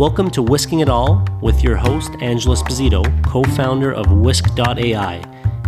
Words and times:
Welcome 0.00 0.30
to 0.30 0.42
Whisking 0.42 0.80
It 0.80 0.88
All 0.88 1.22
with 1.42 1.62
your 1.62 1.76
host, 1.76 2.12
Angela 2.22 2.56
Esposito, 2.56 3.04
co 3.22 3.44
founder 3.44 3.92
of 3.92 4.10
Whisk.ai, 4.10 5.22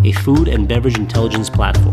a 0.04 0.12
food 0.12 0.48
and 0.48 0.66
beverage 0.66 0.96
intelligence 0.96 1.50
platform. 1.50 1.92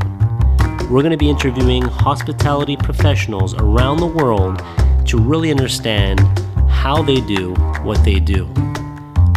We're 0.90 1.02
going 1.02 1.12
to 1.12 1.17
be 1.17 1.29
interviewing 1.29 1.81
hospitality 1.81 2.78
professionals 2.78 3.56
around 3.56 3.97
the 3.97 4.06
world 4.06 4.63
to 5.08 5.17
really 5.17 5.52
understand 5.52 6.22
how 6.70 7.02
they 7.02 7.20
do 7.20 7.56
what 7.83 8.02
they 8.06 8.22
do. 8.22 8.46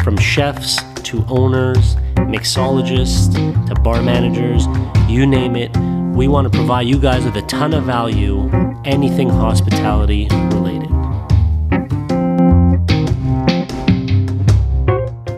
From 0.04 0.16
chefs 0.16 0.76
to 1.02 1.24
owners, 1.26 1.96
mixologists 2.30 3.34
to 3.66 3.74
bar 3.80 4.00
managers, 4.00 4.68
you 5.10 5.26
name 5.26 5.56
it, 5.56 5.76
we 6.14 6.28
want 6.28 6.52
to 6.52 6.56
provide 6.56 6.86
you 6.86 7.00
guys 7.00 7.24
with 7.24 7.34
a 7.34 7.42
ton 7.42 7.74
of 7.74 7.82
value, 7.82 8.48
anything 8.84 9.28
hospitality 9.28 10.28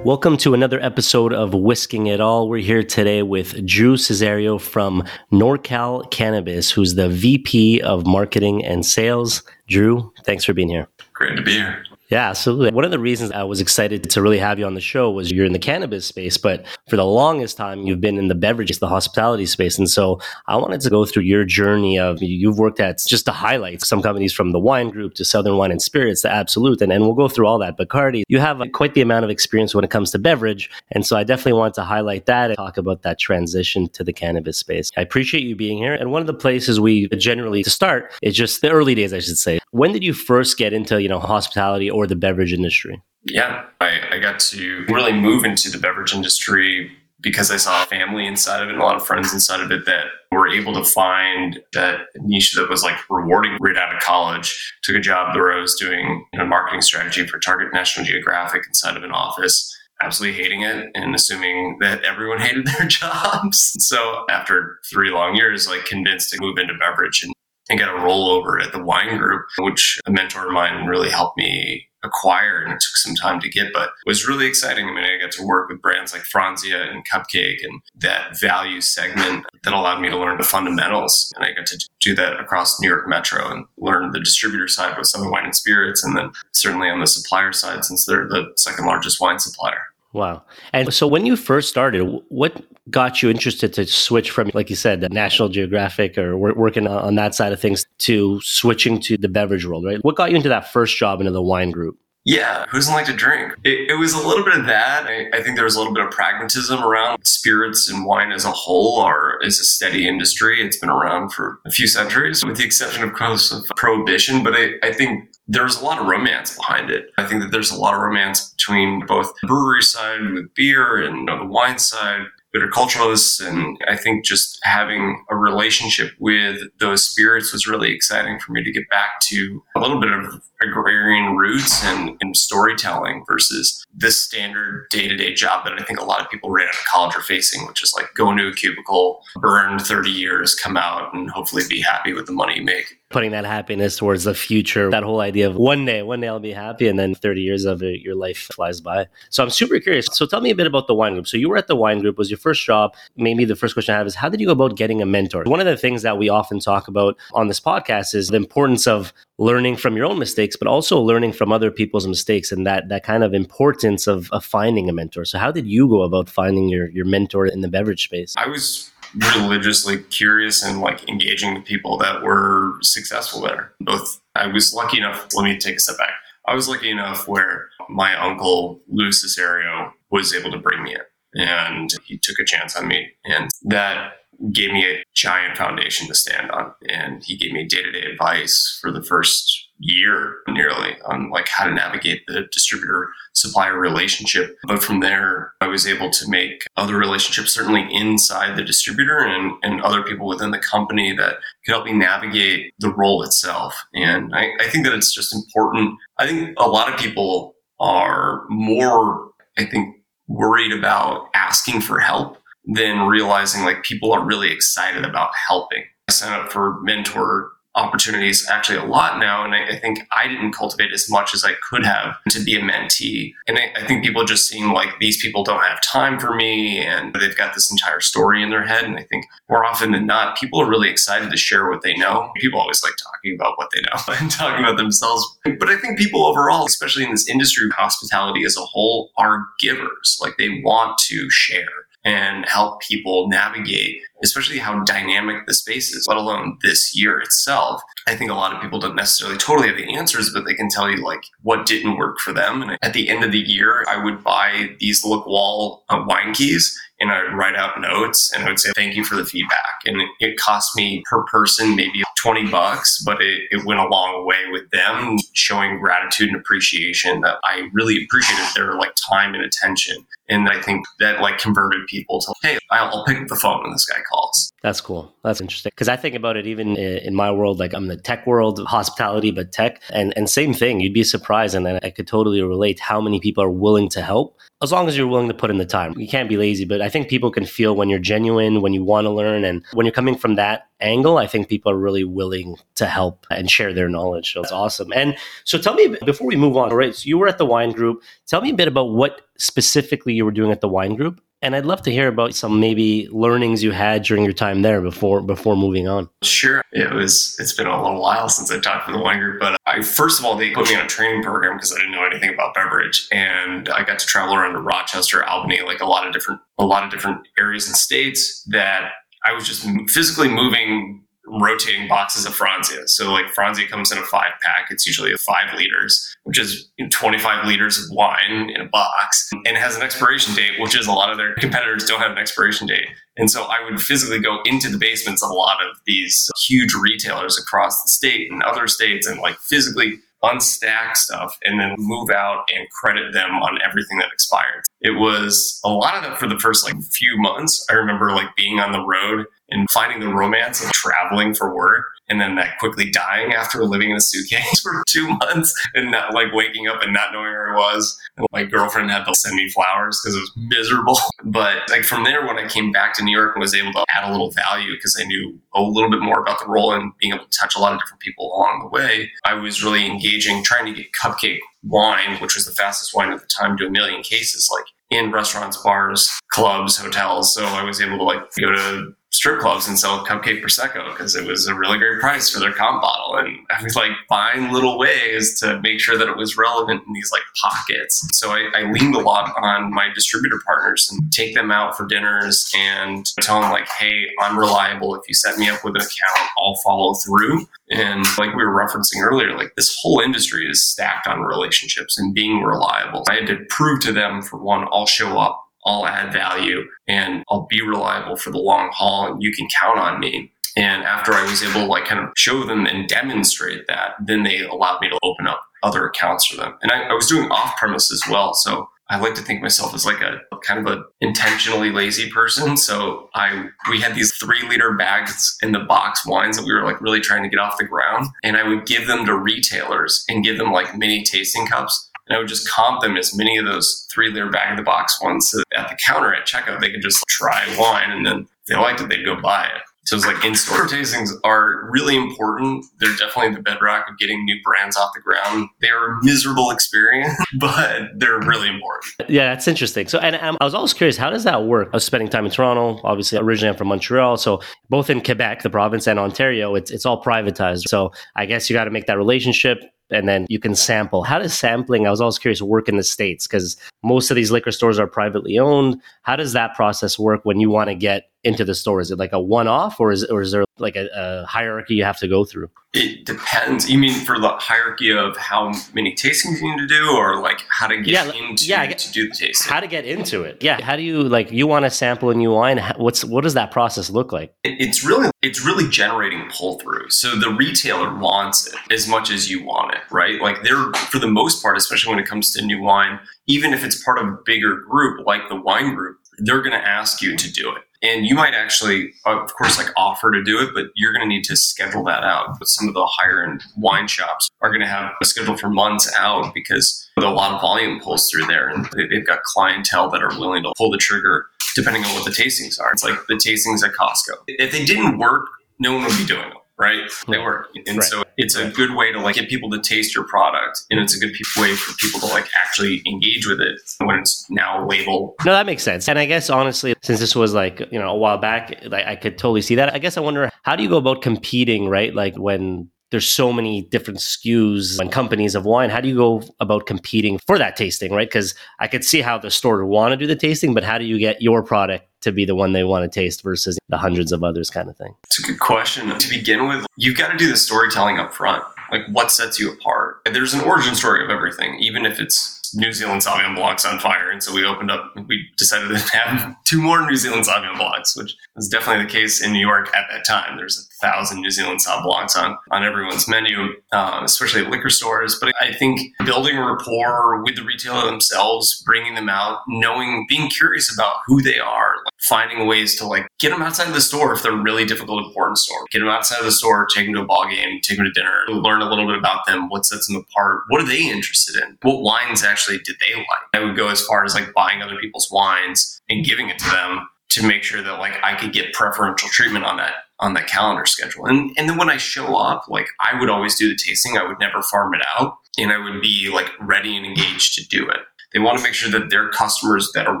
Welcome 0.04 0.36
to 0.38 0.52
another 0.52 0.78
episode 0.80 1.32
of 1.32 1.54
Whisking 1.54 2.08
It 2.08 2.20
All. 2.20 2.50
We're 2.50 2.58
here 2.58 2.82
today 2.82 3.22
with 3.22 3.64
Drew 3.66 3.96
Cesario 3.96 4.60
from 4.60 5.02
NorCal 5.32 6.10
Cannabis, 6.10 6.70
who's 6.70 6.94
the 6.94 7.08
VP 7.08 7.80
of 7.80 8.06
Marketing 8.06 8.62
and 8.62 8.84
Sales. 8.84 9.42
Drew, 9.66 10.12
thanks 10.24 10.44
for 10.44 10.52
being 10.52 10.68
here. 10.68 10.88
Great 11.14 11.36
to 11.36 11.42
be 11.42 11.52
here. 11.52 11.86
Yeah, 12.10 12.28
absolutely. 12.28 12.70
One 12.70 12.84
of 12.84 12.90
the 12.90 12.98
reasons 12.98 13.32
I 13.32 13.44
was 13.44 13.60
excited 13.60 14.10
to 14.10 14.22
really 14.22 14.38
have 14.38 14.58
you 14.58 14.66
on 14.66 14.74
the 14.74 14.80
show 14.80 15.10
was 15.10 15.30
you're 15.30 15.46
in 15.46 15.54
the 15.54 15.58
cannabis 15.58 16.04
space, 16.04 16.36
but 16.36 16.66
for 16.88 16.96
the 16.96 17.04
longest 17.04 17.56
time, 17.56 17.80
you've 17.82 18.00
been 18.00 18.18
in 18.18 18.28
the 18.28 18.34
beverages, 18.34 18.78
the 18.78 18.88
hospitality 18.88 19.46
space. 19.46 19.78
And 19.78 19.88
so 19.88 20.20
I 20.46 20.56
wanted 20.56 20.82
to 20.82 20.90
go 20.90 21.06
through 21.06 21.22
your 21.22 21.44
journey 21.44 21.98
of 21.98 22.22
you've 22.22 22.58
worked 22.58 22.78
at 22.78 23.02
just 23.08 23.24
to 23.24 23.32
highlight 23.32 23.80
some 23.80 24.02
companies 24.02 24.34
from 24.34 24.52
the 24.52 24.58
wine 24.58 24.90
group 24.90 25.14
to 25.14 25.24
Southern 25.24 25.56
Wine 25.56 25.70
and 25.70 25.80
Spirits 25.80 26.22
to 26.22 26.30
Absolut. 26.30 26.82
And, 26.82 26.92
and 26.92 27.04
we'll 27.04 27.14
go 27.14 27.28
through 27.28 27.46
all 27.46 27.58
that. 27.60 27.78
But 27.78 27.88
Cardi, 27.88 28.24
you 28.28 28.38
have 28.38 28.60
quite 28.72 28.92
the 28.92 29.00
amount 29.00 29.24
of 29.24 29.30
experience 29.30 29.74
when 29.74 29.84
it 29.84 29.90
comes 29.90 30.10
to 30.10 30.18
beverage. 30.18 30.70
And 30.90 31.06
so 31.06 31.16
I 31.16 31.24
definitely 31.24 31.54
want 31.54 31.74
to 31.74 31.84
highlight 31.84 32.26
that 32.26 32.50
and 32.50 32.56
talk 32.56 32.76
about 32.76 33.02
that 33.02 33.18
transition 33.18 33.88
to 33.88 34.04
the 34.04 34.12
cannabis 34.12 34.58
space. 34.58 34.92
I 34.96 35.00
appreciate 35.00 35.42
you 35.42 35.56
being 35.56 35.78
here. 35.78 35.94
And 35.94 36.12
one 36.12 36.20
of 36.20 36.26
the 36.26 36.34
places 36.34 36.78
we 36.78 37.08
generally 37.08 37.62
to 37.62 37.70
start 37.70 38.12
is 38.20 38.36
just 38.36 38.60
the 38.60 38.70
early 38.70 38.94
days, 38.94 39.14
I 39.14 39.20
should 39.20 39.38
say. 39.38 39.58
When 39.70 39.92
did 39.92 40.04
you 40.04 40.12
first 40.12 40.58
get 40.58 40.72
into, 40.72 41.02
you 41.02 41.08
know, 41.08 41.18
hospitality 41.18 41.90
or 41.94 42.06
the 42.06 42.16
beverage 42.16 42.52
industry? 42.52 43.02
Yeah, 43.24 43.64
I, 43.80 44.00
I 44.10 44.18
got 44.18 44.40
to 44.40 44.84
really 44.88 45.12
move 45.12 45.44
into 45.44 45.70
the 45.70 45.78
beverage 45.78 46.12
industry 46.12 46.90
because 47.24 47.50
I 47.50 47.56
saw 47.56 47.84
family 47.86 48.26
inside 48.26 48.62
of 48.62 48.68
it 48.68 48.72
and 48.72 48.80
a 48.80 48.84
lot 48.84 48.96
of 48.96 49.06
friends 49.06 49.32
inside 49.32 49.60
of 49.60 49.72
it 49.72 49.86
that 49.86 50.06
were 50.30 50.46
able 50.46 50.74
to 50.74 50.84
find 50.84 51.58
that 51.72 52.00
niche 52.16 52.52
that 52.54 52.68
was 52.68 52.82
like 52.82 52.96
rewarding 53.08 53.56
right 53.60 53.76
out 53.76 53.94
of 53.94 54.02
college. 54.02 54.74
Took 54.82 54.96
a 54.96 55.00
job 55.00 55.34
where 55.34 55.52
I 55.52 55.60
was 55.60 55.74
doing 55.74 56.26
a 56.38 56.44
marketing 56.44 56.82
strategy 56.82 57.26
for 57.26 57.38
Target 57.38 57.72
National 57.72 58.04
Geographic 58.04 58.64
inside 58.68 58.96
of 58.96 59.04
an 59.04 59.10
office. 59.10 59.70
Absolutely 60.02 60.42
hating 60.42 60.62
it 60.62 60.90
and 60.94 61.14
assuming 61.14 61.78
that 61.80 62.04
everyone 62.04 62.38
hated 62.40 62.66
their 62.66 62.86
jobs. 62.86 63.74
So 63.78 64.24
after 64.28 64.78
three 64.92 65.10
long 65.10 65.34
years, 65.34 65.66
like 65.66 65.86
convinced 65.86 66.30
to 66.30 66.40
move 66.40 66.58
into 66.58 66.74
beverage 66.74 67.22
and, 67.22 67.33
and 67.68 67.78
got 67.78 67.88
a 67.88 68.00
rollover 68.00 68.62
at 68.62 68.72
the 68.72 68.82
wine 68.82 69.16
group, 69.16 69.46
which 69.58 69.98
a 70.06 70.10
mentor 70.10 70.46
of 70.46 70.52
mine 70.52 70.86
really 70.86 71.10
helped 71.10 71.38
me 71.38 71.88
acquire 72.04 72.62
and 72.62 72.72
it 72.72 72.80
took 72.80 72.96
some 72.96 73.14
time 73.14 73.40
to 73.40 73.48
get, 73.48 73.72
but 73.72 73.90
was 74.06 74.28
really 74.28 74.46
exciting. 74.46 74.86
I 74.86 74.92
mean, 74.92 75.04
I 75.04 75.18
got 75.20 75.32
to 75.32 75.46
work 75.46 75.70
with 75.70 75.80
brands 75.80 76.12
like 76.12 76.22
Franzia 76.22 76.90
and 76.92 77.06
Cupcake 77.08 77.64
and 77.64 77.80
that 77.96 78.38
value 78.38 78.80
segment 78.80 79.46
that 79.64 79.72
allowed 79.72 80.00
me 80.00 80.10
to 80.10 80.18
learn 80.18 80.36
the 80.36 80.44
fundamentals. 80.44 81.32
And 81.34 81.44
I 81.44 81.52
got 81.52 81.66
to 81.66 81.88
do 82.00 82.14
that 82.14 82.38
across 82.38 82.78
New 82.80 82.88
York 82.88 83.08
Metro 83.08 83.50
and 83.50 83.64
learn 83.78 84.12
the 84.12 84.20
distributor 84.20 84.68
side 84.68 84.96
with 84.98 85.06
Southern 85.06 85.30
Wine 85.30 85.44
and 85.44 85.56
Spirits, 85.56 86.04
and 86.04 86.16
then 86.16 86.30
certainly 86.52 86.88
on 86.88 87.00
the 87.00 87.06
supplier 87.06 87.52
side, 87.52 87.84
since 87.84 88.04
they're 88.04 88.28
the 88.28 88.52
second 88.56 88.84
largest 88.84 89.20
wine 89.20 89.38
supplier. 89.38 89.80
Wow. 90.14 90.44
And 90.72 90.94
so 90.94 91.08
when 91.08 91.26
you 91.26 91.36
first 91.36 91.68
started, 91.68 92.04
what 92.28 92.64
got 92.88 93.20
you 93.20 93.30
interested 93.30 93.72
to 93.74 93.84
switch 93.84 94.30
from, 94.30 94.50
like 94.54 94.70
you 94.70 94.76
said, 94.76 95.12
National 95.12 95.48
Geographic 95.48 96.16
or 96.16 96.38
working 96.38 96.86
on 96.86 97.16
that 97.16 97.34
side 97.34 97.52
of 97.52 97.60
things 97.60 97.84
to 97.98 98.40
switching 98.40 99.00
to 99.02 99.16
the 99.16 99.28
beverage 99.28 99.66
world, 99.66 99.84
right? 99.84 100.02
What 100.04 100.14
got 100.14 100.30
you 100.30 100.36
into 100.36 100.48
that 100.48 100.72
first 100.72 100.96
job 100.96 101.20
into 101.20 101.32
the 101.32 101.42
wine 101.42 101.72
group? 101.72 101.98
Yeah, 102.26 102.64
who 102.70 102.78
doesn't 102.78 102.94
like 102.94 103.04
to 103.06 103.12
drink? 103.12 103.52
It, 103.64 103.90
it 103.90 103.98
was 103.98 104.14
a 104.14 104.26
little 104.26 104.44
bit 104.44 104.54
of 104.54 104.64
that. 104.66 105.06
I, 105.06 105.26
I, 105.36 105.42
think 105.42 105.56
there 105.56 105.64
was 105.64 105.76
a 105.76 105.78
little 105.78 105.92
bit 105.92 106.06
of 106.06 106.10
pragmatism 106.10 106.82
around 106.82 107.18
spirits 107.26 107.90
and 107.90 108.06
wine 108.06 108.32
as 108.32 108.46
a 108.46 108.50
whole 108.50 108.98
are 109.00 109.38
is 109.42 109.60
a 109.60 109.64
steady 109.64 110.08
industry. 110.08 110.64
It's 110.64 110.78
been 110.78 110.88
around 110.88 111.34
for 111.34 111.60
a 111.66 111.70
few 111.70 111.86
centuries, 111.86 112.42
with 112.42 112.56
the 112.56 112.64
exception 112.64 113.04
of 113.04 113.12
course 113.12 113.52
of 113.52 113.66
prohibition. 113.76 114.42
But 114.42 114.54
I, 114.54 114.70
I 114.82 114.92
think 114.94 115.33
there's 115.46 115.80
a 115.80 115.84
lot 115.84 116.00
of 116.00 116.06
romance 116.06 116.56
behind 116.56 116.90
it. 116.90 117.10
I 117.18 117.26
think 117.26 117.42
that 117.42 117.52
there's 117.52 117.70
a 117.70 117.78
lot 117.78 117.94
of 117.94 118.00
romance 118.00 118.50
between 118.50 119.04
both 119.06 119.32
the 119.42 119.48
brewery 119.48 119.82
side 119.82 120.20
with 120.32 120.54
beer 120.54 121.02
and 121.02 121.18
you 121.18 121.24
know, 121.24 121.38
the 121.38 121.46
wine 121.46 121.78
side 121.78 122.22
viticulturalists. 122.54 123.46
And 123.46 123.76
I 123.88 123.96
think 123.96 124.24
just 124.24 124.58
having 124.62 125.22
a 125.30 125.36
relationship 125.36 126.12
with 126.18 126.60
those 126.78 127.04
spirits 127.04 127.52
was 127.52 127.66
really 127.66 127.92
exciting 127.92 128.38
for 128.38 128.52
me 128.52 128.62
to 128.62 128.72
get 128.72 128.88
back 128.90 129.20
to 129.28 129.62
a 129.76 129.80
little 129.80 130.00
bit 130.00 130.12
of 130.12 130.40
agrarian 130.68 131.36
roots 131.36 131.84
and, 131.84 132.16
and 132.20 132.36
storytelling 132.36 133.24
versus 133.26 133.84
this 133.94 134.20
standard 134.20 134.86
day 134.90 135.08
to 135.08 135.16
day 135.16 135.32
job 135.34 135.64
that 135.64 135.80
I 135.80 135.84
think 135.84 136.00
a 136.00 136.04
lot 136.04 136.20
of 136.20 136.30
people 136.30 136.50
right 136.50 136.66
out 136.66 136.74
of 136.74 136.84
college 136.92 137.16
are 137.16 137.22
facing, 137.22 137.66
which 137.66 137.82
is 137.82 137.94
like 137.94 138.06
go 138.14 138.30
into 138.30 138.48
a 138.48 138.52
cubicle, 138.52 139.22
burn 139.36 139.78
30 139.78 140.10
years, 140.10 140.54
come 140.54 140.76
out, 140.76 141.14
and 141.14 141.30
hopefully 141.30 141.62
be 141.68 141.80
happy 141.80 142.12
with 142.12 142.26
the 142.26 142.32
money 142.32 142.56
you 142.56 142.64
make 142.64 142.98
putting 143.14 143.30
that 143.30 143.44
happiness 143.44 143.96
towards 143.96 144.24
the 144.24 144.34
future. 144.34 144.90
That 144.90 145.04
whole 145.04 145.20
idea 145.20 145.46
of 145.46 145.54
one 145.54 145.84
day, 145.84 146.02
one 146.02 146.20
day 146.20 146.26
I'll 146.26 146.40
be 146.40 146.52
happy, 146.52 146.88
and 146.88 146.98
then 146.98 147.14
30 147.14 147.42
years 147.42 147.64
of 147.64 147.80
it, 147.80 148.00
your 148.00 148.16
life 148.16 148.50
flies 148.52 148.80
by. 148.80 149.06
So 149.30 149.44
I'm 149.44 149.50
super 149.50 149.78
curious. 149.78 150.08
So 150.10 150.26
tell 150.26 150.40
me 150.40 150.50
a 150.50 150.54
bit 150.54 150.66
about 150.66 150.88
the 150.88 150.96
wine 150.96 151.12
group. 151.12 151.28
So 151.28 151.36
you 151.36 151.48
were 151.48 151.56
at 151.56 151.68
the 151.68 151.76
wine 151.76 152.00
group, 152.00 152.18
was 152.18 152.28
your 152.28 152.38
first 152.38 152.66
job. 152.66 152.96
Maybe 153.16 153.44
the 153.44 153.54
first 153.54 153.74
question 153.74 153.94
I 153.94 153.98
have 153.98 154.06
is 154.08 154.16
how 154.16 154.28
did 154.28 154.40
you 154.40 154.46
go 154.46 154.52
about 154.52 154.76
getting 154.76 155.00
a 155.00 155.06
mentor? 155.06 155.44
One 155.44 155.60
of 155.60 155.66
the 155.66 155.76
things 155.76 156.02
that 156.02 156.18
we 156.18 156.28
often 156.28 156.58
talk 156.58 156.88
about 156.88 157.16
on 157.32 157.46
this 157.46 157.60
podcast 157.60 158.16
is 158.16 158.28
the 158.28 158.36
importance 158.36 158.88
of 158.88 159.12
learning 159.38 159.76
from 159.76 159.96
your 159.96 160.06
own 160.06 160.18
mistakes, 160.18 160.56
but 160.56 160.68
also 160.68 161.00
learning 161.00 161.32
from 161.32 161.52
other 161.52 161.70
people's 161.70 162.06
mistakes 162.06 162.52
and 162.52 162.66
that 162.66 162.88
that 162.88 163.04
kind 163.04 163.24
of 163.24 163.34
importance 163.34 164.06
of, 164.06 164.30
of 164.30 164.44
finding 164.44 164.88
a 164.88 164.92
mentor. 164.92 165.24
So 165.24 165.38
how 165.38 165.50
did 165.50 165.66
you 165.66 165.88
go 165.88 166.02
about 166.02 166.28
finding 166.28 166.68
your 166.68 166.88
your 166.90 167.04
mentor 167.04 167.46
in 167.46 167.60
the 167.60 167.68
beverage 167.68 168.04
space? 168.04 168.34
I 168.36 168.46
was 168.46 168.90
religiously 169.36 169.98
curious 170.04 170.62
and 170.64 170.80
like 170.80 171.08
engaging 171.08 171.54
with 171.54 171.64
people 171.64 171.96
that 171.98 172.22
were 172.22 172.74
successful 172.82 173.42
there. 173.42 173.72
Both, 173.80 174.20
I 174.34 174.46
was 174.48 174.74
lucky 174.74 174.98
enough, 174.98 175.28
let 175.34 175.44
me 175.44 175.56
take 175.56 175.76
a 175.76 175.80
step 175.80 175.98
back. 175.98 176.10
I 176.46 176.54
was 176.54 176.68
lucky 176.68 176.90
enough 176.90 177.28
where 177.28 177.68
my 177.88 178.14
uncle, 178.16 178.80
Lou 178.88 179.10
Cesario, 179.10 179.92
was 180.10 180.34
able 180.34 180.50
to 180.50 180.58
bring 180.58 180.82
me 180.82 180.94
in 180.94 181.00
and 181.34 181.90
he 182.04 182.18
took 182.18 182.38
a 182.38 182.44
chance 182.44 182.76
on 182.76 182.88
me. 182.88 183.08
And 183.24 183.50
that 183.64 184.14
gave 184.52 184.72
me 184.72 184.84
a 184.84 185.02
giant 185.14 185.56
foundation 185.56 186.06
to 186.08 186.14
stand 186.14 186.50
on. 186.50 186.72
And 186.88 187.22
he 187.24 187.36
gave 187.36 187.52
me 187.52 187.66
day 187.66 187.82
to 187.82 187.92
day 187.92 188.02
advice 188.02 188.78
for 188.80 188.90
the 188.90 189.02
first 189.02 189.68
year 189.78 190.36
nearly 190.48 190.96
on 191.06 191.30
like 191.30 191.48
how 191.48 191.66
to 191.66 191.74
navigate 191.74 192.22
the 192.26 192.44
distributor 192.52 193.08
supplier 193.34 193.78
relationship. 193.78 194.56
But 194.66 194.82
from 194.82 195.00
there, 195.00 195.52
I 195.60 195.66
was 195.66 195.86
able 195.86 196.10
to 196.10 196.28
make 196.28 196.64
other 196.76 196.96
relationships, 196.96 197.52
certainly 197.52 197.86
inside 197.92 198.56
the 198.56 198.64
distributor 198.64 199.18
and, 199.18 199.52
and 199.62 199.82
other 199.82 200.02
people 200.02 200.26
within 200.26 200.52
the 200.52 200.58
company 200.58 201.14
that 201.16 201.36
could 201.64 201.72
help 201.72 201.84
me 201.84 201.92
navigate 201.92 202.72
the 202.78 202.92
role 202.92 203.22
itself. 203.22 203.76
And 203.94 204.34
I, 204.34 204.50
I 204.60 204.68
think 204.68 204.84
that 204.84 204.94
it's 204.94 205.12
just 205.12 205.34
important. 205.34 205.98
I 206.18 206.26
think 206.26 206.54
a 206.58 206.68
lot 206.68 206.92
of 206.92 206.98
people 206.98 207.56
are 207.80 208.44
more, 208.48 209.30
I 209.58 209.64
think, 209.64 209.96
worried 210.28 210.72
about 210.72 211.28
asking 211.34 211.80
for 211.80 211.98
help 211.98 212.38
than 212.66 213.06
realizing 213.06 213.64
like 213.64 213.82
people 213.82 214.12
are 214.12 214.24
really 214.24 214.50
excited 214.50 215.04
about 215.04 215.30
helping. 215.48 215.84
I 216.08 216.12
sign 216.12 216.38
up 216.38 216.52
for 216.52 216.80
mentor 216.80 217.50
opportunities 217.76 218.46
actually 218.48 218.78
a 218.78 218.84
lot 218.84 219.18
now. 219.18 219.44
And 219.44 219.54
I, 219.54 219.64
I, 219.66 219.78
think 219.78 220.06
I 220.16 220.28
didn't 220.28 220.52
cultivate 220.52 220.92
as 220.92 221.10
much 221.10 221.34
as 221.34 221.44
I 221.44 221.54
could 221.68 221.84
have 221.84 222.16
to 222.30 222.40
be 222.42 222.54
a 222.54 222.60
mentee. 222.60 223.32
And 223.48 223.58
I, 223.58 223.72
I, 223.76 223.86
think 223.86 224.04
people 224.04 224.24
just 224.24 224.48
seem 224.48 224.72
like 224.72 224.90
these 225.00 225.20
people 225.20 225.42
don't 225.42 225.64
have 225.64 225.82
time 225.82 226.20
for 226.20 226.34
me 226.34 226.78
and 226.78 227.12
they've 227.14 227.36
got 227.36 227.54
this 227.54 227.70
entire 227.72 228.00
story 228.00 228.42
in 228.42 228.50
their 228.50 228.64
head. 228.64 228.84
And 228.84 228.96
I 228.96 229.02
think 229.02 229.26
more 229.48 229.64
often 229.64 229.90
than 229.90 230.06
not, 230.06 230.38
people 230.38 230.60
are 230.60 230.68
really 230.68 230.88
excited 230.88 231.30
to 231.30 231.36
share 231.36 231.68
what 231.68 231.82
they 231.82 231.94
know. 231.94 232.30
People 232.36 232.60
always 232.60 232.82
like 232.82 232.94
talking 233.02 233.34
about 233.34 233.58
what 233.58 233.70
they 233.74 233.80
know 233.82 234.14
and 234.20 234.30
talking 234.30 234.64
about 234.64 234.76
themselves. 234.76 235.26
But 235.44 235.68
I 235.68 235.76
think 235.76 235.98
people 235.98 236.26
overall, 236.26 236.66
especially 236.66 237.04
in 237.04 237.10
this 237.10 237.28
industry, 237.28 237.68
hospitality 237.76 238.44
as 238.44 238.56
a 238.56 238.64
whole, 238.64 239.10
are 239.16 239.46
givers. 239.58 240.18
Like 240.22 240.36
they 240.38 240.60
want 240.62 240.98
to 241.08 241.28
share 241.28 241.83
and 242.04 242.46
help 242.46 242.80
people 242.80 243.28
navigate, 243.28 244.00
especially 244.22 244.58
how 244.58 244.82
dynamic 244.84 245.46
the 245.46 245.54
space 245.54 245.94
is, 245.94 246.06
let 246.06 246.18
alone 246.18 246.58
this 246.62 246.94
year 246.94 247.18
itself. 247.20 247.80
I 248.06 248.14
think 248.14 248.30
a 248.30 248.34
lot 248.34 248.54
of 248.54 248.60
people 248.60 248.78
don't 248.78 248.94
necessarily 248.94 249.38
totally 249.38 249.68
have 249.68 249.76
the 249.78 249.94
answers, 249.94 250.30
but 250.32 250.44
they 250.44 250.54
can 250.54 250.68
tell 250.68 250.90
you 250.90 251.02
like 251.02 251.24
what 251.42 251.66
didn't 251.66 251.96
work 251.96 252.18
for 252.18 252.32
them. 252.32 252.62
And 252.62 252.78
at 252.82 252.92
the 252.92 253.08
end 253.08 253.24
of 253.24 253.32
the 253.32 253.38
year, 253.38 253.84
I 253.88 254.02
would 254.02 254.22
buy 254.22 254.76
these 254.80 255.02
Laguiole 255.02 255.80
uh, 255.88 256.04
wine 256.06 256.34
keys 256.34 256.78
and 257.00 257.10
I'd 257.10 257.34
write 257.34 257.56
out 257.56 257.80
notes 257.80 258.32
and 258.32 258.44
I 258.44 258.48
would 258.48 258.60
say, 258.60 258.70
thank 258.74 258.94
you 258.94 259.04
for 259.04 259.16
the 259.16 259.24
feedback. 259.24 259.80
And 259.84 260.02
it 260.20 260.38
cost 260.38 260.76
me 260.76 261.02
per 261.08 261.22
person 261.24 261.76
maybe 261.76 262.02
20 262.22 262.50
bucks, 262.50 263.02
but 263.04 263.20
it, 263.20 263.42
it 263.50 263.64
went 263.64 263.80
a 263.80 263.86
long 263.86 264.26
way 264.26 264.38
with 264.50 264.70
them 264.70 265.18
showing 265.34 265.78
gratitude 265.78 266.28
and 266.28 266.36
appreciation 266.36 267.20
that 267.20 267.36
I 267.44 267.68
really 267.72 268.02
appreciated 268.02 268.46
their 268.54 268.74
like 268.74 268.94
time 268.94 269.34
and 269.34 269.44
attention. 269.44 270.06
And 270.28 270.48
I 270.48 270.60
think 270.62 270.86
that 271.00 271.20
like 271.20 271.38
converted 271.38 271.86
people 271.86 272.20
to, 272.20 272.34
hey, 272.42 272.58
I'll 272.70 273.04
pick 273.04 273.18
up 273.18 273.28
the 273.28 273.36
phone 273.36 273.62
when 273.62 273.72
this 273.72 273.84
guy 273.84 274.00
calls. 274.10 274.53
That's 274.64 274.80
cool. 274.80 275.14
That's 275.22 275.42
interesting. 275.42 275.72
Because 275.74 275.90
I 275.90 275.96
think 275.96 276.14
about 276.14 276.38
it 276.38 276.46
even 276.46 276.74
in 276.78 277.14
my 277.14 277.30
world, 277.30 277.58
like 277.58 277.74
I'm 277.74 277.88
the 277.88 277.98
tech 277.98 278.26
world, 278.26 278.64
hospitality, 278.66 279.30
but 279.30 279.52
tech. 279.52 279.82
And, 279.90 280.14
and 280.16 280.28
same 280.28 280.54
thing, 280.54 280.80
you'd 280.80 280.94
be 280.94 281.04
surprised. 281.04 281.54
And 281.54 281.68
I 281.68 281.90
could 281.90 282.06
totally 282.06 282.40
relate 282.40 282.80
how 282.80 282.98
many 282.98 283.20
people 283.20 283.44
are 283.44 283.50
willing 283.50 283.90
to 283.90 284.00
help 284.00 284.40
as 284.62 284.72
long 284.72 284.88
as 284.88 284.96
you're 284.96 285.06
willing 285.06 285.28
to 285.28 285.34
put 285.34 285.50
in 285.50 285.58
the 285.58 285.66
time. 285.66 285.92
You 285.98 286.08
can't 286.08 286.30
be 286.30 286.38
lazy, 286.38 286.64
but 286.64 286.80
I 286.80 286.88
think 286.88 287.10
people 287.10 287.30
can 287.30 287.44
feel 287.44 287.76
when 287.76 287.90
you're 287.90 287.98
genuine, 287.98 288.62
when 288.62 288.72
you 288.72 288.82
want 288.82 289.04
to 289.04 289.10
learn. 289.10 289.44
And 289.44 289.62
when 289.74 289.84
you're 289.84 289.92
coming 289.92 290.16
from 290.16 290.36
that 290.36 290.66
angle, 290.84 291.18
I 291.18 291.26
think 291.26 291.48
people 291.48 291.72
are 291.72 291.78
really 291.78 292.04
willing 292.04 292.56
to 292.76 292.86
help 292.86 293.26
and 293.30 293.50
share 293.50 293.72
their 293.72 293.88
knowledge. 293.88 294.32
So 294.32 294.42
it's 294.42 294.52
awesome. 294.52 294.92
And 294.92 295.16
so 295.44 295.58
tell 295.58 295.74
me, 295.74 295.96
before 296.04 296.26
we 296.26 296.36
move 296.36 296.56
on, 296.56 296.70
right? 296.72 296.94
So 296.94 297.06
you 297.06 297.18
were 297.18 297.28
at 297.28 297.38
the 297.38 297.46
wine 297.46 297.72
group. 297.72 298.02
Tell 298.26 298.40
me 298.40 298.50
a 298.50 298.54
bit 298.54 298.68
about 298.68 298.90
what 298.90 299.22
specifically 299.38 300.14
you 300.14 300.24
were 300.24 300.30
doing 300.30 300.52
at 300.52 300.60
the 300.60 300.68
wine 300.68 300.94
group 300.94 301.20
and 301.44 301.54
I'd 301.54 301.66
love 301.66 301.82
to 301.82 301.92
hear 301.92 302.08
about 302.08 302.34
some 302.34 302.58
maybe 302.58 303.06
learnings 303.10 303.62
you 303.62 303.70
had 303.70 304.02
during 304.02 304.24
your 304.24 304.32
time 304.32 304.62
there 304.62 304.80
before 304.80 305.20
before 305.20 305.56
moving 305.56 305.86
on. 305.86 306.08
Sure. 306.22 306.62
It 306.72 306.90
was 306.90 307.36
it's 307.38 307.52
been 307.52 307.66
a 307.66 307.82
little 307.82 308.00
while 308.00 308.30
since 308.30 308.50
I 308.50 308.58
talked 308.58 308.86
to 308.86 308.92
the 308.92 308.98
wine 308.98 309.20
group, 309.20 309.40
but 309.40 309.58
I 309.66 309.82
first 309.82 310.18
of 310.18 310.24
all 310.24 310.36
they 310.36 310.52
put 310.52 310.68
me 310.70 310.74
on 310.74 310.86
a 310.86 310.88
training 310.88 311.22
program 311.22 311.56
because 311.56 311.74
I 311.74 311.76
didn't 311.76 311.92
know 311.92 312.04
anything 312.04 312.32
about 312.32 312.54
beverage. 312.54 313.06
And 313.12 313.68
I 313.68 313.84
got 313.84 313.98
to 313.98 314.06
travel 314.06 314.34
around 314.34 314.54
to 314.54 314.60
Rochester, 314.60 315.22
Albany, 315.22 315.60
like 315.60 315.80
a 315.80 315.86
lot 315.86 316.06
of 316.06 316.14
different 316.14 316.40
a 316.58 316.64
lot 316.64 316.82
of 316.82 316.90
different 316.90 317.28
areas 317.38 317.66
and 317.66 317.76
states 317.76 318.42
that 318.44 318.92
I 319.24 319.32
was 319.32 319.46
just 319.46 319.66
physically 319.88 320.28
moving 320.28 321.04
rotating 321.26 321.88
boxes 321.88 322.26
of 322.26 322.36
Franzia. 322.36 322.86
So 322.88 323.10
like 323.10 323.26
Franzia 323.26 323.68
comes 323.68 323.90
in 323.90 323.98
a 323.98 324.02
five 324.02 324.32
pack. 324.42 324.66
It's 324.70 324.86
usually 324.86 325.12
a 325.12 325.16
five 325.16 325.54
liters, 325.56 326.14
which 326.24 326.38
is 326.38 326.70
25 326.90 327.46
liters 327.46 327.78
of 327.78 327.84
wine 327.90 328.50
in 328.54 328.60
a 328.60 328.68
box 328.68 329.30
and 329.46 329.56
has 329.56 329.76
an 329.76 329.82
expiration 329.82 330.34
date, 330.34 330.60
which 330.60 330.76
is 330.76 330.86
a 330.86 330.92
lot 330.92 331.10
of 331.10 331.16
their 331.16 331.34
competitors 331.36 331.86
don't 331.86 332.00
have 332.00 332.12
an 332.12 332.18
expiration 332.18 332.66
date. 332.66 332.88
And 333.16 333.30
so 333.30 333.44
I 333.44 333.64
would 333.64 333.80
physically 333.80 334.20
go 334.20 334.40
into 334.44 334.68
the 334.68 334.78
basements 334.78 335.22
of 335.22 335.30
a 335.30 335.34
lot 335.34 335.58
of 335.62 335.76
these 335.86 336.28
huge 336.46 336.74
retailers 336.74 337.38
across 337.38 337.82
the 337.82 337.88
state 337.88 338.30
and 338.30 338.42
other 338.42 338.66
states 338.66 339.06
and 339.06 339.20
like 339.20 339.38
physically 339.38 339.94
unstack 340.24 340.96
stuff 340.96 341.38
and 341.44 341.60
then 341.60 341.74
move 341.78 342.10
out 342.10 342.48
and 342.54 342.68
credit 342.70 343.12
them 343.12 343.30
on 343.30 343.58
everything 343.62 343.98
that 343.98 344.12
expired. 344.12 344.62
It 344.80 344.98
was 344.98 345.60
a 345.64 345.70
lot 345.70 345.96
of 345.96 346.02
that 346.02 346.18
for 346.18 346.26
the 346.26 346.38
first 346.38 346.64
like 346.64 346.82
few 346.82 347.16
months. 347.18 347.64
I 347.70 347.74
remember 347.74 348.12
like 348.12 348.34
being 348.36 348.60
on 348.60 348.72
the 348.72 348.84
road 348.84 349.26
and 349.50 349.70
finding 349.70 350.00
the 350.00 350.12
romance 350.12 350.64
of 350.64 350.70
traveling 350.72 351.34
for 351.34 351.54
work 351.54 351.84
and 352.08 352.20
then 352.20 352.34
that 352.36 352.58
quickly 352.58 352.90
dying 352.90 353.32
after 353.32 353.64
living 353.64 353.90
in 353.90 353.96
a 353.96 354.00
suitcase 354.00 354.60
for 354.62 354.82
two 354.88 355.08
months 355.08 355.54
and 355.74 355.90
not 355.90 356.14
like 356.14 356.32
waking 356.32 356.68
up 356.68 356.82
and 356.82 356.92
not 356.92 357.12
knowing 357.12 357.24
where 357.24 357.54
I 357.54 357.56
was. 357.56 357.98
And 358.16 358.26
my 358.32 358.44
girlfriend 358.44 358.90
had 358.90 359.04
to 359.04 359.14
send 359.14 359.36
me 359.36 359.48
flowers 359.48 360.00
because 360.02 360.16
it 360.16 360.20
was 360.20 360.32
miserable. 360.36 360.98
But 361.26 361.70
like 361.70 361.84
from 361.84 362.04
there, 362.04 362.26
when 362.26 362.38
I 362.38 362.46
came 362.46 362.70
back 362.70 362.94
to 362.94 363.02
New 363.02 363.10
York 363.16 363.34
and 363.34 363.40
was 363.40 363.54
able 363.54 363.72
to 363.72 363.84
add 363.88 364.08
a 364.08 364.12
little 364.12 364.30
value 364.30 364.72
because 364.74 364.96
I 365.00 365.04
knew 365.04 365.40
a 365.54 365.62
little 365.62 365.90
bit 365.90 366.00
more 366.00 366.20
about 366.20 366.38
the 366.38 366.46
role 366.46 366.72
and 366.72 366.92
being 366.98 367.14
able 367.14 367.24
to 367.24 367.38
touch 367.38 367.56
a 367.56 367.58
lot 367.58 367.72
of 367.72 367.80
different 367.80 368.00
people 368.00 368.26
along 368.26 368.60
the 368.60 368.68
way, 368.68 369.10
I 369.24 369.32
was 369.32 369.64
really 369.64 369.86
engaging, 369.86 370.44
trying 370.44 370.66
to 370.66 370.72
get 370.72 370.92
cupcake 370.92 371.38
wine, 371.62 372.18
which 372.20 372.34
was 372.34 372.44
the 372.44 372.52
fastest 372.52 372.94
wine 372.94 373.10
at 373.10 373.20
the 373.20 373.26
time, 373.26 373.56
to 373.56 373.66
a 373.66 373.70
million 373.70 374.02
cases, 374.02 374.50
like 374.52 374.66
in 374.90 375.10
restaurants, 375.10 375.56
bars, 375.56 376.18
clubs, 376.30 376.76
hotels. 376.76 377.34
So 377.34 377.44
I 377.44 377.62
was 377.62 377.80
able 377.80 377.98
to 377.98 378.04
like 378.04 378.22
go 378.38 378.52
to 378.52 378.94
strip 379.14 379.38
clubs 379.38 379.68
and 379.68 379.78
sell 379.78 380.04
cupcake 380.04 380.42
prosecco 380.42 380.90
because 380.90 381.14
it 381.14 381.24
was 381.24 381.46
a 381.46 381.54
really 381.54 381.78
great 381.78 382.00
price 382.00 382.28
for 382.28 382.40
their 382.40 382.52
comp 382.52 382.82
bottle. 382.82 383.16
And 383.16 383.38
i 383.56 383.62
was 383.62 383.76
like 383.76 383.92
find 384.08 384.52
little 384.52 384.76
ways 384.76 385.38
to 385.38 385.60
make 385.62 385.78
sure 385.78 385.96
that 385.96 386.08
it 386.08 386.16
was 386.16 386.36
relevant 386.36 386.82
in 386.84 386.92
these 386.92 387.12
like 387.12 387.22
pockets. 387.40 388.04
So 388.12 388.32
I, 388.32 388.50
I, 388.54 388.72
leaned 388.72 388.96
a 388.96 388.98
lot 388.98 389.32
on 389.40 389.72
my 389.72 389.88
distributor 389.94 390.40
partners 390.44 390.90
and 390.90 391.12
take 391.12 391.34
them 391.34 391.52
out 391.52 391.76
for 391.76 391.86
dinners 391.86 392.50
and 392.56 393.06
tell 393.20 393.40
them 393.40 393.52
like 393.52 393.68
hey 393.68 394.08
i'm 394.20 394.36
reliable. 394.36 394.96
If 394.96 395.02
you 395.06 395.14
set 395.14 395.38
me 395.38 395.48
up 395.48 395.64
with 395.64 395.76
an 395.76 395.82
account 395.82 396.30
i'll 396.38 396.56
follow 396.64 396.94
through. 396.94 397.46
And 397.70 398.04
like 398.18 398.34
we 398.34 398.44
were 398.44 398.66
referencing 398.66 399.00
earlier 399.00 399.36
like 399.36 399.54
this 399.54 399.78
whole 399.80 400.00
industry 400.00 400.44
is 400.50 400.60
stacked 400.60 401.06
on 401.06 401.20
relationships 401.20 401.98
and 401.98 402.12
being 402.12 402.42
reliable. 402.42 403.04
I 403.08 403.14
had 403.14 403.28
to 403.28 403.44
prove 403.48 403.80
to 403.82 403.92
them 403.92 404.22
for 404.22 404.38
one 404.38 404.66
i'll 404.72 404.86
show 404.86 405.18
up 405.18 405.43
I'll 405.64 405.86
add 405.86 406.12
value 406.12 406.64
and 406.86 407.24
I'll 407.30 407.46
be 407.48 407.62
reliable 407.62 408.16
for 408.16 408.30
the 408.30 408.38
long 408.38 408.70
haul 408.72 409.12
and 409.12 409.22
you 409.22 409.32
can 409.32 409.48
count 409.60 409.78
on 409.78 410.00
me. 410.00 410.32
And 410.56 410.84
after 410.84 411.12
I 411.12 411.22
was 411.28 411.42
able 411.42 411.60
to 411.60 411.66
like 411.66 411.86
kind 411.86 412.00
of 412.00 412.12
show 412.16 412.44
them 412.44 412.66
and 412.66 412.88
demonstrate 412.88 413.66
that, 413.66 413.94
then 414.04 414.22
they 414.22 414.42
allowed 414.42 414.80
me 414.80 414.88
to 414.88 414.98
open 415.02 415.26
up 415.26 415.42
other 415.62 415.86
accounts 415.86 416.26
for 416.26 416.36
them. 416.36 416.56
And 416.62 416.70
I, 416.70 416.82
I 416.84 416.92
was 416.92 417.08
doing 417.08 417.30
off 417.30 417.56
premise 417.56 417.90
as 417.90 418.02
well. 418.08 418.34
So 418.34 418.68
I 418.90 419.00
like 419.00 419.14
to 419.14 419.22
think 419.22 419.40
myself 419.40 419.74
as 419.74 419.86
like 419.86 420.00
a 420.00 420.20
kind 420.42 420.64
of 420.64 420.72
a 420.72 420.84
intentionally 421.00 421.70
lazy 421.70 422.10
person. 422.10 422.56
So 422.64 423.10
I 423.14 423.48
we 423.68 423.80
had 423.80 423.94
these 423.94 424.14
three 424.14 424.46
liter 424.48 424.72
bags 424.72 425.36
in 425.42 425.52
the 425.52 425.60
box 425.60 426.06
wines 426.06 426.36
that 426.36 426.46
we 426.46 426.52
were 426.52 426.64
like 426.64 426.80
really 426.80 427.00
trying 427.00 427.22
to 427.22 427.28
get 427.28 427.38
off 427.38 427.58
the 427.58 427.64
ground. 427.64 428.06
And 428.22 428.36
I 428.36 428.46
would 428.48 428.66
give 428.66 428.86
them 428.86 429.04
to 429.06 429.16
retailers 429.16 430.04
and 430.08 430.24
give 430.24 430.38
them 430.38 430.50
like 430.50 430.76
mini 430.76 431.02
tasting 431.02 431.46
cups 431.46 431.90
and 432.06 432.16
I 432.16 432.18
would 432.18 432.28
just 432.28 432.48
comp 432.48 432.82
them 432.82 432.96
as 432.96 433.16
many 433.16 433.36
of 433.36 433.46
those 433.46 433.86
three 433.92 434.10
liter 434.10 434.30
bag 434.30 434.52
of 434.52 434.56
the 434.56 434.62
box 434.62 435.00
ones 435.02 435.30
so 435.30 435.42
at 435.56 435.68
the 435.68 435.76
counter 435.84 436.14
at 436.14 436.26
checkout 436.26 436.60
they 436.60 436.70
could 436.70 436.82
just 436.82 437.04
try 437.08 437.44
wine 437.58 437.90
and 437.90 438.06
then 438.06 438.20
if 438.20 438.46
they 438.48 438.56
liked 438.56 438.80
it 438.80 438.88
they'd 438.88 439.04
go 439.04 439.20
buy 439.20 439.46
it. 439.46 439.62
So 439.86 439.96
it's 439.96 440.06
like 440.06 440.24
in-store 440.24 440.66
tastings 440.66 441.10
are 441.24 441.68
really 441.70 441.94
important. 441.94 442.64
They're 442.78 442.96
definitely 442.96 443.34
the 443.34 443.42
bedrock 443.42 443.84
of 443.90 443.98
getting 443.98 444.24
new 444.24 444.36
brands 444.42 444.78
off 444.78 444.90
the 444.94 445.00
ground. 445.00 445.48
They're 445.60 445.98
a 445.98 446.04
miserable 446.04 446.50
experience, 446.50 447.12
but 447.38 447.82
they're 447.96 448.18
really 448.20 448.48
important. 448.48 448.94
Yeah, 449.08 449.34
that's 449.34 449.46
interesting. 449.46 449.86
So, 449.88 449.98
and 449.98 450.16
um, 450.16 450.38
I 450.40 450.44
was 450.44 450.54
always 450.54 450.72
curious, 450.72 450.96
how 450.96 451.10
does 451.10 451.24
that 451.24 451.44
work? 451.44 451.68
I 451.72 451.76
was 451.76 451.84
spending 451.84 452.08
time 452.08 452.24
in 452.24 452.30
Toronto. 452.30 452.80
Obviously, 452.82 453.18
originally 453.18 453.50
I'm 453.50 453.56
from 453.56 453.68
Montreal, 453.68 454.16
so 454.16 454.40
both 454.70 454.88
in 454.88 455.02
Quebec, 455.02 455.42
the 455.42 455.50
province, 455.50 455.86
and 455.86 455.98
Ontario, 455.98 456.54
it's 456.54 456.70
it's 456.70 456.86
all 456.86 457.02
privatized. 457.02 457.68
So 457.68 457.92
I 458.16 458.24
guess 458.24 458.48
you 458.48 458.54
got 458.54 458.64
to 458.64 458.70
make 458.70 458.86
that 458.86 458.96
relationship 458.96 459.58
and 459.90 460.08
then 460.08 460.26
you 460.28 460.38
can 460.38 460.54
sample. 460.54 461.02
How 461.02 461.18
does 461.18 461.36
sampling, 461.36 461.86
I 461.86 461.90
was 461.90 462.00
always 462.00 462.18
curious, 462.18 462.40
work 462.40 462.68
in 462.68 462.76
the 462.76 462.84
States? 462.84 463.26
Because 463.26 463.56
most 463.82 464.10
of 464.10 464.14
these 464.16 464.30
liquor 464.30 464.52
stores 464.52 464.78
are 464.78 464.86
privately 464.86 465.38
owned. 465.38 465.80
How 466.02 466.16
does 466.16 466.32
that 466.32 466.54
process 466.54 466.98
work 466.98 467.24
when 467.24 467.40
you 467.40 467.50
want 467.50 467.68
to 467.68 467.74
get 467.74 468.10
into 468.24 468.44
the 468.44 468.54
store? 468.54 468.80
Is 468.80 468.90
it 468.90 468.98
like 468.98 469.12
a 469.12 469.20
one 469.20 469.48
off 469.48 469.78
or 469.80 469.92
is, 469.92 470.04
or 470.04 470.22
is 470.22 470.32
there 470.32 470.44
like 470.58 470.76
a, 470.76 470.88
a, 470.94 471.26
hierarchy 471.26 471.74
you 471.74 471.84
have 471.84 471.98
to 471.98 472.08
go 472.08 472.24
through? 472.24 472.48
It 472.72 473.04
depends. 473.04 473.70
You 473.70 473.78
mean 473.78 473.92
for 474.04 474.18
the 474.18 474.30
hierarchy 474.30 474.90
of 474.92 475.16
how 475.16 475.52
many 475.74 475.94
tastings 475.94 476.40
you 476.40 476.50
need 476.50 476.58
to 476.58 476.66
do 476.66 476.90
or 476.90 477.20
like 477.20 477.44
how 477.48 477.66
to 477.66 477.76
get 477.76 477.88
yeah, 477.88 478.12
into 478.12 478.46
yeah, 478.46 478.66
to 478.66 478.92
do 478.92 479.08
the 479.08 479.14
tasting? 479.14 479.52
How 479.52 479.60
to 479.60 479.66
get 479.66 479.84
into 479.84 480.22
it. 480.22 480.42
Yeah. 480.42 480.60
How 480.60 480.76
do 480.76 480.82
you 480.82 481.02
like, 481.02 481.30
you 481.30 481.46
want 481.46 481.64
to 481.64 481.70
sample 481.70 482.10
a 482.10 482.14
new 482.14 482.32
wine? 482.32 482.58
What's, 482.76 483.04
what 483.04 483.22
does 483.22 483.34
that 483.34 483.50
process 483.50 483.90
look 483.90 484.12
like? 484.12 484.34
It's 484.42 484.84
really, 484.84 485.10
it's 485.22 485.44
really 485.44 485.68
generating 485.68 486.28
pull 486.30 486.58
through. 486.58 486.90
So 486.90 487.16
the 487.16 487.30
retailer 487.30 487.96
wants 487.96 488.46
it 488.46 488.54
as 488.70 488.88
much 488.88 489.10
as 489.10 489.30
you 489.30 489.44
want 489.44 489.74
it, 489.74 489.80
right? 489.90 490.20
Like 490.20 490.42
they're, 490.42 490.72
for 490.90 490.98
the 490.98 491.08
most 491.08 491.42
part, 491.42 491.56
especially 491.56 491.94
when 491.94 492.02
it 492.02 492.08
comes 492.08 492.32
to 492.32 492.44
new 492.44 492.60
wine, 492.60 492.98
even 493.26 493.52
if 493.52 493.64
it's 493.64 493.82
part 493.82 493.98
of 493.98 494.08
a 494.08 494.18
bigger 494.24 494.56
group 494.56 495.06
like 495.06 495.28
the 495.28 495.40
wine 495.40 495.74
group, 495.74 495.98
they're 496.18 496.42
going 496.42 496.52
to 496.52 496.68
ask 496.68 497.02
you 497.02 497.16
to 497.16 497.32
do 497.32 497.50
it 497.50 497.62
and 497.84 498.06
you 498.06 498.14
might 498.14 498.34
actually 498.34 498.92
of 499.04 499.32
course 499.34 499.58
like 499.58 499.68
offer 499.76 500.10
to 500.10 500.22
do 500.24 500.40
it 500.40 500.50
but 500.54 500.66
you're 500.74 500.92
going 500.92 501.02
to 501.02 501.08
need 501.08 501.24
to 501.24 501.36
schedule 501.36 501.84
that 501.84 502.02
out. 502.02 502.38
But 502.38 502.48
some 502.48 502.66
of 502.66 502.74
the 502.74 502.86
higher 502.86 503.24
end 503.24 503.44
wine 503.56 503.86
shops 503.86 504.28
are 504.40 504.48
going 504.48 504.60
to 504.60 504.66
have 504.66 504.92
a 505.00 505.04
schedule 505.04 505.36
for 505.36 505.50
months 505.50 505.92
out 505.96 506.34
because 506.34 506.88
a 506.96 507.02
lot 507.02 507.32
of 507.32 507.40
volume 507.40 507.80
pulls 507.80 508.10
through 508.10 508.26
there 508.26 508.48
and 508.48 508.68
they've 508.90 509.06
got 509.06 509.22
clientele 509.22 509.90
that 509.90 510.02
are 510.02 510.18
willing 510.18 510.42
to 510.42 510.52
pull 510.56 510.70
the 510.70 510.78
trigger 510.78 511.26
depending 511.54 511.84
on 511.84 511.94
what 511.94 512.04
the 512.04 512.10
tastings 512.10 512.60
are. 512.60 512.72
It's 512.72 512.82
like 512.82 512.98
the 513.06 513.14
tastings 513.14 513.62
at 513.62 513.74
costco. 513.74 514.24
If 514.26 514.50
they 514.50 514.64
didn't 514.64 514.98
work 514.98 515.28
no 515.60 515.74
one 515.74 515.84
would 515.84 515.96
be 515.96 516.04
doing 516.04 516.28
them 516.28 516.38
right? 516.58 516.90
They 517.08 517.18
work. 517.18 517.48
And 517.66 517.78
right. 517.78 517.86
so 517.86 518.04
it's 518.16 518.36
a 518.36 518.50
good 518.50 518.74
way 518.74 518.92
to 518.92 519.00
like 519.00 519.16
get 519.16 519.28
people 519.28 519.50
to 519.50 519.60
taste 519.60 519.94
your 519.94 520.06
product. 520.06 520.60
And 520.70 520.80
it's 520.80 520.96
a 520.96 521.00
good 521.00 521.14
way 521.36 521.54
for 521.54 521.74
people 521.76 522.00
to 522.00 522.06
like 522.06 522.28
actually 522.36 522.82
engage 522.86 523.26
with 523.26 523.40
it 523.40 523.58
when 523.78 523.98
it's 523.98 524.24
now 524.30 524.66
labeled. 524.66 525.14
No, 525.24 525.32
that 525.32 525.46
makes 525.46 525.62
sense. 525.62 525.88
And 525.88 525.98
I 525.98 526.06
guess 526.06 526.30
honestly, 526.30 526.74
since 526.82 527.00
this 527.00 527.16
was 527.16 527.34
like, 527.34 527.60
you 527.72 527.78
know, 527.78 527.90
a 527.90 527.96
while 527.96 528.18
back, 528.18 528.58
like 528.64 528.86
I 528.86 528.96
could 528.96 529.18
totally 529.18 529.42
see 529.42 529.56
that. 529.56 529.74
I 529.74 529.78
guess 529.78 529.96
I 529.96 530.00
wonder 530.00 530.30
how 530.42 530.56
do 530.56 530.62
you 530.62 530.68
go 530.68 530.78
about 530.78 531.02
competing, 531.02 531.68
right? 531.68 531.94
Like 531.94 532.16
when 532.16 532.70
there's 532.94 533.12
so 533.12 533.32
many 533.32 533.62
different 533.62 533.98
SKUs 533.98 534.78
and 534.78 534.92
companies 534.92 535.34
of 535.34 535.44
wine. 535.44 535.68
How 535.68 535.80
do 535.80 535.88
you 535.88 535.96
go 535.96 536.22
about 536.38 536.66
competing 536.66 537.18
for 537.26 537.38
that 537.38 537.56
tasting, 537.56 537.92
right? 537.92 538.06
Because 538.06 538.36
I 538.60 538.68
could 538.68 538.84
see 538.84 539.00
how 539.00 539.18
the 539.18 539.32
store 539.32 539.64
would 539.64 539.68
want 539.68 539.90
to 539.90 539.96
do 539.96 540.06
the 540.06 540.14
tasting, 540.14 540.54
but 540.54 540.62
how 540.62 540.78
do 540.78 540.84
you 540.84 540.96
get 540.96 541.20
your 541.20 541.42
product 541.42 541.88
to 542.02 542.12
be 542.12 542.24
the 542.24 542.36
one 542.36 542.52
they 542.52 542.62
want 542.62 542.84
to 542.84 543.00
taste 543.00 543.24
versus 543.24 543.58
the 543.68 543.78
hundreds 543.78 544.12
of 544.12 544.22
others 544.22 544.48
kind 544.48 544.70
of 544.70 544.76
thing? 544.76 544.94
It's 545.06 545.18
a 545.18 545.22
good 545.22 545.40
question. 545.40 545.98
To 545.98 546.08
begin 546.08 546.46
with, 546.46 546.64
you've 546.76 546.96
got 546.96 547.10
to 547.10 547.18
do 547.18 547.28
the 547.28 547.36
storytelling 547.36 547.98
up 547.98 548.14
front. 548.14 548.44
Like 548.70 548.82
what 548.92 549.10
sets 549.10 549.40
you 549.40 549.50
apart? 549.50 549.96
There's 550.12 550.34
an 550.34 550.42
origin 550.42 550.76
story 550.76 551.02
of 551.02 551.10
everything, 551.10 551.58
even 551.58 551.84
if 551.84 551.98
it's 551.98 552.40
New 552.54 552.72
Zealand 552.72 553.02
Sauvignon 553.02 553.34
Blancs 553.34 553.64
on 553.64 553.80
fire. 553.80 554.10
And 554.10 554.22
so 554.22 554.32
we 554.32 554.44
opened 554.44 554.70
up, 554.70 554.94
we 555.08 555.28
decided 555.36 555.68
to 555.68 555.78
have 555.98 556.36
two 556.44 556.62
more 556.62 556.88
New 556.88 556.96
Zealand 556.96 557.24
Sauvignon 557.24 557.58
Blancs, 557.58 557.96
which 557.96 558.14
was 558.36 558.48
definitely 558.48 558.84
the 558.84 558.90
case 558.90 559.20
in 559.20 559.32
New 559.32 559.44
York 559.44 559.74
at 559.74 559.86
that 559.90 560.06
time. 560.06 560.36
There's 560.36 560.68
thousand 560.80 561.20
New 561.20 561.30
Zealand 561.30 561.60
Sauvignon 561.60 561.84
Blancs 561.84 562.16
on, 562.16 562.36
on 562.50 562.64
everyone's 562.64 563.08
menu, 563.08 563.54
um, 563.72 564.04
especially 564.04 564.42
at 564.42 564.50
liquor 564.50 564.70
stores. 564.70 565.18
But 565.20 565.32
I 565.40 565.52
think 565.52 565.80
building 566.04 566.38
rapport 566.38 567.22
with 567.22 567.36
the 567.36 567.42
retailer 567.42 567.86
themselves, 567.86 568.62
bringing 568.64 568.94
them 568.94 569.08
out, 569.08 569.40
knowing, 569.48 570.06
being 570.08 570.28
curious 570.30 570.72
about 570.72 570.96
who 571.06 571.22
they 571.22 571.38
are, 571.38 571.76
like 571.84 571.94
finding 571.98 572.46
ways 572.46 572.76
to 572.76 572.86
like 572.86 573.06
get 573.18 573.30
them 573.30 573.42
outside 573.42 573.68
of 573.68 573.74
the 573.74 573.80
store 573.80 574.14
if 574.14 574.22
they're 574.22 574.32
really 574.36 574.64
difficult, 574.64 575.04
important 575.06 575.38
store. 575.38 575.64
Get 575.70 575.80
them 575.80 575.88
outside 575.88 576.18
of 576.18 576.24
the 576.24 576.32
store, 576.32 576.66
take 576.66 576.86
them 576.86 576.94
to 576.94 577.02
a 577.02 577.06
ball 577.06 577.28
game, 577.28 577.60
take 577.62 577.76
them 577.76 577.86
to 577.86 577.92
dinner, 577.92 578.24
learn 578.28 578.62
a 578.62 578.68
little 578.68 578.86
bit 578.86 578.98
about 578.98 579.26
them, 579.26 579.48
what 579.48 579.66
sets 579.66 579.86
them 579.86 579.96
apart, 579.96 580.42
what 580.48 580.62
are 580.62 580.66
they 580.66 580.88
interested 580.88 581.42
in, 581.42 581.58
what 581.62 581.82
wines 581.82 582.24
actually 582.24 582.58
did 582.58 582.76
they 582.80 582.94
like. 582.94 583.06
I 583.34 583.44
would 583.44 583.56
go 583.56 583.68
as 583.68 583.84
far 583.84 584.04
as 584.04 584.14
like 584.14 584.32
buying 584.34 584.62
other 584.62 584.78
people's 584.78 585.08
wines 585.10 585.80
and 585.88 586.04
giving 586.04 586.28
it 586.28 586.38
to 586.38 586.50
them 586.50 586.88
to 587.10 587.26
make 587.26 587.44
sure 587.44 587.62
that 587.62 587.78
like 587.78 587.94
I 588.02 588.16
could 588.16 588.32
get 588.32 588.52
preferential 588.52 589.08
treatment 589.08 589.44
on 589.44 589.56
that 589.58 589.74
on 590.04 590.14
that 590.14 590.28
calendar 590.28 590.66
schedule. 590.66 591.06
And 591.06 591.32
and 591.36 591.48
then 591.48 591.56
when 591.56 591.70
I 591.70 591.78
show 591.78 592.16
up, 592.16 592.44
like 592.48 592.68
I 592.84 592.98
would 593.00 593.08
always 593.08 593.36
do 593.36 593.48
the 593.48 593.56
tasting. 593.56 593.96
I 593.96 594.06
would 594.06 594.18
never 594.20 594.42
farm 594.42 594.74
it 594.74 594.82
out, 594.98 595.16
and 595.38 595.50
I 595.50 595.58
would 595.58 595.80
be 595.80 596.10
like 596.12 596.30
ready 596.40 596.76
and 596.76 596.84
engaged 596.84 597.34
to 597.34 597.48
do 597.48 597.68
it. 597.68 597.80
They 598.12 598.20
want 598.20 598.38
to 598.38 598.44
make 598.44 598.54
sure 598.54 598.70
that 598.70 598.90
their 598.90 599.08
customers 599.10 599.72
that 599.74 599.88
are 599.88 600.00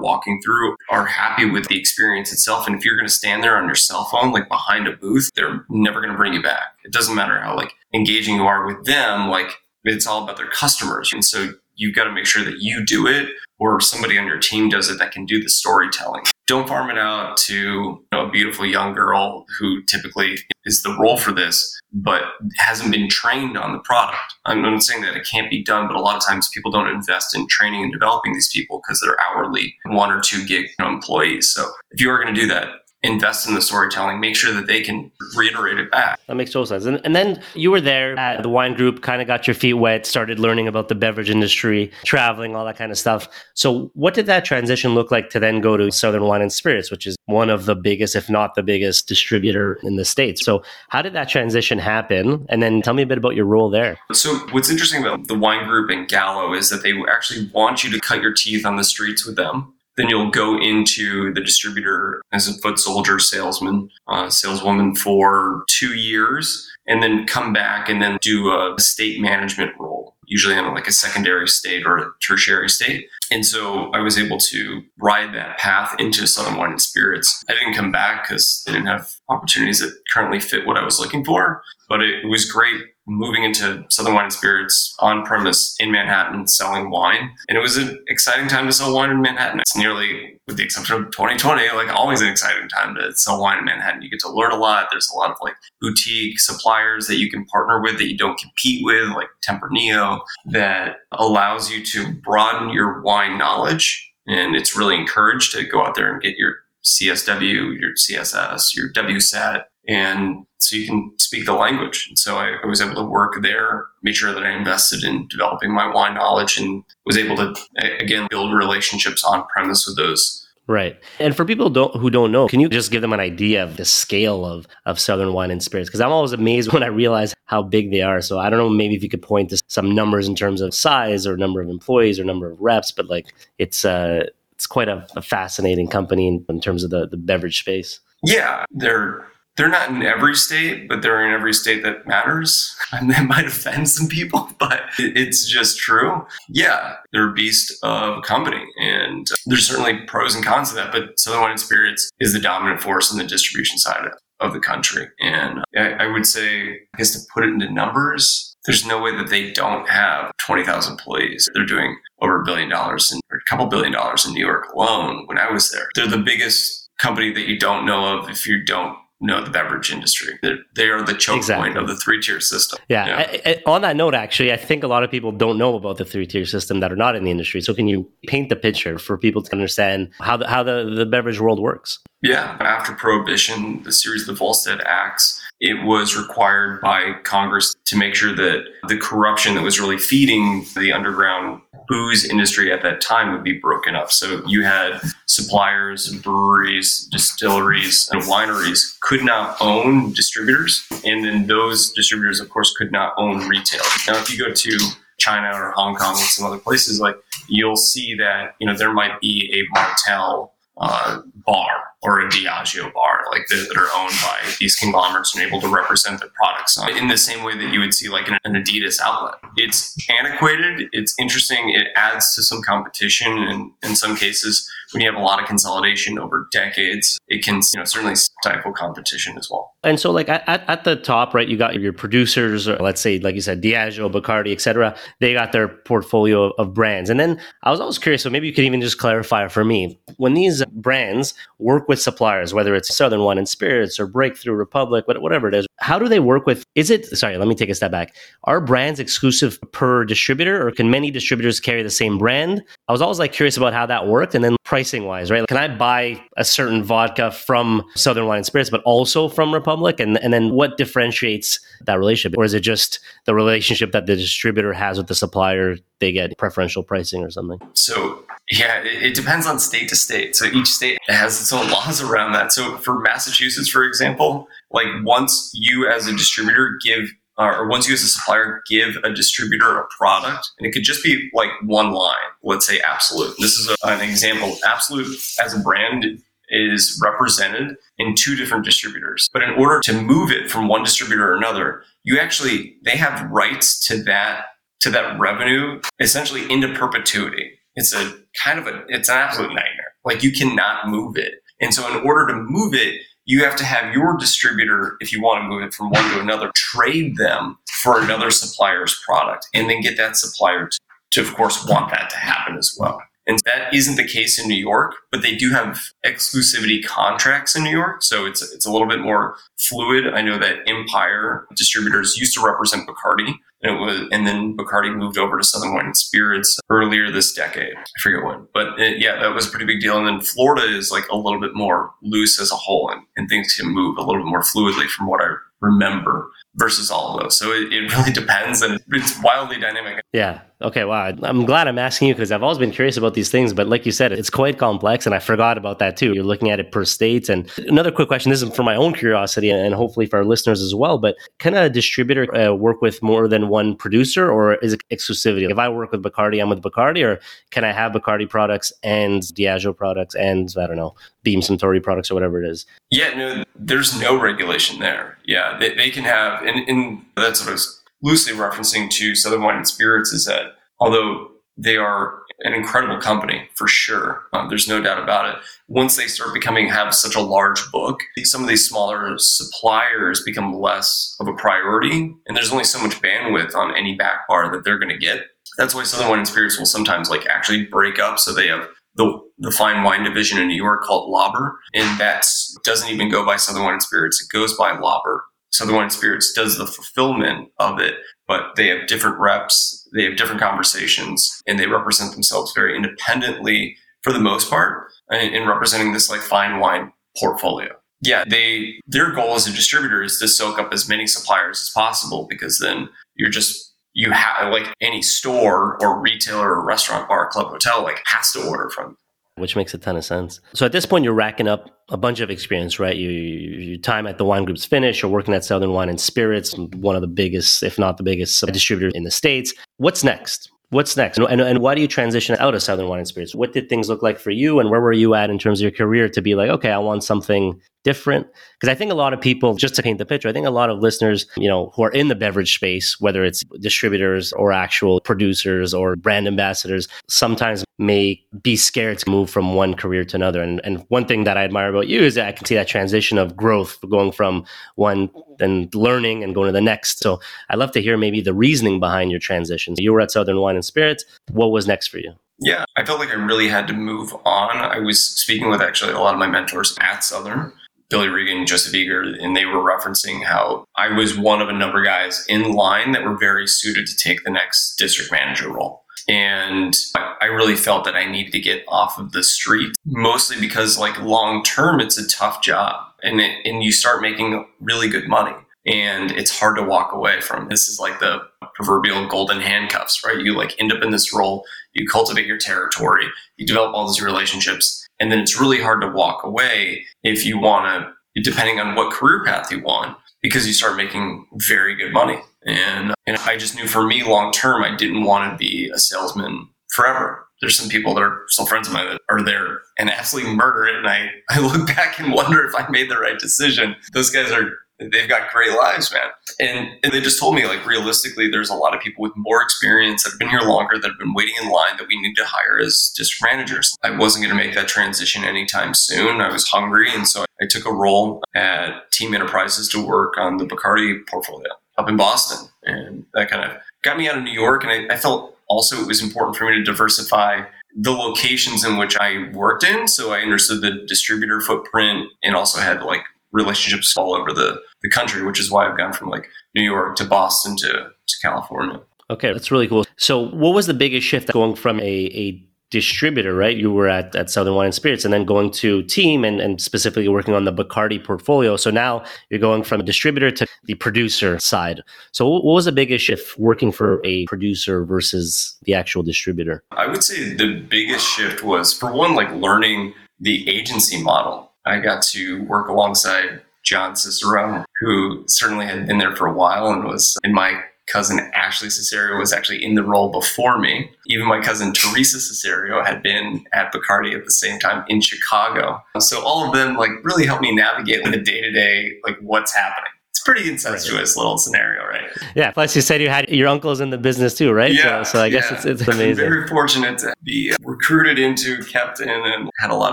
walking 0.00 0.40
through 0.40 0.76
are 0.88 1.04
happy 1.04 1.50
with 1.50 1.66
the 1.66 1.76
experience 1.76 2.32
itself. 2.32 2.66
And 2.66 2.76
if 2.76 2.84
you're 2.84 2.96
going 2.96 3.08
to 3.08 3.12
stand 3.12 3.42
there 3.42 3.56
on 3.56 3.66
your 3.66 3.74
cell 3.74 4.04
phone, 4.04 4.30
like 4.30 4.48
behind 4.48 4.86
a 4.86 4.92
booth, 4.92 5.30
they're 5.34 5.64
never 5.68 6.00
going 6.00 6.12
to 6.12 6.16
bring 6.16 6.32
you 6.32 6.42
back. 6.42 6.76
It 6.84 6.92
doesn't 6.92 7.16
matter 7.16 7.40
how 7.40 7.56
like 7.56 7.72
engaging 7.92 8.36
you 8.36 8.44
are 8.44 8.66
with 8.66 8.84
them. 8.84 9.30
Like 9.30 9.50
it's 9.82 10.06
all 10.06 10.22
about 10.22 10.36
their 10.36 10.46
customers. 10.46 11.12
And 11.12 11.24
so 11.24 11.54
you've 11.76 11.94
got 11.94 12.04
to 12.04 12.12
make 12.12 12.26
sure 12.26 12.44
that 12.44 12.58
you 12.60 12.84
do 12.84 13.06
it 13.06 13.28
or 13.58 13.80
somebody 13.80 14.18
on 14.18 14.26
your 14.26 14.38
team 14.38 14.68
does 14.68 14.90
it 14.90 14.98
that 14.98 15.12
can 15.12 15.24
do 15.24 15.42
the 15.42 15.48
storytelling. 15.48 16.22
Don't 16.46 16.68
farm 16.68 16.90
it 16.90 16.98
out 16.98 17.36
to 17.38 17.54
you 17.54 18.06
know, 18.12 18.26
a 18.26 18.30
beautiful 18.30 18.66
young 18.66 18.92
girl 18.92 19.46
who 19.58 19.82
typically 19.84 20.36
is 20.64 20.82
the 20.82 20.96
role 21.00 21.16
for 21.16 21.32
this, 21.32 21.80
but 21.92 22.22
hasn't 22.58 22.92
been 22.92 23.08
trained 23.08 23.56
on 23.56 23.72
the 23.72 23.78
product. 23.78 24.34
I'm 24.44 24.60
not 24.60 24.82
saying 24.82 25.02
that 25.02 25.16
it 25.16 25.26
can't 25.30 25.50
be 25.50 25.64
done, 25.64 25.86
but 25.86 25.96
a 25.96 26.00
lot 26.00 26.16
of 26.16 26.26
times 26.26 26.50
people 26.52 26.70
don't 26.70 26.88
invest 26.88 27.34
in 27.34 27.46
training 27.48 27.82
and 27.82 27.92
developing 27.92 28.34
these 28.34 28.50
people 28.52 28.82
because 28.82 29.00
they're 29.00 29.16
hourly 29.20 29.74
one 29.86 30.10
or 30.10 30.20
two 30.20 30.44
gig 30.44 30.66
you 30.78 30.84
know, 30.84 30.90
employees. 30.90 31.52
So 31.52 31.70
if 31.90 32.00
you 32.00 32.10
are 32.10 32.22
going 32.22 32.34
to 32.34 32.40
do 32.40 32.46
that, 32.48 32.68
invest 33.04 33.46
in 33.46 33.54
the 33.54 33.60
storytelling, 33.60 34.18
make 34.18 34.34
sure 34.34 34.52
that 34.52 34.66
they 34.66 34.80
can 34.80 35.12
reiterate 35.36 35.78
it 35.78 35.90
back. 35.90 36.18
That 36.26 36.36
makes 36.36 36.52
total 36.52 36.66
sense. 36.66 36.86
And, 36.86 37.00
and 37.04 37.14
then 37.14 37.40
you 37.54 37.70
were 37.70 37.80
there 37.80 38.18
at 38.18 38.42
the 38.42 38.48
wine 38.48 38.74
group, 38.74 39.02
kind 39.02 39.20
of 39.20 39.28
got 39.28 39.46
your 39.46 39.54
feet 39.54 39.74
wet, 39.74 40.06
started 40.06 40.38
learning 40.38 40.66
about 40.66 40.88
the 40.88 40.94
beverage 40.94 41.28
industry, 41.28 41.92
traveling, 42.04 42.56
all 42.56 42.64
that 42.64 42.78
kind 42.78 42.90
of 42.90 42.98
stuff. 42.98 43.28
So, 43.52 43.90
what 43.94 44.14
did 44.14 44.26
that 44.26 44.44
transition 44.44 44.94
look 44.94 45.10
like 45.10 45.28
to 45.30 45.40
then 45.40 45.60
go 45.60 45.76
to 45.76 45.92
Southern 45.92 46.24
Wine 46.24 46.40
and 46.40 46.52
Spirits, 46.52 46.90
which 46.90 47.06
is 47.06 47.16
one 47.26 47.50
of 47.50 47.66
the 47.66 47.74
biggest, 47.74 48.16
if 48.16 48.30
not 48.30 48.54
the 48.54 48.62
biggest, 48.62 49.06
distributor 49.06 49.78
in 49.82 49.96
the 49.96 50.04
States? 50.04 50.44
So, 50.44 50.62
how 50.88 51.02
did 51.02 51.12
that 51.12 51.28
transition 51.28 51.78
happen? 51.78 52.46
And 52.48 52.62
then 52.62 52.80
tell 52.80 52.94
me 52.94 53.02
a 53.02 53.06
bit 53.06 53.18
about 53.18 53.34
your 53.34 53.44
role 53.44 53.68
there. 53.68 53.98
So, 54.12 54.34
what's 54.50 54.70
interesting 54.70 55.02
about 55.02 55.28
the 55.28 55.38
wine 55.38 55.66
group 55.66 55.90
and 55.90 56.08
Gallo 56.08 56.54
is 56.54 56.70
that 56.70 56.82
they 56.82 56.94
actually 57.12 57.50
want 57.52 57.84
you 57.84 57.90
to 57.90 58.00
cut 58.00 58.22
your 58.22 58.32
teeth 58.32 58.64
on 58.64 58.76
the 58.76 58.84
streets 58.84 59.26
with 59.26 59.36
them 59.36 59.73
then 59.96 60.08
you'll 60.08 60.30
go 60.30 60.58
into 60.58 61.32
the 61.34 61.40
distributor 61.40 62.22
as 62.32 62.48
a 62.48 62.54
foot 62.60 62.78
soldier 62.78 63.18
salesman, 63.18 63.88
uh, 64.08 64.28
saleswoman 64.28 64.94
for 64.94 65.64
two 65.68 65.94
years, 65.94 66.68
and 66.86 67.02
then 67.02 67.26
come 67.26 67.52
back 67.52 67.88
and 67.88 68.02
then 68.02 68.18
do 68.20 68.50
a 68.50 68.74
state 68.78 69.20
management 69.20 69.72
role, 69.78 70.16
usually 70.26 70.56
in 70.56 70.64
like 70.74 70.88
a 70.88 70.92
secondary 70.92 71.48
state 71.48 71.86
or 71.86 71.98
a 71.98 72.10
tertiary 72.26 72.68
state. 72.68 73.08
And 73.30 73.46
so 73.46 73.90
I 73.92 74.00
was 74.00 74.18
able 74.18 74.38
to 74.38 74.82
ride 74.98 75.34
that 75.34 75.58
path 75.58 75.94
into 75.98 76.26
Southern 76.26 76.58
Wine 76.58 76.72
and 76.72 76.82
Spirits. 76.82 77.42
I 77.48 77.54
didn't 77.54 77.74
come 77.74 77.92
back 77.92 78.24
because 78.28 78.64
I 78.68 78.72
didn't 78.72 78.86
have 78.86 79.14
opportunities 79.28 79.80
that 79.80 79.96
currently 80.12 80.40
fit 80.40 80.66
what 80.66 80.76
I 80.76 80.84
was 80.84 80.98
looking 80.98 81.24
for, 81.24 81.62
but 81.88 82.02
it 82.02 82.26
was 82.28 82.50
great 82.50 82.82
moving 83.06 83.44
into 83.44 83.84
Southern 83.90 84.14
Wine 84.14 84.24
and 84.24 84.32
Spirits 84.32 84.94
on 85.00 85.24
premise 85.24 85.76
in 85.78 85.92
Manhattan 85.92 86.46
selling 86.46 86.90
wine. 86.90 87.30
And 87.48 87.58
it 87.58 87.60
was 87.60 87.76
an 87.76 88.02
exciting 88.08 88.48
time 88.48 88.66
to 88.66 88.72
sell 88.72 88.94
wine 88.94 89.10
in 89.10 89.20
Manhattan. 89.20 89.60
It's 89.60 89.76
nearly, 89.76 90.40
with 90.46 90.56
the 90.56 90.62
exception 90.62 90.96
of 90.96 91.10
2020, 91.10 91.68
like 91.74 91.94
always 91.94 92.20
an 92.20 92.28
exciting 92.28 92.68
time 92.68 92.94
to 92.94 93.12
sell 93.14 93.40
wine 93.40 93.58
in 93.58 93.64
Manhattan. 93.64 94.02
You 94.02 94.10
get 94.10 94.20
to 94.20 94.30
learn 94.30 94.52
a 94.52 94.56
lot. 94.56 94.88
There's 94.90 95.10
a 95.10 95.16
lot 95.16 95.30
of 95.30 95.36
like 95.42 95.54
boutique 95.80 96.38
suppliers 96.40 97.06
that 97.06 97.18
you 97.18 97.30
can 97.30 97.44
partner 97.46 97.82
with 97.82 97.98
that 97.98 98.10
you 98.10 98.16
don't 98.16 98.38
compete 98.38 98.84
with, 98.84 99.08
like 99.10 99.28
Tempranillo, 99.46 100.20
that 100.46 100.96
allows 101.12 101.70
you 101.70 101.84
to 101.84 102.12
broaden 102.22 102.70
your 102.70 103.02
wine 103.02 103.38
knowledge. 103.38 104.12
And 104.26 104.56
it's 104.56 104.76
really 104.76 104.96
encouraged 104.96 105.52
to 105.52 105.64
go 105.64 105.84
out 105.84 105.94
there 105.94 106.12
and 106.12 106.22
get 106.22 106.36
your 106.38 106.54
CSW, 106.84 107.78
your 107.78 107.92
CSS, 107.92 108.74
your 108.74 108.92
WSET, 108.92 109.64
and 109.88 110.46
so 110.58 110.76
you 110.76 110.86
can 110.86 111.12
speak 111.18 111.44
the 111.44 111.52
language. 111.52 112.06
And 112.08 112.18
so 112.18 112.36
I, 112.36 112.56
I, 112.62 112.66
was 112.66 112.80
able 112.80 112.94
to 112.94 113.04
work 113.04 113.42
there, 113.42 113.86
made 114.02 114.16
sure 114.16 114.32
that 114.32 114.42
I 114.42 114.56
invested 114.56 115.04
in 115.04 115.28
developing 115.28 115.74
my 115.74 115.92
wine 115.92 116.14
knowledge, 116.14 116.58
and 116.58 116.82
was 117.04 117.16
able 117.16 117.36
to 117.36 117.54
again 118.00 118.26
build 118.30 118.54
relationships 118.54 119.22
on 119.24 119.44
premise 119.48 119.86
with 119.86 119.96
those. 119.96 120.40
Right. 120.66 120.98
And 121.18 121.36
for 121.36 121.44
people 121.44 121.68
don't, 121.68 121.94
who 121.96 122.08
don't 122.08 122.32
know, 122.32 122.48
can 122.48 122.58
you 122.58 122.70
just 122.70 122.90
give 122.90 123.02
them 123.02 123.12
an 123.12 123.20
idea 123.20 123.62
of 123.62 123.76
the 123.76 123.84
scale 123.84 124.46
of, 124.46 124.66
of 124.86 124.98
Southern 124.98 125.34
Wine 125.34 125.50
and 125.50 125.62
Spirits? 125.62 125.90
Because 125.90 126.00
I'm 126.00 126.10
always 126.10 126.32
amazed 126.32 126.72
when 126.72 126.82
I 126.82 126.86
realize 126.86 127.34
how 127.44 127.62
big 127.62 127.90
they 127.90 128.00
are. 128.00 128.22
So 128.22 128.38
I 128.38 128.48
don't 128.48 128.58
know, 128.58 128.70
maybe 128.70 128.94
if 128.94 129.02
you 129.02 129.10
could 129.10 129.20
point 129.20 129.50
to 129.50 129.62
some 129.68 129.94
numbers 129.94 130.26
in 130.26 130.34
terms 130.34 130.62
of 130.62 130.72
size 130.74 131.26
or 131.26 131.36
number 131.36 131.60
of 131.60 131.68
employees 131.68 132.18
or 132.18 132.24
number 132.24 132.50
of 132.50 132.58
reps, 132.60 132.92
but 132.92 133.10
like 133.10 133.26
it's 133.58 133.84
uh, 133.84 134.24
it's 134.52 134.66
quite 134.66 134.88
a, 134.88 135.06
a 135.16 135.22
fascinating 135.22 135.88
company 135.88 136.28
in, 136.28 136.44
in 136.48 136.60
terms 136.60 136.82
of 136.84 136.90
the, 136.90 137.08
the 137.08 137.16
beverage 137.16 137.58
space. 137.58 138.00
Yeah, 138.22 138.64
they're 138.70 139.26
they're 139.56 139.68
not 139.68 139.90
in 139.90 140.02
every 140.02 140.34
state, 140.34 140.88
but 140.88 141.02
they're 141.02 141.26
in 141.26 141.32
every 141.32 141.52
state 141.52 141.82
that 141.82 142.06
matters. 142.06 142.76
And 142.92 143.10
that 143.10 143.26
might 143.26 143.46
offend 143.46 143.88
some 143.88 144.06
people, 144.06 144.48
but 144.60 144.82
it's 144.98 145.48
just 145.48 145.80
true. 145.80 146.24
Yeah, 146.48 146.94
they're 147.12 147.30
a 147.30 147.32
beast 147.32 147.76
of 147.82 148.18
a 148.18 148.20
company. 148.20 148.64
And 148.80 149.26
uh, 149.32 149.34
there's 149.46 149.66
certainly 149.66 150.02
pros 150.06 150.36
and 150.36 150.44
cons 150.44 150.68
to 150.68 150.76
that, 150.76 150.92
but 150.92 151.18
Southern 151.18 151.40
Wine 151.40 151.50
and 151.52 151.60
Spirits 151.60 152.08
is 152.20 152.32
the 152.32 152.38
dominant 152.38 152.80
force 152.80 153.10
in 153.10 153.18
the 153.18 153.24
distribution 153.24 153.78
side 153.78 154.06
of 154.38 154.52
the 154.52 154.60
country. 154.60 155.08
And 155.20 155.64
I, 155.76 156.06
would 156.06 156.24
say, 156.24 156.70
I 156.94 156.98
guess 156.98 157.12
to 157.14 157.26
put 157.34 157.44
it 157.44 157.48
into 157.48 157.72
numbers, 157.72 158.54
there's 158.64 158.86
no 158.86 159.02
way 159.02 159.16
that 159.16 159.28
they 159.28 159.50
don't 159.50 159.88
have 159.88 160.30
20,000 160.46 160.92
employees. 160.92 161.48
They're 161.54 161.66
doing 161.66 161.96
over 162.20 162.40
a 162.40 162.44
billion 162.44 162.68
dollars 162.68 163.10
in, 163.12 163.20
or 163.32 163.38
a 163.38 163.50
couple 163.50 163.66
billion 163.66 163.92
dollars 163.92 164.24
in 164.24 164.34
New 164.34 164.44
York 164.44 164.68
alone 164.72 165.24
when 165.26 165.38
I 165.38 165.50
was 165.50 165.70
there. 165.72 165.88
They're 165.96 166.06
the 166.06 166.18
biggest 166.18 166.88
company 166.98 167.32
that 167.32 167.48
you 167.48 167.58
don't 167.58 167.86
know 167.86 168.18
of 168.18 168.30
if 168.30 168.46
you 168.46 168.64
don't 168.64 168.96
know 169.24 169.44
the 169.44 169.50
beverage 169.50 169.90
industry. 169.90 170.38
They're, 170.42 170.58
they 170.76 170.88
are 170.88 171.02
the 171.02 171.14
choke 171.14 171.38
exactly. 171.38 171.70
point 171.70 171.78
of 171.78 171.88
the 171.88 171.96
three 171.96 172.20
tier 172.20 172.40
system. 172.40 172.78
Yeah. 172.88 173.06
yeah. 173.06 173.40
I, 173.44 173.50
I, 173.50 173.62
on 173.66 173.82
that 173.82 173.96
note, 173.96 174.14
actually, 174.14 174.52
I 174.52 174.56
think 174.56 174.84
a 174.84 174.86
lot 174.86 175.02
of 175.02 175.10
people 175.10 175.32
don't 175.32 175.58
know 175.58 175.74
about 175.74 175.96
the 175.96 176.04
three 176.04 176.26
tier 176.26 176.46
system 176.46 176.80
that 176.80 176.92
are 176.92 176.96
not 176.96 177.16
in 177.16 177.24
the 177.24 177.30
industry. 177.30 177.60
So, 177.60 177.74
can 177.74 177.88
you 177.88 178.10
paint 178.26 178.48
the 178.48 178.56
picture 178.56 178.98
for 178.98 179.16
people 179.18 179.42
to 179.42 179.52
understand 179.52 180.10
how 180.20 180.36
the, 180.36 180.48
how 180.48 180.62
the, 180.62 180.92
the 180.94 181.06
beverage 181.06 181.40
world 181.40 181.60
works? 181.60 181.98
Yeah. 182.22 182.56
After 182.60 182.92
Prohibition, 182.92 183.82
the 183.82 183.92
series 183.92 184.22
of 184.22 184.28
the 184.28 184.38
Volstead 184.38 184.80
Acts, 184.86 185.42
it 185.60 185.84
was 185.84 186.16
required 186.16 186.80
by 186.80 187.14
Congress 187.22 187.74
to 187.86 187.96
make 187.96 188.14
sure 188.14 188.34
that 188.34 188.64
the 188.88 188.96
corruption 188.96 189.54
that 189.54 189.62
was 189.62 189.80
really 189.80 189.98
feeding 189.98 190.66
the 190.76 190.92
underground 190.92 191.60
booze 191.88 192.24
industry 192.24 192.72
at 192.72 192.82
that 192.82 193.00
time 193.00 193.32
would 193.32 193.44
be 193.44 193.58
broken 193.58 193.94
up. 193.94 194.10
So 194.10 194.42
you 194.46 194.62
had 194.64 195.00
suppliers, 195.26 196.14
breweries, 196.16 197.08
distilleries, 197.10 198.08
and 198.12 198.22
wineries 198.22 198.98
could 199.00 199.24
not 199.24 199.56
own 199.60 200.12
distributors. 200.12 200.86
And 201.04 201.24
then 201.24 201.46
those 201.46 201.92
distributors, 201.92 202.40
of 202.40 202.48
course, 202.48 202.74
could 202.76 202.92
not 202.92 203.12
own 203.16 203.46
retail. 203.48 203.82
Now, 204.06 204.18
if 204.18 204.30
you 204.30 204.42
go 204.42 204.52
to 204.52 204.78
China 205.18 205.50
or 205.54 205.72
Hong 205.72 205.94
Kong 205.94 206.16
and 206.16 206.18
some 206.18 206.46
other 206.46 206.58
places, 206.58 207.00
like 207.00 207.16
you'll 207.48 207.76
see 207.76 208.14
that, 208.14 208.54
you 208.58 208.66
know, 208.66 208.76
there 208.76 208.92
might 208.92 209.20
be 209.20 209.52
a 209.54 209.78
Martell 209.78 210.53
uh, 210.76 211.20
bar 211.46 211.70
or 212.02 212.20
a 212.20 212.28
Diageo 212.28 212.92
bar, 212.92 213.24
like 213.30 213.46
the, 213.48 213.56
that 213.68 213.76
are 213.76 213.88
owned 213.96 214.14
by 214.22 214.38
these 214.58 214.76
conglomerates 214.76 215.34
and 215.34 215.46
able 215.46 215.60
to 215.60 215.68
represent 215.68 216.20
their 216.20 216.30
products 216.34 216.78
in 216.98 217.08
the 217.08 217.16
same 217.16 217.44
way 217.44 217.56
that 217.56 217.72
you 217.72 217.80
would 217.80 217.94
see 217.94 218.08
like 218.08 218.28
an, 218.28 218.38
an 218.44 218.54
Adidas 218.54 219.00
outlet. 219.00 219.34
It's 219.56 219.96
antiquated, 220.10 220.88
it's 220.92 221.14
interesting, 221.18 221.70
it 221.70 221.88
adds 221.96 222.34
to 222.34 222.42
some 222.42 222.60
competition, 222.62 223.32
and 223.38 223.70
in 223.82 223.96
some 223.96 224.16
cases 224.16 224.68
when 224.94 225.02
you 225.02 225.10
have 225.10 225.20
a 225.20 225.24
lot 225.24 225.42
of 225.42 225.46
consolidation 225.46 226.18
over 226.18 226.48
decades, 226.52 227.18
it 227.28 227.44
can 227.44 227.56
you 227.56 227.80
know 227.80 227.84
certainly 227.84 228.14
stifle 228.14 228.72
competition 228.72 229.36
as 229.36 229.48
well. 229.50 229.74
And 229.82 229.98
so, 230.00 230.10
like 230.10 230.28
at, 230.28 230.44
at 230.46 230.84
the 230.84 230.96
top, 230.96 231.34
right, 231.34 231.46
you 231.46 231.56
got 231.56 231.74
your 231.74 231.92
producers, 231.92 232.68
or 232.68 232.76
let's 232.76 233.00
say, 233.00 233.18
like 233.18 233.34
you 233.34 233.40
said, 233.40 233.62
Diageo, 233.62 234.10
Bacardi, 234.10 234.52
etc. 234.52 234.96
They 235.20 235.34
got 235.34 235.52
their 235.52 235.68
portfolio 235.68 236.50
of 236.50 236.72
brands, 236.72 237.10
and 237.10 237.18
then 237.18 237.40
I 237.62 237.70
was 237.70 237.80
always 237.80 237.98
curious. 237.98 238.22
So 238.22 238.30
maybe 238.30 238.46
you 238.46 238.54
could 238.54 238.64
even 238.64 238.80
just 238.80 238.98
clarify 238.98 239.48
for 239.48 239.64
me 239.64 240.00
when 240.16 240.34
these 240.34 240.64
brands 240.72 241.34
work 241.58 241.88
with 241.88 242.00
suppliers, 242.00 242.54
whether 242.54 242.74
it's 242.74 242.94
Southern 242.94 243.20
Wine 243.20 243.38
and 243.38 243.48
Spirits 243.48 243.98
or 243.98 244.06
Breakthru 244.06 244.56
Republic, 244.56 245.04
whatever 245.06 245.48
it 245.48 245.54
is. 245.54 245.66
How 245.78 245.98
do 245.98 246.08
they 246.08 246.20
work 246.20 246.46
with? 246.46 246.64
Is 246.74 246.90
it 246.90 247.06
sorry? 247.06 247.36
Let 247.36 247.48
me 247.48 247.54
take 247.54 247.68
a 247.68 247.74
step 247.74 247.90
back. 247.90 248.14
Are 248.44 248.60
brands 248.60 249.00
exclusive 249.00 249.58
per 249.72 250.04
distributor, 250.04 250.66
or 250.66 250.70
can 250.70 250.90
many 250.90 251.10
distributors 251.10 251.60
carry 251.60 251.82
the 251.82 251.90
same 251.90 252.16
brand? 252.16 252.62
I 252.88 252.92
was 252.92 253.02
always 253.02 253.18
like 253.18 253.32
curious 253.32 253.56
about 253.56 253.72
how 253.72 253.86
that 253.86 254.06
worked, 254.06 254.34
and 254.34 254.44
then 254.44 254.56
pricing 254.64 255.04
wise, 255.04 255.30
right? 255.30 255.46
Can 255.48 255.56
I 255.56 255.68
buy 255.68 256.22
a 256.36 256.44
certain 256.44 256.82
vodka 256.82 257.30
from 257.32 257.82
Southern 257.96 258.26
Wine 258.26 258.44
Spirits, 258.44 258.70
but 258.70 258.82
also 258.84 259.28
from 259.28 259.52
Republic, 259.52 259.98
and 259.98 260.16
and 260.18 260.32
then 260.32 260.52
what 260.52 260.76
differentiates 260.76 261.58
that 261.86 261.98
relationship, 261.98 262.38
or 262.38 262.44
is 262.44 262.54
it 262.54 262.60
just 262.60 263.00
the 263.24 263.34
relationship 263.34 263.92
that 263.92 264.06
the 264.06 264.16
distributor 264.16 264.72
has 264.72 264.96
with 264.96 265.08
the 265.08 265.14
supplier? 265.14 265.76
They 266.00 266.12
get 266.12 266.36
preferential 266.38 266.82
pricing 266.82 267.22
or 267.22 267.30
something. 267.30 267.58
So 267.72 268.24
yeah, 268.50 268.80
it, 268.82 269.02
it 269.02 269.14
depends 269.14 269.46
on 269.46 269.58
state 269.58 269.88
to 269.88 269.96
state. 269.96 270.36
So 270.36 270.46
each 270.46 270.66
state 270.66 270.98
has 271.06 271.40
its 271.40 271.52
own 271.52 271.70
laws 271.70 272.02
around 272.02 272.32
that. 272.32 272.52
So 272.52 272.76
for 272.78 273.00
Massachusetts, 273.00 273.68
for 273.68 273.84
example, 273.84 274.48
like 274.74 274.88
once 275.04 275.52
you 275.54 275.88
as 275.88 276.06
a 276.08 276.12
distributor 276.12 276.76
give 276.84 277.04
uh, 277.38 277.54
or 277.56 277.68
once 277.68 277.88
you 277.88 277.94
as 277.94 278.02
a 278.02 278.08
supplier 278.08 278.62
give 278.68 278.96
a 279.02 279.12
distributor 279.12 279.78
a 279.78 279.86
product, 279.96 280.50
and 280.58 280.66
it 280.66 280.72
could 280.72 280.84
just 280.84 281.02
be 281.02 281.30
like 281.32 281.50
one 281.64 281.92
line, 281.92 282.16
let's 282.42 282.66
say 282.66 282.80
Absolut. 282.80 283.34
This 283.38 283.52
is 283.52 283.70
a, 283.70 283.88
an 283.88 284.00
example. 284.02 284.56
Absolut 284.66 285.06
as 285.42 285.54
a 285.54 285.60
brand 285.60 286.20
is 286.50 287.00
represented 287.02 287.76
in 287.98 288.14
two 288.14 288.36
different 288.36 288.64
distributors. 288.64 289.28
But 289.32 289.42
in 289.42 289.50
order 289.50 289.80
to 289.84 290.00
move 290.00 290.30
it 290.30 290.50
from 290.50 290.68
one 290.68 290.82
distributor 290.82 291.32
or 291.32 291.36
another, 291.36 291.82
you 292.02 292.18
actually 292.18 292.76
they 292.84 292.96
have 292.96 293.30
rights 293.30 293.84
to 293.86 294.02
that 294.04 294.46
to 294.80 294.90
that 294.90 295.18
revenue 295.18 295.80
essentially 296.00 296.50
into 296.52 296.72
perpetuity. 296.74 297.52
It's 297.76 297.94
a 297.94 298.16
kind 298.42 298.58
of 298.58 298.66
a 298.66 298.84
it's 298.88 299.08
an 299.08 299.16
absolute 299.16 299.48
nightmare. 299.48 299.94
Like 300.04 300.22
you 300.22 300.32
cannot 300.32 300.88
move 300.88 301.16
it. 301.16 301.34
And 301.60 301.72
so 301.72 301.88
in 301.96 302.04
order 302.06 302.26
to 302.28 302.34
move 302.34 302.74
it, 302.74 303.00
you 303.26 303.44
have 303.44 303.56
to 303.56 303.64
have 303.64 303.94
your 303.94 304.16
distributor, 304.16 304.96
if 305.00 305.12
you 305.12 305.22
want 305.22 305.42
to 305.42 305.48
move 305.48 305.62
it 305.62 305.72
from 305.72 305.90
one 305.90 306.10
to 306.10 306.20
another, 306.20 306.50
trade 306.54 307.16
them 307.16 307.58
for 307.82 308.00
another 308.00 308.30
supplier's 308.30 309.00
product 309.06 309.48
and 309.54 309.68
then 309.68 309.80
get 309.80 309.96
that 309.96 310.16
supplier 310.16 310.68
to, 310.68 310.78
to, 311.12 311.20
of 311.22 311.34
course, 311.34 311.66
want 311.66 311.90
that 311.90 312.10
to 312.10 312.16
happen 312.16 312.56
as 312.56 312.76
well. 312.78 313.02
And 313.26 313.38
that 313.46 313.72
isn't 313.72 313.96
the 313.96 314.06
case 314.06 314.38
in 314.38 314.48
New 314.48 314.58
York, 314.58 314.94
but 315.10 315.22
they 315.22 315.34
do 315.34 315.50
have 315.50 315.80
exclusivity 316.04 316.84
contracts 316.84 317.56
in 317.56 317.64
New 317.64 317.70
York. 317.70 318.02
So 318.02 318.26
it's, 318.26 318.42
it's 318.52 318.66
a 318.66 318.70
little 318.70 318.88
bit 318.88 319.00
more 319.00 319.36
fluid. 319.58 320.12
I 320.12 320.20
know 320.20 320.38
that 320.38 320.58
Empire 320.66 321.46
distributors 321.56 322.16
used 322.18 322.34
to 322.34 322.44
represent 322.44 322.86
Bacardi, 322.86 323.34
and 323.62 323.76
it 323.76 323.80
was, 323.80 324.08
and 324.12 324.26
then 324.26 324.56
Bacardi 324.56 324.94
moved 324.94 325.16
over 325.16 325.38
to 325.38 325.44
Southern 325.44 325.74
Wine 325.74 325.86
and 325.86 325.96
Spirits 325.96 326.58
earlier 326.68 327.10
this 327.10 327.32
decade. 327.32 327.74
I 327.76 328.00
forget 328.02 328.22
when, 328.22 328.46
but 328.52 328.78
it, 328.78 328.98
yeah, 328.98 329.18
that 329.20 329.34
was 329.34 329.46
a 329.46 329.50
pretty 329.50 329.64
big 329.64 329.80
deal. 329.80 329.96
And 329.96 330.06
then 330.06 330.20
Florida 330.20 330.66
is 330.66 330.90
like 330.90 331.08
a 331.08 331.16
little 331.16 331.40
bit 331.40 331.54
more 331.54 331.92
loose 332.02 332.38
as 332.38 332.52
a 332.52 332.56
whole, 332.56 332.90
and, 332.90 333.02
and 333.16 333.28
things 333.28 333.54
can 333.54 333.70
move 333.70 333.96
a 333.96 334.02
little 334.02 334.22
bit 334.22 334.28
more 334.28 334.42
fluidly 334.42 334.86
from 334.88 335.06
what 335.06 335.22
I 335.22 335.34
remember 335.62 336.30
versus 336.56 336.90
all 336.90 337.16
of 337.16 337.22
those. 337.22 337.38
So 337.38 337.52
it, 337.52 337.72
it 337.72 337.96
really 337.96 338.12
depends, 338.20 338.60
and 338.60 338.78
it's 338.88 339.20
wildly 339.22 339.58
dynamic. 339.58 340.02
Yeah, 340.12 340.40
Okay, 340.62 340.84
wow. 340.84 341.12
I'm 341.22 341.44
glad 341.44 341.66
I'm 341.66 341.80
asking 341.80 342.08
you 342.08 342.14
because 342.14 342.30
I've 342.30 342.44
always 342.44 342.58
been 342.58 342.70
curious 342.70 342.96
about 342.96 343.14
these 343.14 343.28
things, 343.28 343.52
but 343.52 343.66
like 343.66 343.84
you 343.84 343.90
said, 343.90 344.12
it's 344.12 344.30
quite 344.30 344.56
complex, 344.56 345.04
and 345.04 345.14
I 345.14 345.18
forgot 345.18 345.58
about 345.58 345.80
that 345.80 345.96
too. 345.96 346.14
You're 346.14 346.22
looking 346.22 346.48
at 346.48 346.60
it 346.60 346.70
per 346.70 346.84
state. 346.84 347.28
And 347.28 347.50
another 347.66 347.90
quick 347.90 348.06
question: 348.06 348.30
This 348.30 348.40
is 348.40 348.54
for 348.54 348.62
my 348.62 348.76
own 348.76 348.94
curiosity, 348.94 349.50
and 349.50 349.74
hopefully 349.74 350.06
for 350.06 350.18
our 350.18 350.24
listeners 350.24 350.62
as 350.62 350.72
well. 350.72 350.98
But 350.98 351.16
can 351.40 351.54
a 351.54 351.68
distributor 351.68 352.32
uh, 352.36 352.54
work 352.54 352.82
with 352.82 353.02
more 353.02 353.26
than 353.26 353.48
one 353.48 353.74
producer, 353.74 354.30
or 354.30 354.54
is 354.56 354.72
it 354.72 354.82
exclusivity? 354.92 355.50
If 355.50 355.58
I 355.58 355.68
work 355.68 355.90
with 355.90 356.04
Bacardi, 356.04 356.40
I'm 356.40 356.50
with 356.50 356.62
Bacardi, 356.62 357.04
or 357.04 357.20
can 357.50 357.64
I 357.64 357.72
have 357.72 357.92
Bacardi 357.92 358.28
products 358.28 358.72
and 358.84 359.22
Diageo 359.22 359.76
products 359.76 360.14
and 360.14 360.54
I 360.56 360.68
don't 360.68 360.76
know 360.76 360.94
Beam 361.24 361.40
Suntory 361.40 361.82
products 361.82 362.12
or 362.12 362.14
whatever 362.14 362.42
it 362.42 362.48
is? 362.48 362.64
Yeah, 362.90 363.12
no, 363.14 363.44
there's 363.56 364.00
no 364.00 364.20
regulation 364.20 364.78
there. 364.78 365.18
Yeah, 365.24 365.58
they, 365.58 365.74
they 365.74 365.90
can 365.90 366.04
have, 366.04 366.42
and, 366.42 366.68
and 366.68 367.04
that's 367.16 367.40
what 367.40 367.48
I 367.48 367.52
was 367.52 367.83
loosely 368.04 368.34
referencing 368.34 368.90
to 368.90 369.14
Southern 369.14 369.42
Wine 369.42 369.56
and 369.56 369.66
Spirits 369.66 370.12
is 370.12 370.26
that 370.26 370.52
although 370.78 371.28
they 371.56 371.76
are 371.76 372.20
an 372.40 372.52
incredible 372.52 373.00
company 373.00 373.48
for 373.54 373.66
sure, 373.66 374.24
um, 374.32 374.48
there's 374.48 374.68
no 374.68 374.82
doubt 374.82 375.02
about 375.02 375.28
it. 375.28 375.42
Once 375.68 375.96
they 375.96 376.06
start 376.06 376.34
becoming 376.34 376.68
have 376.68 376.94
such 376.94 377.14
a 377.14 377.20
large 377.20 377.70
book, 377.72 378.00
some 378.24 378.42
of 378.42 378.48
these 378.48 378.68
smaller 378.68 379.14
suppliers 379.18 380.22
become 380.22 380.52
less 380.52 381.16
of 381.20 381.28
a 381.28 381.34
priority, 381.34 382.14
and 382.26 382.36
there's 382.36 382.52
only 382.52 382.64
so 382.64 382.80
much 382.82 383.00
bandwidth 383.00 383.54
on 383.54 383.74
any 383.74 383.94
back 383.94 384.28
bar 384.28 384.52
that 384.52 384.64
they're 384.64 384.78
going 384.78 384.92
to 384.92 384.98
get. 384.98 385.22
That's 385.56 385.74
why 385.74 385.84
Southern 385.84 386.10
Wine 386.10 386.18
and 386.18 386.28
Spirits 386.28 386.58
will 386.58 386.66
sometimes 386.66 387.08
like 387.08 387.26
actually 387.26 387.64
break 387.66 387.98
up, 387.98 388.18
so 388.18 388.32
they 388.32 388.48
have 388.48 388.68
the 388.96 389.20
the 389.38 389.50
fine 389.50 389.82
wine 389.82 390.04
division 390.04 390.38
in 390.38 390.48
New 390.48 390.54
York 390.54 390.82
called 390.82 391.10
Lauber, 391.10 391.58
and 391.72 391.98
that 391.98 392.26
doesn't 392.64 392.90
even 392.90 393.10
go 393.10 393.24
by 393.24 393.36
Southern 393.36 393.62
Wine 393.62 393.74
and 393.74 393.82
Spirits; 393.82 394.20
it 394.20 394.34
goes 394.36 394.56
by 394.56 394.76
Lauber. 394.76 395.24
Southern 395.54 395.76
Wine 395.76 395.90
Spirits 395.90 396.32
does 396.32 396.58
the 396.58 396.66
fulfillment 396.66 397.48
of 397.58 397.78
it, 397.78 397.94
but 398.26 398.56
they 398.56 398.68
have 398.68 398.88
different 398.88 399.18
reps, 399.20 399.88
they 399.94 400.04
have 400.04 400.16
different 400.16 400.40
conversations, 400.40 401.42
and 401.46 401.58
they 401.58 401.66
represent 401.68 402.12
themselves 402.12 402.52
very 402.54 402.76
independently 402.76 403.76
for 404.02 404.12
the 404.12 404.18
most 404.18 404.50
part 404.50 404.90
in, 405.12 405.32
in 405.32 405.46
representing 405.46 405.92
this 405.92 406.10
like 406.10 406.20
fine 406.20 406.58
wine 406.58 406.92
portfolio. 407.18 407.70
Yeah, 408.00 408.24
they 408.26 408.74
their 408.86 409.12
goal 409.12 409.34
as 409.34 409.46
a 409.46 409.52
distributor 409.52 410.02
is 410.02 410.18
to 410.18 410.28
soak 410.28 410.58
up 410.58 410.72
as 410.72 410.88
many 410.88 411.06
suppliers 411.06 411.62
as 411.62 411.70
possible 411.70 412.26
because 412.28 412.58
then 412.58 412.88
you're 413.14 413.30
just 413.30 413.72
you 413.94 414.10
have 414.10 414.52
like 414.52 414.74
any 414.80 415.02
store 415.02 415.80
or 415.80 416.00
retailer 416.00 416.50
or 416.50 416.66
restaurant, 416.66 417.08
bar, 417.08 417.28
club, 417.28 417.46
hotel 417.46 417.82
like 417.82 418.02
has 418.06 418.32
to 418.32 418.44
order 418.44 418.68
from 418.70 418.96
which 419.36 419.56
makes 419.56 419.74
a 419.74 419.78
ton 419.78 419.96
of 419.96 420.04
sense. 420.04 420.40
So 420.52 420.64
at 420.64 420.72
this 420.72 420.86
point, 420.86 421.04
you're 421.04 421.12
racking 421.12 421.48
up 421.48 421.70
a 421.88 421.96
bunch 421.96 422.20
of 422.20 422.30
experience, 422.30 422.78
right? 422.78 422.96
You, 422.96 423.10
you, 423.10 423.58
your 423.60 423.78
time 423.78 424.06
at 424.06 424.18
the 424.18 424.24
wine 424.24 424.44
group's 424.44 424.64
finished. 424.64 425.02
You're 425.02 425.10
working 425.10 425.34
at 425.34 425.44
Southern 425.44 425.72
Wine 425.72 425.88
and 425.88 426.00
Spirits, 426.00 426.54
one 426.56 426.94
of 426.94 427.02
the 427.02 427.08
biggest, 427.08 427.62
if 427.62 427.78
not 427.78 427.96
the 427.96 428.02
biggest, 428.02 428.44
distributor 428.46 428.90
in 428.94 429.02
the 429.02 429.10
states. 429.10 429.52
What's 429.78 430.04
next? 430.04 430.50
What's 430.70 430.96
next? 430.96 431.18
And, 431.18 431.26
and, 431.28 431.40
and 431.40 431.58
why 431.58 431.74
do 431.74 431.80
you 431.80 431.88
transition 431.88 432.36
out 432.38 432.54
of 432.54 432.62
Southern 432.62 432.88
Wine 432.88 433.00
and 433.00 433.08
Spirits? 433.08 433.34
What 433.34 433.52
did 433.52 433.68
things 433.68 433.88
look 433.88 434.02
like 434.02 434.18
for 434.18 434.30
you, 434.30 434.60
and 434.60 434.70
where 434.70 434.80
were 434.80 434.92
you 434.92 435.14
at 435.14 435.30
in 435.30 435.38
terms 435.38 435.60
of 435.60 435.62
your 435.62 435.72
career 435.72 436.08
to 436.08 436.22
be 436.22 436.34
like, 436.34 436.50
okay, 436.50 436.70
I 436.70 436.78
want 436.78 437.04
something 437.04 437.60
different? 437.84 438.26
Because 438.58 438.72
I 438.72 438.74
think 438.74 438.90
a 438.90 438.96
lot 438.96 439.12
of 439.12 439.20
people, 439.20 439.54
just 439.54 439.74
to 439.76 439.82
paint 439.82 439.98
the 439.98 440.06
picture, 440.06 440.28
I 440.28 440.32
think 440.32 440.46
a 440.46 440.50
lot 440.50 440.70
of 440.70 440.80
listeners, 440.80 441.26
you 441.36 441.48
know, 441.48 441.70
who 441.76 441.84
are 441.84 441.90
in 441.90 442.08
the 442.08 442.14
beverage 442.14 442.54
space, 442.54 443.00
whether 443.00 443.24
it's 443.24 443.44
distributors 443.60 444.32
or 444.32 444.52
actual 444.52 445.00
producers 445.00 445.72
or 445.72 445.94
brand 445.94 446.26
ambassadors, 446.26 446.88
sometimes 447.08 447.64
may 447.78 448.20
be 448.42 448.56
scared 448.56 448.98
to 448.98 449.10
move 449.10 449.28
from 449.28 449.54
one 449.54 449.74
career 449.74 450.04
to 450.04 450.16
another. 450.16 450.42
And, 450.42 450.60
and 450.64 450.84
one 450.88 451.06
thing 451.06 451.24
that 451.24 451.36
I 451.36 451.44
admire 451.44 451.68
about 451.68 451.88
you 451.88 452.00
is 452.00 452.14
that 452.14 452.26
I 452.26 452.32
can 452.32 452.46
see 452.46 452.54
that 452.54 452.68
transition 452.68 453.18
of 453.18 453.36
growth 453.36 453.78
going 453.88 454.12
from 454.12 454.44
one 454.76 455.10
and 455.40 455.72
learning 455.74 456.22
and 456.22 456.34
going 456.34 456.46
to 456.46 456.52
the 456.52 456.60
next. 456.60 457.00
So 457.00 457.20
I'd 457.50 457.58
love 457.58 457.72
to 457.72 457.82
hear 457.82 457.96
maybe 457.96 458.20
the 458.20 458.34
reasoning 458.34 458.80
behind 458.80 459.10
your 459.10 459.20
transitions. 459.20 459.78
You 459.80 459.92
were 459.92 460.00
at 460.00 460.10
Southern 460.10 460.38
Wine 460.38 460.54
and 460.54 460.64
Spirits. 460.64 461.04
What 461.32 461.48
was 461.48 461.66
next 461.66 461.88
for 461.88 461.98
you? 461.98 462.12
Yeah, 462.40 462.64
I 462.76 462.84
felt 462.84 462.98
like 462.98 463.10
I 463.10 463.14
really 463.14 463.48
had 463.48 463.66
to 463.68 463.72
move 463.74 464.14
on. 464.24 464.56
I 464.56 464.80
was 464.80 465.04
speaking 465.04 465.50
with 465.50 465.60
actually 465.60 465.92
a 465.92 466.00
lot 466.00 466.14
of 466.14 466.18
my 466.18 466.26
mentors 466.26 466.76
at 466.80 467.04
Southern 467.04 467.52
Billy 467.88 468.08
Regan, 468.08 468.46
Joseph 468.46 468.74
Eager, 468.74 469.02
and 469.02 469.36
they 469.36 469.44
were 469.44 469.62
referencing 469.62 470.24
how 470.24 470.64
I 470.76 470.88
was 470.92 471.18
one 471.18 471.40
of 471.40 471.48
a 471.48 471.52
number 471.52 471.80
of 471.80 471.86
guys 471.86 472.24
in 472.28 472.52
line 472.52 472.92
that 472.92 473.04
were 473.04 473.16
very 473.16 473.46
suited 473.46 473.86
to 473.86 473.96
take 473.96 474.24
the 474.24 474.30
next 474.30 474.76
district 474.76 475.12
manager 475.12 475.52
role. 475.52 475.84
And 476.08 476.76
I 476.96 477.26
really 477.26 477.56
felt 477.56 477.84
that 477.84 477.94
I 477.94 478.10
needed 478.10 478.32
to 478.32 478.40
get 478.40 478.64
off 478.68 478.98
of 478.98 479.12
the 479.12 479.22
street, 479.22 479.74
mostly 479.86 480.38
because, 480.38 480.78
like, 480.78 481.00
long 481.00 481.42
term, 481.42 481.80
it's 481.80 481.96
a 481.96 482.06
tough 482.08 482.42
job 482.42 482.74
and, 483.02 483.20
it, 483.20 483.38
and 483.44 483.62
you 483.62 483.72
start 483.72 484.02
making 484.02 484.46
really 484.60 484.88
good 484.88 485.08
money. 485.08 485.34
And 485.66 486.10
it's 486.10 486.38
hard 486.38 486.56
to 486.56 486.62
walk 486.62 486.92
away 486.92 487.22
from. 487.22 487.48
This 487.48 487.68
is 487.68 487.80
like 487.80 487.98
the 487.98 488.18
proverbial 488.54 489.06
golden 489.08 489.40
handcuffs, 489.40 490.04
right? 490.04 490.20
You 490.20 490.34
like 490.34 490.54
end 490.60 490.72
up 490.72 490.82
in 490.82 490.90
this 490.90 491.14
role, 491.14 491.44
you 491.72 491.86
cultivate 491.88 492.26
your 492.26 492.36
territory, 492.36 493.06
you 493.38 493.46
develop 493.46 493.74
all 493.74 493.86
these 493.86 494.02
relationships, 494.02 494.83
and 495.00 495.10
then 495.10 495.18
it's 495.18 495.40
really 495.40 495.60
hard 495.60 495.80
to 495.80 495.88
walk 495.88 496.24
away 496.24 496.84
if 497.02 497.24
you 497.24 497.38
want 497.38 497.66
to, 498.14 498.22
depending 498.22 498.60
on 498.60 498.74
what 498.74 498.92
career 498.92 499.24
path 499.24 499.50
you 499.50 499.62
want, 499.62 499.96
because 500.22 500.46
you 500.46 500.52
start 500.52 500.76
making 500.76 501.26
very 501.34 501.74
good 501.74 501.92
money. 501.92 502.18
And, 502.46 502.94
and 503.06 503.16
I 503.18 503.36
just 503.36 503.54
knew 503.56 503.66
for 503.66 503.86
me 503.86 504.04
long 504.04 504.32
term, 504.32 504.62
I 504.62 504.76
didn't 504.76 505.04
want 505.04 505.30
to 505.30 505.36
be 505.36 505.70
a 505.74 505.78
salesman 505.78 506.48
forever. 506.70 507.26
There's 507.40 507.56
some 507.56 507.68
people 507.68 507.94
that 507.94 508.02
are 508.02 508.22
still 508.28 508.46
friends 508.46 508.68
of 508.68 508.74
mine 508.74 508.86
that 508.86 509.00
are 509.10 509.22
there 509.22 509.60
and 509.78 509.90
absolutely 509.90 510.34
murder 510.34 510.66
it. 510.66 510.76
And 510.76 510.88
I, 510.88 511.10
I 511.30 511.40
look 511.40 511.66
back 511.66 511.98
and 511.98 512.12
wonder 512.12 512.44
if 512.46 512.54
I 512.54 512.68
made 512.70 512.90
the 512.90 512.98
right 512.98 513.18
decision. 513.18 513.76
Those 513.92 514.10
guys 514.10 514.30
are 514.30 514.50
they've 514.78 515.08
got 515.08 515.30
great 515.30 515.52
lives, 515.56 515.92
man. 515.92 516.10
And, 516.40 516.68
and 516.82 516.92
they 516.92 517.00
just 517.00 517.18
told 517.18 517.34
me, 517.34 517.46
like, 517.46 517.66
realistically, 517.66 518.30
there's 518.30 518.50
a 518.50 518.54
lot 518.54 518.74
of 518.74 518.80
people 518.80 519.02
with 519.02 519.12
more 519.16 519.42
experience 519.42 520.02
that 520.02 520.10
have 520.10 520.18
been 520.18 520.28
here 520.28 520.40
longer, 520.40 520.78
that 520.78 520.88
have 520.88 520.98
been 520.98 521.14
waiting 521.14 521.34
in 521.42 521.50
line 521.50 521.76
that 521.78 521.88
we 521.88 522.00
need 522.00 522.14
to 522.14 522.24
hire 522.24 522.58
as 522.60 522.92
district 522.96 523.32
managers. 523.32 523.76
I 523.82 523.90
wasn't 523.96 524.24
going 524.24 524.36
to 524.36 524.42
make 524.42 524.54
that 524.54 524.68
transition 524.68 525.24
anytime 525.24 525.74
soon. 525.74 526.20
I 526.20 526.32
was 526.32 526.46
hungry. 526.46 526.88
And 526.92 527.06
so 527.06 527.24
I 527.40 527.46
took 527.46 527.66
a 527.66 527.72
role 527.72 528.22
at 528.34 528.90
Team 528.90 529.14
Enterprises 529.14 529.68
to 529.70 529.84
work 529.84 530.18
on 530.18 530.38
the 530.38 530.44
Bacardi 530.44 531.06
portfolio 531.06 531.50
up 531.78 531.88
in 531.88 531.96
Boston. 531.96 532.48
And 532.64 533.06
that 533.14 533.30
kind 533.30 533.44
of 533.44 533.58
got 533.82 533.98
me 533.98 534.08
out 534.08 534.16
of 534.16 534.24
New 534.24 534.32
York. 534.32 534.64
And 534.64 534.72
I, 534.72 534.94
I 534.94 534.96
felt 534.96 535.36
also 535.48 535.80
it 535.80 535.86
was 535.86 536.02
important 536.02 536.36
for 536.36 536.48
me 536.48 536.56
to 536.56 536.62
diversify 536.62 537.42
the 537.76 537.90
locations 537.90 538.64
in 538.64 538.76
which 538.76 538.96
I 538.98 539.30
worked 539.32 539.64
in. 539.64 539.88
So 539.88 540.12
I 540.12 540.20
understood 540.20 540.62
the 540.62 540.84
distributor 540.86 541.40
footprint 541.40 542.08
and 542.22 542.36
also 542.36 542.60
had 542.60 542.82
like 542.82 543.02
relationships 543.34 543.94
all 543.96 544.14
over 544.14 544.32
the, 544.32 544.58
the 544.82 544.88
country, 544.88 545.22
which 545.24 545.38
is 545.38 545.50
why 545.50 545.68
I've 545.68 545.76
gone 545.76 545.92
from 545.92 546.08
like 546.08 546.28
New 546.54 546.62
York 546.62 546.96
to 546.96 547.04
Boston 547.04 547.56
to, 547.56 547.68
to 547.68 548.14
California. 548.22 548.80
Okay, 549.10 549.32
that's 549.32 549.50
really 549.50 549.68
cool. 549.68 549.84
So, 549.98 550.30
what 550.30 550.54
was 550.54 550.66
the 550.66 550.72
biggest 550.74 551.06
shift 551.06 551.30
going 551.32 551.54
from 551.54 551.78
a, 551.80 551.82
a 551.82 552.42
distributor, 552.70 553.36
right? 553.36 553.56
You 553.56 553.72
were 553.72 553.88
at, 553.88 554.16
at 554.16 554.30
Southern 554.30 554.54
Wine 554.54 554.66
and 554.66 554.74
Spirits 554.74 555.04
and 555.04 555.14
then 555.14 555.24
going 555.24 555.52
to 555.52 555.84
team 555.84 556.24
and, 556.24 556.40
and 556.40 556.60
specifically 556.60 557.06
working 557.06 557.32
on 557.32 557.44
the 557.44 557.52
Bacardi 557.52 558.02
portfolio. 558.02 558.56
So 558.56 558.70
now 558.70 559.04
you're 559.30 559.38
going 559.38 559.62
from 559.62 559.80
a 559.80 559.84
distributor 559.84 560.32
to 560.32 560.46
the 560.64 560.74
producer 560.74 561.38
side. 561.38 561.82
So 562.10 562.28
what 562.28 562.44
was 562.44 562.64
the 562.64 562.72
biggest 562.72 563.04
shift 563.04 563.38
working 563.38 563.70
for 563.70 564.00
a 564.04 564.26
producer 564.26 564.84
versus 564.84 565.56
the 565.62 565.74
actual 565.74 566.02
distributor? 566.02 566.64
I 566.72 566.88
would 566.88 567.04
say 567.04 567.34
the 567.34 567.60
biggest 567.60 568.08
shift 568.08 568.42
was 568.42 568.72
for 568.72 568.92
one, 568.92 569.14
like 569.14 569.30
learning 569.32 569.94
the 570.18 570.48
agency 570.48 571.00
model. 571.00 571.52
I 571.66 571.80
got 571.80 572.02
to 572.02 572.44
work 572.44 572.68
alongside 572.68 573.42
John 573.62 573.96
Cicero, 573.96 574.64
who 574.80 575.24
certainly 575.26 575.66
had 575.66 575.86
been 575.86 575.98
there 575.98 576.14
for 576.14 576.26
a 576.26 576.32
while 576.32 576.68
and 576.68 576.84
was 576.84 577.18
in 577.24 577.32
my 577.32 577.62
cousin 577.86 578.18
Ashley 578.32 578.68
Cesario 578.68 579.18
was 579.18 579.32
actually 579.32 579.62
in 579.62 579.74
the 579.74 579.82
role 579.82 580.10
before 580.10 580.58
me. 580.58 580.90
Even 581.06 581.26
my 581.26 581.40
cousin 581.40 581.72
Teresa 581.72 582.18
Cesario 582.18 582.84
had 582.84 583.02
been 583.02 583.44
at 583.52 583.72
Bacardi 583.72 584.14
at 584.14 584.24
the 584.24 584.30
same 584.30 584.58
time 584.58 584.84
in 584.88 585.00
Chicago. 585.00 585.82
So 585.98 586.24
all 586.24 586.46
of 586.46 586.54
them 586.54 586.76
like 586.76 586.90
really 587.02 587.26
helped 587.26 587.42
me 587.42 587.54
navigate 587.54 588.04
the 588.04 588.16
day 588.18 588.40
to 588.40 588.50
day, 588.50 588.92
like 589.04 589.18
what's 589.20 589.54
happening. 589.54 589.90
It's 590.10 590.22
pretty 590.22 590.48
incestuous 590.48 591.16
right. 591.16 591.20
little 591.20 591.36
scenario, 591.36 591.84
right? 591.84 592.08
Yeah. 592.34 592.52
Plus, 592.52 592.74
you 592.74 592.82
said 592.82 593.02
you 593.02 593.08
had 593.08 593.28
your 593.28 593.48
uncles 593.48 593.80
in 593.80 593.90
the 593.90 593.98
business 593.98 594.34
too, 594.34 594.52
right? 594.52 594.72
Yeah. 594.72 595.02
So, 595.02 595.18
so 595.18 595.24
I 595.24 595.28
guess 595.28 595.50
yeah. 595.50 595.56
it's, 595.56 595.64
it's 595.66 595.88
amazing. 595.88 596.16
Very 596.16 596.46
fortunate 596.46 596.98
to 596.98 597.14
be 597.22 597.52
recruited 597.62 598.18
into, 598.18 598.62
kept 598.64 599.00
in, 599.00 599.08
and 599.08 599.50
had 599.58 599.70
a 599.70 599.74
lot 599.74 599.92